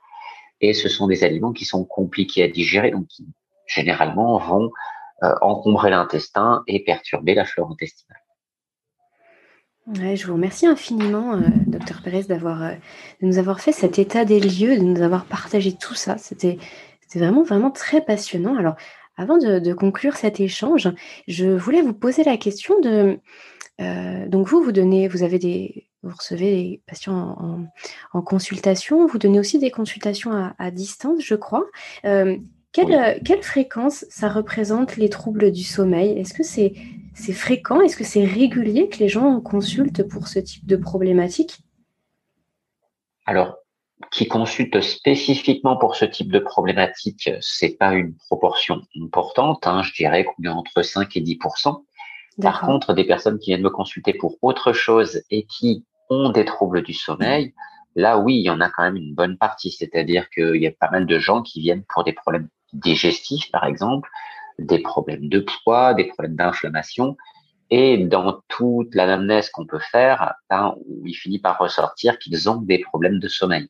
[0.61, 3.27] Et ce sont des aliments qui sont compliqués à digérer, donc qui
[3.67, 4.71] généralement vont
[5.41, 8.21] encombrer l'intestin et perturber la flore intestinale.
[10.15, 12.71] je vous remercie infiniment, euh, docteur Pérez, d'avoir, euh,
[13.21, 16.17] de nous avoir fait cet état des lieux, de nous avoir partagé tout ça.
[16.17, 16.57] C'était,
[17.15, 18.57] vraiment, vraiment très passionnant.
[18.57, 18.75] Alors,
[19.15, 20.89] avant de, conclure cet échange,
[21.29, 23.19] je voulais vous poser la question de,
[24.27, 27.67] donc vous, vous donnez, vous avez des, vous recevez des patients
[28.13, 31.65] en, consultation, vous donnez aussi des consultations à, distance, je crois.
[32.05, 32.37] Euh,
[32.75, 36.17] quelle, fréquence ça représente les troubles du sommeil?
[36.19, 36.73] Est-ce que c'est
[37.33, 37.79] fréquent?
[37.81, 41.59] Est-ce que c'est régulier que les gens consultent pour ce type de problématique?
[43.25, 43.55] Alors,
[44.11, 49.65] qui consultent spécifiquement pour ce type de problématique, c'est pas une proportion importante.
[49.67, 49.81] Hein.
[49.83, 51.81] je dirais qu'on est entre 5 et 10%
[52.41, 56.43] Par contre, des personnes qui viennent me consulter pour autre chose et qui ont des
[56.43, 57.53] troubles du sommeil,
[57.95, 59.71] là oui, il y en a quand même une bonne partie.
[59.71, 63.65] C'est-à-dire qu'il y a pas mal de gens qui viennent pour des problèmes digestifs, par
[63.65, 64.09] exemple,
[64.59, 67.17] des problèmes de poids, des problèmes d'inflammation.
[67.71, 70.75] Et dans toute l'anamnèse qu'on peut faire, ben,
[71.05, 73.69] il finit par ressortir qu'ils ont des problèmes de sommeil.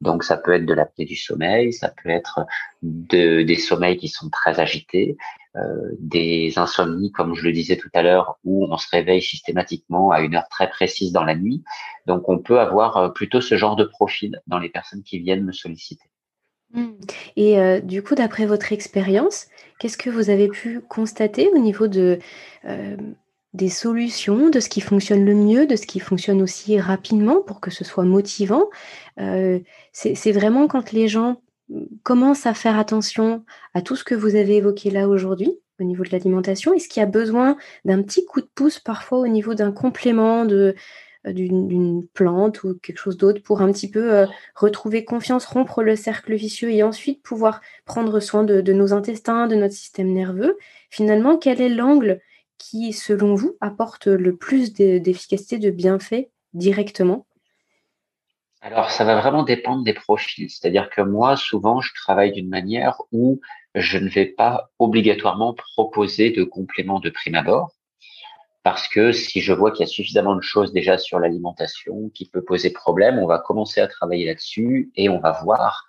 [0.00, 2.46] Donc ça peut être de l'apnée du sommeil, ça peut être
[2.82, 5.16] de, des sommeils qui sont très agités,
[5.98, 10.20] des insomnies, comme je le disais tout à l'heure, où on se réveille systématiquement à
[10.20, 11.64] une heure très précise dans la nuit.
[12.06, 15.44] Donc on peut avoir euh, plutôt ce genre de profil dans les personnes qui viennent
[15.44, 16.04] me solliciter.
[16.72, 16.90] Mmh.
[17.36, 19.48] Et euh, du coup, d'après votre expérience,
[19.78, 22.20] qu'est-ce que vous avez pu constater au niveau de,
[22.64, 22.96] euh,
[23.52, 27.60] des solutions, de ce qui fonctionne le mieux, de ce qui fonctionne aussi rapidement pour
[27.60, 28.66] que ce soit motivant?
[29.18, 29.58] Euh,
[29.92, 31.42] C'est vraiment quand les gens
[32.02, 33.44] commencent à faire attention
[33.74, 36.72] à tout ce que vous avez évoqué là aujourd'hui au niveau de l'alimentation?
[36.74, 40.44] Est-ce qu'il y a besoin d'un petit coup de pouce parfois au niveau d'un complément
[40.44, 40.74] de
[41.26, 45.82] euh, d'une plante ou quelque chose d'autre pour un petit peu euh, retrouver confiance, rompre
[45.82, 50.56] le cercle vicieux et ensuite pouvoir prendre soin de, nos intestins, de notre système nerveux?
[50.88, 52.20] Finalement, quel est l'angle
[52.56, 57.26] qui, selon vous, apporte le plus d'efficacité, de bienfaits directement?
[58.62, 60.50] Alors, ça va vraiment dépendre des profils.
[60.50, 63.40] C'est-à-dire que moi, souvent, je travaille d'une manière où
[63.74, 67.70] je ne vais pas obligatoirement proposer de compléments de prime abord.
[68.62, 72.28] parce que si je vois qu'il y a suffisamment de choses déjà sur l'alimentation qui
[72.28, 75.86] peut poser problème, on va commencer à travailler là-dessus et on va voir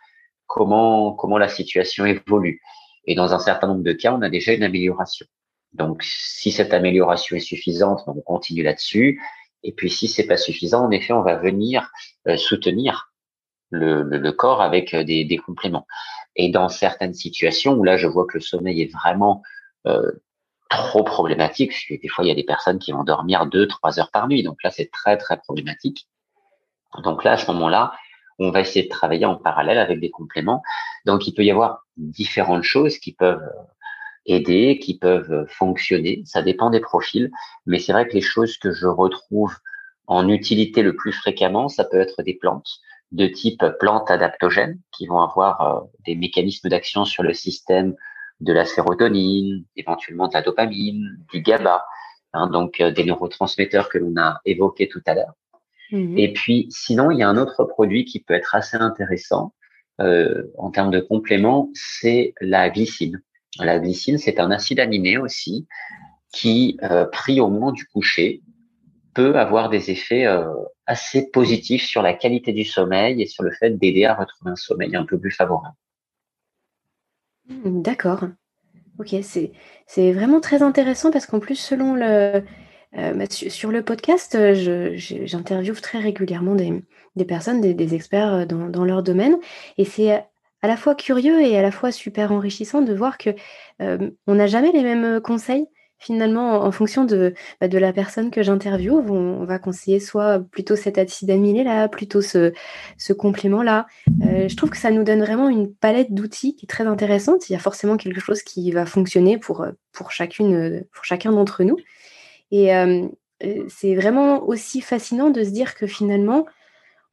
[0.48, 2.62] comment comment la situation évolue.
[3.06, 5.26] Et dans un certain nombre de cas, on a déjà une amélioration.
[5.74, 9.22] Donc, si cette amélioration est suffisante, on continue là-dessus.
[9.64, 11.92] Et puis, si c'est pas suffisant, en effet, on va venir
[12.28, 13.12] euh, soutenir
[13.70, 15.88] le, le, corps avec euh, des, des, compléments.
[16.36, 19.42] Et dans certaines situations où là, je vois que le sommeil est vraiment
[19.88, 20.12] euh,
[20.70, 23.68] trop problématique, parce que des fois, il y a des personnes qui vont dormir deux,
[23.68, 24.44] trois heures par nuit.
[24.44, 26.08] Donc là, c'est très, très problématique.
[27.04, 27.94] Donc là, à ce moment-là,
[28.40, 30.64] on va essayer de travailler en parallèle avec des compléments.
[31.06, 33.42] Donc, il peut y avoir différentes choses qui peuvent
[34.26, 36.22] aider, qui peuvent fonctionner.
[36.26, 37.32] Ça dépend des profils.
[37.66, 39.56] Mais c'est vrai que les choses que je retrouve
[40.08, 42.82] en utilité le plus fréquemment, ça peut être des plantes
[43.12, 47.96] de type plantes adaptogènes qui vont avoir euh, des mécanismes d'action sur le système
[48.40, 51.86] de la sérotonine, éventuellement de la dopamine, du GABA,
[52.34, 55.34] hein, donc euh, des neurotransmetteurs que l'on a évoqués tout à l'heure.
[55.92, 56.18] Mhm.
[56.18, 59.54] Et puis, sinon, il y a un autre produit qui peut être assez intéressant
[60.00, 63.22] euh, en termes de complément, c'est la glycine.
[63.60, 65.68] La glycine, c'est un acide aminé aussi
[66.32, 68.42] qui, euh, pris au moment du coucher,
[69.14, 70.46] peut avoir des effets euh,
[70.86, 74.56] assez positifs sur la qualité du sommeil et sur le fait d'aider à retrouver un
[74.56, 75.76] sommeil un peu plus favorable.
[77.50, 78.24] Mmh, d'accord.
[79.00, 79.52] Ok, c'est,
[80.14, 82.44] vraiment très intéressant parce qu'en plus, selon le,
[82.98, 84.38] euh, bah, sur le podcast,
[84.96, 86.72] j'interviewe très régulièrement des,
[87.18, 89.38] des personnes, des, des experts dans, dans, leur domaine.
[89.78, 90.24] Et c'est
[90.62, 93.32] à la fois curieux et à la fois super enrichissant de voir que
[93.80, 95.68] on n'a jamais les mêmes conseils
[96.02, 100.76] finalement, en fonction de, bah, de la personne que j'interviewe, on, va conseiller soit plutôt
[100.76, 102.54] cet acide aminé là, plutôt ce,
[102.98, 103.86] ce complément là.
[104.24, 107.50] Euh, je trouve que ça nous donne vraiment une palette d'outils qui est très intéressante.
[107.50, 111.64] Il y a forcément quelque chose qui va fonctionner pour, pour, chacune, pour chacun d'entre
[111.64, 111.78] nous.
[112.50, 113.08] Et euh,
[113.70, 116.48] c'est vraiment aussi fascinant de se dire que finalement,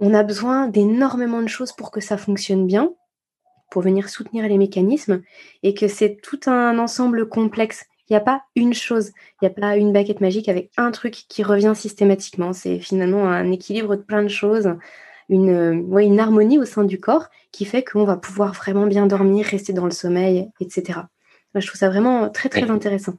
[0.01, 2.95] on a besoin d'énormément de choses pour que ça fonctionne bien,
[3.70, 5.23] pour venir soutenir les mécanismes,
[5.62, 9.49] et que c'est tout un ensemble complexe il n'y a pas une chose, il n'y
[9.49, 12.55] a pas une baguette magique avec un truc qui revient systématiquement.
[12.55, 14.74] C'est finalement un équilibre de plein de choses,
[15.28, 19.07] une, euh, une harmonie au sein du corps qui fait qu'on va pouvoir vraiment bien
[19.07, 21.01] dormir, rester dans le sommeil, etc.
[21.55, 23.15] je trouve ça vraiment très, très intéressant.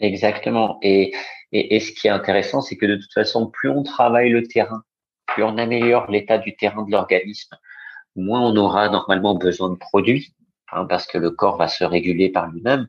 [0.00, 0.78] Exactement.
[0.82, 1.12] Et,
[1.52, 4.82] et, ce qui est intéressant, c'est que de toute façon, plus on travaille le terrain,
[5.26, 7.54] plus on améliore l'état du terrain de l'organisme,
[8.16, 10.34] moins on aura normalement besoin de produits,
[10.72, 12.88] hein, parce que le corps va se réguler par lui-même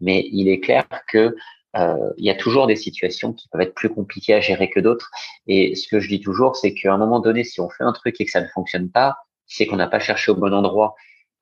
[0.00, 1.34] mais il est clair que
[1.76, 4.80] euh, il y a toujours des situations qui peuvent être plus compliquées à gérer que
[4.80, 5.10] d'autres.
[5.46, 7.92] Et ce que je dis toujours, c'est qu'à un moment donné, si on fait un
[7.92, 9.16] truc et que ça ne fonctionne pas,
[9.46, 10.94] c'est qu'on n'a pas cherché au bon endroit.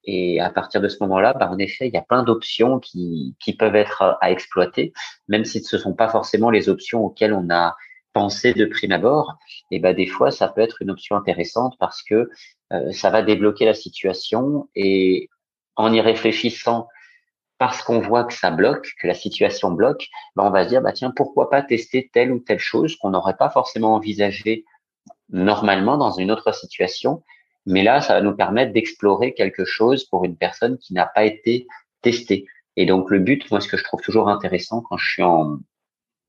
[0.04, 3.36] Et à partir de ce moment-là, bah, en effet, il y a plein d'options qui,
[3.40, 4.92] qui peuvent être à, exploiter,
[5.28, 7.74] même si ce ne sont pas forcément les options auxquelles on a
[8.12, 9.36] pensé de prime abord.
[9.70, 12.30] Et bah, des fois, ça peut être une option intéressante parce que
[12.72, 15.28] euh, ça va débloquer la situation et
[15.76, 16.88] en y réfléchissant
[17.58, 20.82] parce qu'on voit que ça bloque, que la situation bloque, ben on va se dire
[20.82, 24.64] bah tiens pourquoi pas tester telle ou telle chose qu'on n'aurait pas forcément envisagé
[25.30, 27.22] normalement dans une autre situation,
[27.64, 31.24] mais là ça va nous permettre d'explorer quelque chose pour une personne qui n'a pas
[31.24, 31.66] été
[32.02, 32.46] testée.
[32.76, 35.58] Et donc le but, moi ce que je trouve toujours intéressant quand je suis en,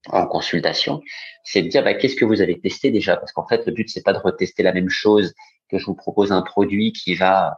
[0.10, 1.02] en consultation,
[1.44, 3.18] c'est de dire bah, qu'est-ce que vous avez testé déjà?
[3.18, 5.34] Parce qu'en fait le but c'est pas de retester la même chose
[5.70, 7.58] que je vous propose un produit qui va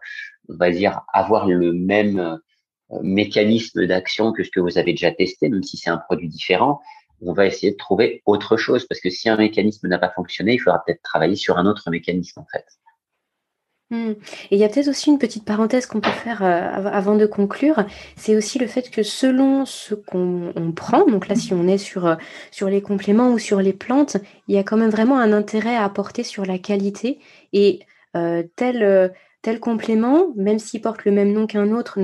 [0.49, 2.39] on va dire avoir le même
[3.03, 6.81] mécanisme d'action que ce que vous avez déjà testé, même si c'est un produit différent,
[7.21, 10.53] on va essayer de trouver autre chose parce que si un mécanisme n'a pas fonctionné,
[10.53, 12.65] il faudra peut-être travailler sur un autre mécanisme en fait.
[13.91, 14.11] Hmm.
[14.51, 17.25] Et il y a peut-être aussi une petite parenthèse qu'on peut faire euh, avant de
[17.25, 21.79] conclure, c'est aussi le fait que selon ce qu'on prend, donc là si on est
[21.79, 22.15] sur, euh,
[22.51, 24.17] sur les compléments ou sur les plantes,
[24.47, 27.17] il y a quand même vraiment un intérêt à apporter sur la qualité
[27.51, 29.11] et euh, tel
[29.41, 31.99] tel complément, même s'il porte le même nom qu'un autre,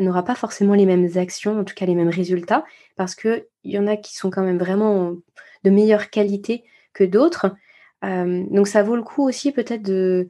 [0.00, 2.64] n'aura pas forcément les mêmes actions, en tout cas les mêmes résultats,
[2.96, 5.14] parce qu'il y en a qui sont quand même vraiment
[5.64, 6.64] de meilleure qualité
[6.94, 7.54] que d'autres.
[8.04, 10.28] Euh, donc ça vaut le coup aussi peut-être de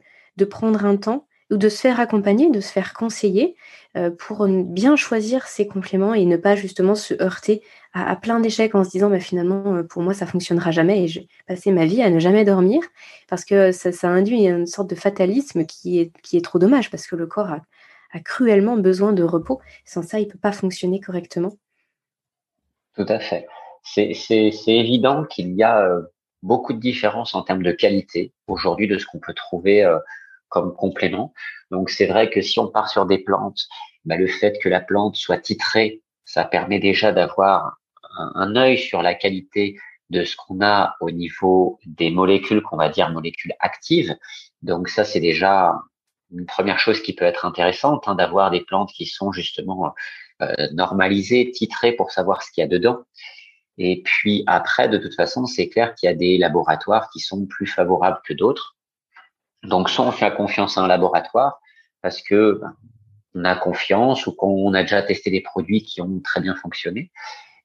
[0.49, 3.55] prendre un temps ou de se faire accompagner, de se faire conseiller
[3.97, 7.63] euh, pour bien choisir ses compléments et ne pas justement se heurter
[7.93, 11.07] à, plein d'échecs en se disant bah, finalement euh, pour moi ça fonctionnera jamais et
[11.07, 12.81] je vais passer ma vie à ne jamais dormir
[13.27, 17.07] parce que ça, induit une sorte de fatalisme qui est, qui est trop dommage parce
[17.07, 19.59] que le corps a, cruellement besoin de repos.
[19.85, 21.53] Sans ça, il ne peut pas fonctionner correctement.
[22.95, 23.47] Tout à fait.
[23.83, 26.01] C'est évident qu'il y a euh,
[26.41, 29.83] beaucoup de différences en termes de qualité aujourd'hui de ce qu'on peut trouver
[30.49, 31.33] comme complément.
[31.71, 33.67] Donc c'est vrai que si on part sur des plantes,
[34.05, 37.77] bah, le fait que la plante soit titrée, ça permet déjà d'avoir
[38.17, 39.77] un, œil sur la qualité
[40.09, 44.15] de ce qu'on a au niveau des molécules qu'on va dire molécules actives.
[44.61, 45.75] Donc ça, c'est déjà
[46.31, 49.93] une première chose qui peut être intéressante, hein, d'avoir des plantes qui sont justement
[50.41, 52.99] euh, normalisées, titrées pour savoir ce qu'il y a dedans.
[53.77, 57.45] Et puis après, de toute façon, c'est clair qu'il y a des laboratoires qui sont
[57.45, 58.75] plus favorables que d'autres.
[59.63, 61.59] Donc soit on fait confiance à un laboratoire
[62.01, 62.73] parce que ben,
[63.35, 67.11] on a confiance ou qu'on a déjà testé des produits qui ont très bien fonctionné.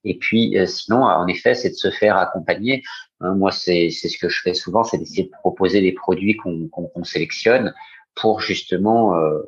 [0.04, 2.82] Et puis, euh, sinon, en effet, c'est de se faire accompagner.
[3.20, 7.04] Hein, moi, c'est ce que je fais souvent, c'est d'essayer de proposer des produits qu'on
[7.04, 7.74] sélectionne
[8.14, 9.40] pour justement euh,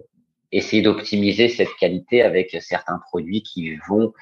[0.53, 4.15] essayer d'optimiser cette qualité avec certains produits qui vont,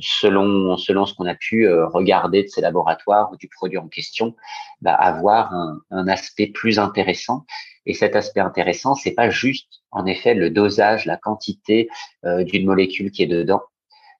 [0.00, 4.34] selon, selon ce qu'on a pu regarder de ces laboratoires ou du produit en question,
[4.80, 7.44] bah, avoir un, un aspect plus intéressant.
[7.86, 11.88] Et cet aspect intéressant, c'est pas juste, en effet, le dosage, la quantité
[12.24, 13.62] d'une molécule qui est dedans,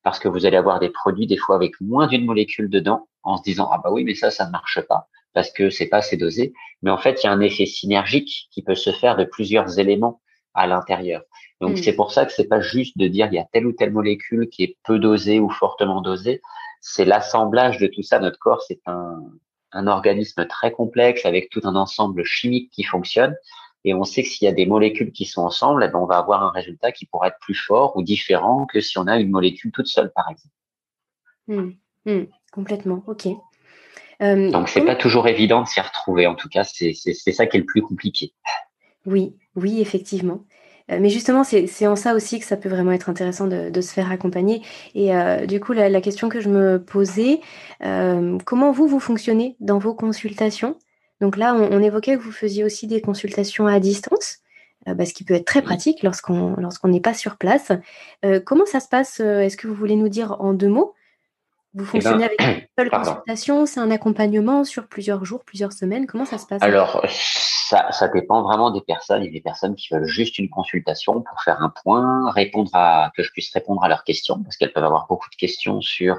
[0.02, 3.38] parce que vous allez avoir des produits des fois avec moins d'une molécule dedans, en
[3.38, 5.96] se disant ah bah oui mais ça ça ne marche pas parce que c'est pas
[5.96, 6.52] assez dosé.
[6.82, 9.78] Mais en fait il y a un effet synergique qui peut se faire de plusieurs
[9.78, 10.20] éléments
[10.54, 11.22] à l'intérieur.
[11.60, 11.82] Donc hmm.
[11.82, 13.92] c'est pour ça que c'est pas juste de dire il y a telle ou telle
[13.92, 16.40] molécule qui est peu dosée ou fortement dosée.
[16.80, 18.18] C'est l'assemblage de tout ça.
[18.18, 19.20] Notre corps c'est un,
[19.72, 23.36] un organisme très complexe avec tout un ensemble chimique qui fonctionne.
[23.84, 26.06] Et on sait que s'il y a des molécules qui sont ensemble, eh ben, on
[26.06, 29.18] va avoir un résultat qui pourra être plus fort ou différent que si on a
[29.18, 30.54] une molécule toute seule, par exemple.
[31.48, 31.72] Hmm.
[32.06, 32.24] Hmm.
[32.50, 33.26] complètement, ok.
[34.22, 36.26] Euh, Donc c'est pas toujours évident de s'y retrouver.
[36.26, 38.32] En tout cas, c'est ça qui est le plus compliqué.
[39.06, 40.44] Oui, oui, effectivement.
[40.90, 43.92] Euh, mais justement, c'est en ça aussi que ça peut vraiment être intéressant de, se
[43.92, 44.62] faire accompagner.
[44.94, 47.40] Et euh, du coup, la, question que je me posais,
[47.80, 50.76] comment vous, vous fonctionnez dans vos consultations?
[51.20, 54.40] Donc là, on, évoquait que vous faisiez aussi des consultations à distance,
[54.88, 57.72] euh, bah, ce qui peut être très pratique lorsqu'on n'est pas sur place.
[58.24, 59.20] Euh, comment ça se passe?
[59.20, 60.94] Euh, Est-ce que vous voulez nous dire en deux mots
[61.74, 66.06] Vous eh fonctionnez avec une seule consultation C'est un accompagnement sur plusieurs jours, plusieurs semaines
[66.06, 66.62] Comment ça se passe?
[66.62, 69.22] Alors, ça, ça dépend vraiment des personnes.
[69.22, 72.70] Il y a des personnes qui veulent juste une consultation pour faire un point, répondre
[72.74, 75.80] à que je puisse répondre à leurs questions, parce qu'elles peuvent avoir beaucoup de questions
[75.80, 76.16] sur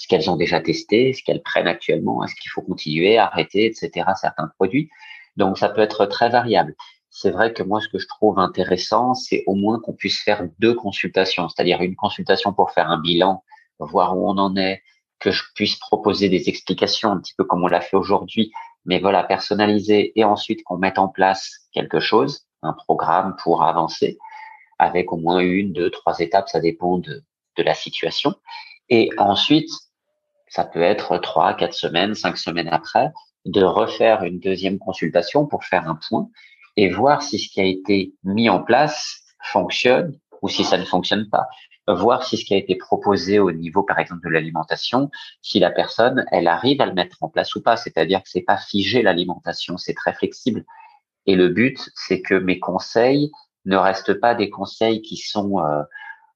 [0.00, 4.08] ce qu'elles ont déjà testé, ce qu'elles prennent actuellement, est-ce qu'il faut continuer, arrêter, etc.
[4.18, 4.88] certains produits.
[5.36, 6.74] Donc ça peut être très variable.
[7.10, 10.44] C'est vrai que moi, ce que je trouve intéressant, c'est au moins qu'on puisse faire
[10.58, 13.44] deux consultations, c'est-à-dire une consultation pour faire un bilan,
[13.86, 14.82] voir où on en est,
[15.18, 18.52] que je puisse proposer des explications, un petit peu comme on l'a fait aujourd'hui,
[18.84, 24.18] mais voilà, personnaliser et ensuite qu'on mette en place quelque chose, un programme pour avancer,
[24.78, 27.22] avec au moins une, deux, trois étapes, ça dépend de,
[27.56, 28.34] de la situation.
[28.88, 29.70] Et ensuite,
[30.48, 33.10] ça peut être trois, quatre semaines, cinq semaines après,
[33.44, 36.28] de refaire une deuxième consultation pour faire un point
[36.76, 40.84] et voir si ce qui a été mis en place fonctionne ou si ça ne
[40.84, 41.46] fonctionne pas.
[41.94, 45.10] Voir si ce qui a été proposé au niveau, par exemple, de l'alimentation,
[45.42, 47.76] si la personne, elle arrive à le mettre en place ou pas.
[47.76, 50.64] C'est-à-dire que c'est pas figé l'alimentation, c'est très flexible.
[51.26, 53.30] Et le but, c'est que mes conseils
[53.64, 55.82] ne restent pas des conseils qui sont euh,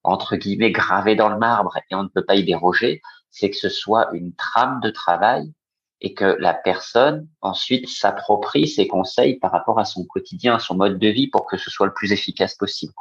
[0.02, 3.00] entre guillemets gravés dans le marbre et on ne peut pas y déroger
[3.34, 5.52] c'est que ce soit une trame de travail
[6.00, 10.76] et que la personne ensuite s'approprie ses conseils par rapport à son quotidien, à son
[10.76, 12.92] mode de vie pour que ce soit le plus efficace possible.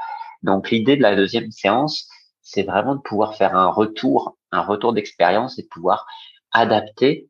[0.42, 2.10] Donc l'idée de la deuxième séance,
[2.44, 6.06] c'est vraiment de pouvoir faire un retour, un retour d'expérience et de pouvoir
[6.52, 7.30] adapter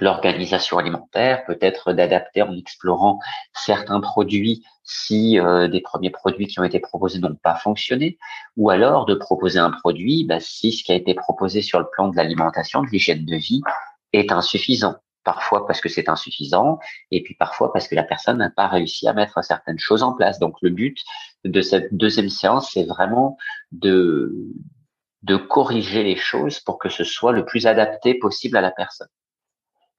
[0.00, 3.20] l'organisation alimentaire, peut-être d'adapter en explorant
[3.54, 8.18] certains produits si euh, des premiers produits qui ont été proposés n'ont pas fonctionné,
[8.56, 11.86] ou alors de proposer un produit bah, si ce qui a été proposé sur le
[11.92, 13.62] plan de l'alimentation, de l'hygiène de vie,
[14.12, 14.96] est insuffisant.
[15.26, 16.78] Parfois parce que c'est insuffisant,
[17.10, 20.12] et puis parfois parce que la personne n'a pas réussi à mettre certaines choses en
[20.12, 20.38] place.
[20.38, 20.96] Donc le but
[21.44, 23.36] de cette deuxième séance, c'est vraiment
[23.72, 24.32] de,
[25.24, 29.08] de corriger les choses pour que ce soit le plus adapté possible à la personne.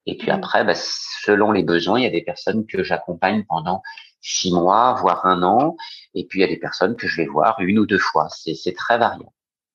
[0.05, 0.35] Et puis mmh.
[0.35, 3.83] après, bah, selon les besoins, il y a des personnes que j'accompagne pendant
[4.21, 5.75] six mois, voire un an.
[6.13, 8.29] Et puis il y a des personnes que je vais voir une ou deux fois.
[8.29, 9.29] C'est très variable.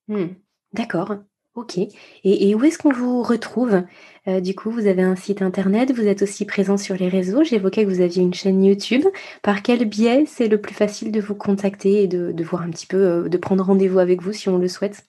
[0.08, 0.28] Mmh.
[0.72, 1.16] D'accord.
[1.54, 1.76] Ok.
[2.24, 3.82] Et, où est-ce qu'on vous retrouve?
[4.26, 7.44] Euh, Du coup, vous avez un site internet, vous êtes aussi présent sur les réseaux.
[7.44, 9.04] J'évoquais que vous aviez une chaîne YouTube.
[9.42, 12.86] Par quel biais c'est le plus facile de vous contacter et de, voir un petit
[12.86, 15.04] peu, euh, de prendre rendez-vous avec vous si on le souhaite?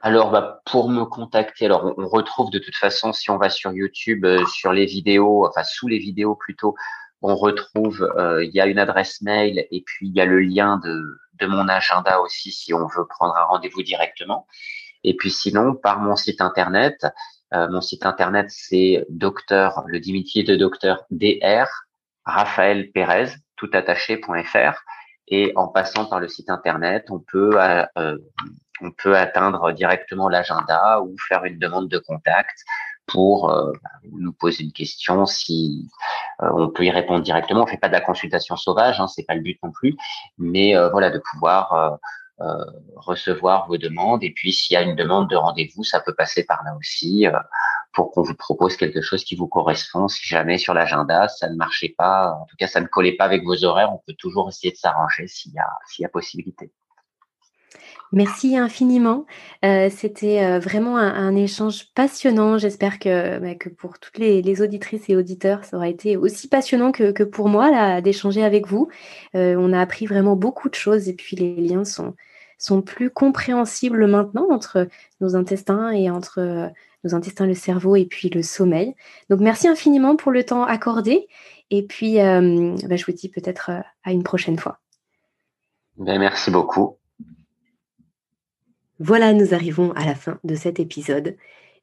[0.00, 3.72] Alors, bah, pour me contacter, alors on, retrouve de toute façon, si on va sur
[3.72, 6.74] YouTube, euh, sur les vidéos, enfin sous les vidéos plutôt,
[7.20, 8.06] on retrouve,
[8.42, 11.68] il y a une adresse mail et puis il y a le lien de mon
[11.68, 14.46] agenda aussi si on veut prendre un rendez-vous directement.
[15.04, 17.06] Et puis sinon, par mon site internet,
[17.52, 21.66] euh, mon site internet c'est docteur, le dimitier de docteur dr,
[22.24, 24.82] Raphaël Pérez, toutattaché.fr.
[25.28, 27.56] Et en passant par le site internet, on peut
[28.80, 32.64] on peut atteindre directement l'agenda ou faire une demande de contact
[33.06, 33.72] pour euh,
[34.12, 35.88] nous poser une question si
[36.42, 37.62] euh, on peut y répondre directement.
[37.62, 39.96] On fait pas de la consultation sauvage, hein, c'est pas le but non plus,
[40.38, 41.98] mais euh, voilà de pouvoir
[42.96, 46.44] recevoir vos demandes et puis s'il y a une demande de rendez-vous, ça peut passer
[46.44, 47.26] par là aussi
[47.92, 50.08] pour qu'on vous propose quelque chose qui vous correspond.
[50.08, 53.24] Si jamais sur l'agenda ça ne marchait pas, en tout cas ça ne collait pas
[53.24, 56.08] avec vos horaires, on peut toujours essayer de s'arranger s'il y a s'il y a
[56.08, 56.72] possibilité.
[58.14, 59.26] Merci infiniment.
[59.64, 62.58] Euh, c'était euh, vraiment un, échange passionnant.
[62.58, 67.24] J'espère que, bah, pour toutes les, auditrices et auditeurs, ça aura été aussi passionnant que,
[67.24, 68.88] pour moi d'échanger avec vous.
[69.34, 72.14] Euh, on a appris vraiment beaucoup de choses et puis les liens sont,
[72.56, 74.86] sont plus compréhensibles maintenant entre
[75.20, 76.70] nos intestins et entre
[77.02, 78.94] nos intestins, le cerveau et puis le sommeil.
[79.28, 81.26] Donc merci infiniment pour le temps accordé
[81.70, 82.40] et puis bah,
[82.96, 83.70] je vous dis peut-être
[84.04, 84.78] à une prochaine fois.
[85.96, 86.96] Ben, merci beaucoup.
[89.00, 91.36] Voilà, nous arrivons à la fin de cet épisode.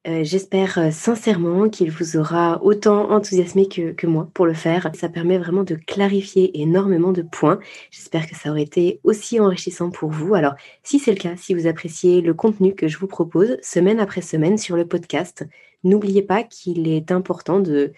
[0.07, 4.89] Euh, j'espère euh, sincèrement qu'il vous aura autant enthousiasmé que, moi pour le faire.
[4.95, 7.59] Ça permet vraiment de clarifier énormément de points.
[7.91, 10.35] J'espère que ça aurait été aussi enrichissant pour vous.
[10.35, 13.99] Alors, si c'est le cas, si vous appréciez le contenu que je vous propose semaine
[13.99, 15.45] après semaine sur le podcast,
[15.83, 17.91] n'oubliez pas qu'il est important de,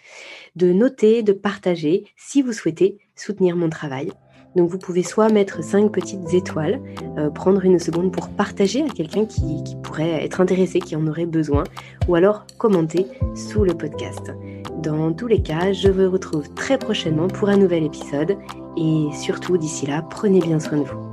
[0.56, 4.11] de noter, de partager si vous souhaitez soutenir mon travail.
[4.56, 6.80] Donc vous pouvez soit mettre cinq petites étoiles,
[7.18, 11.26] euh, prendre une seconde pour partager à quelqu'un qui, pourrait être intéressé, qui en aurait
[11.26, 11.64] besoin,
[12.08, 14.32] ou alors commenter sous le podcast.
[14.82, 18.38] Dans tous les cas, je vous retrouve très prochainement pour un nouvel épisode
[18.78, 21.12] et surtout d'ici là, prenez bien soin de vous.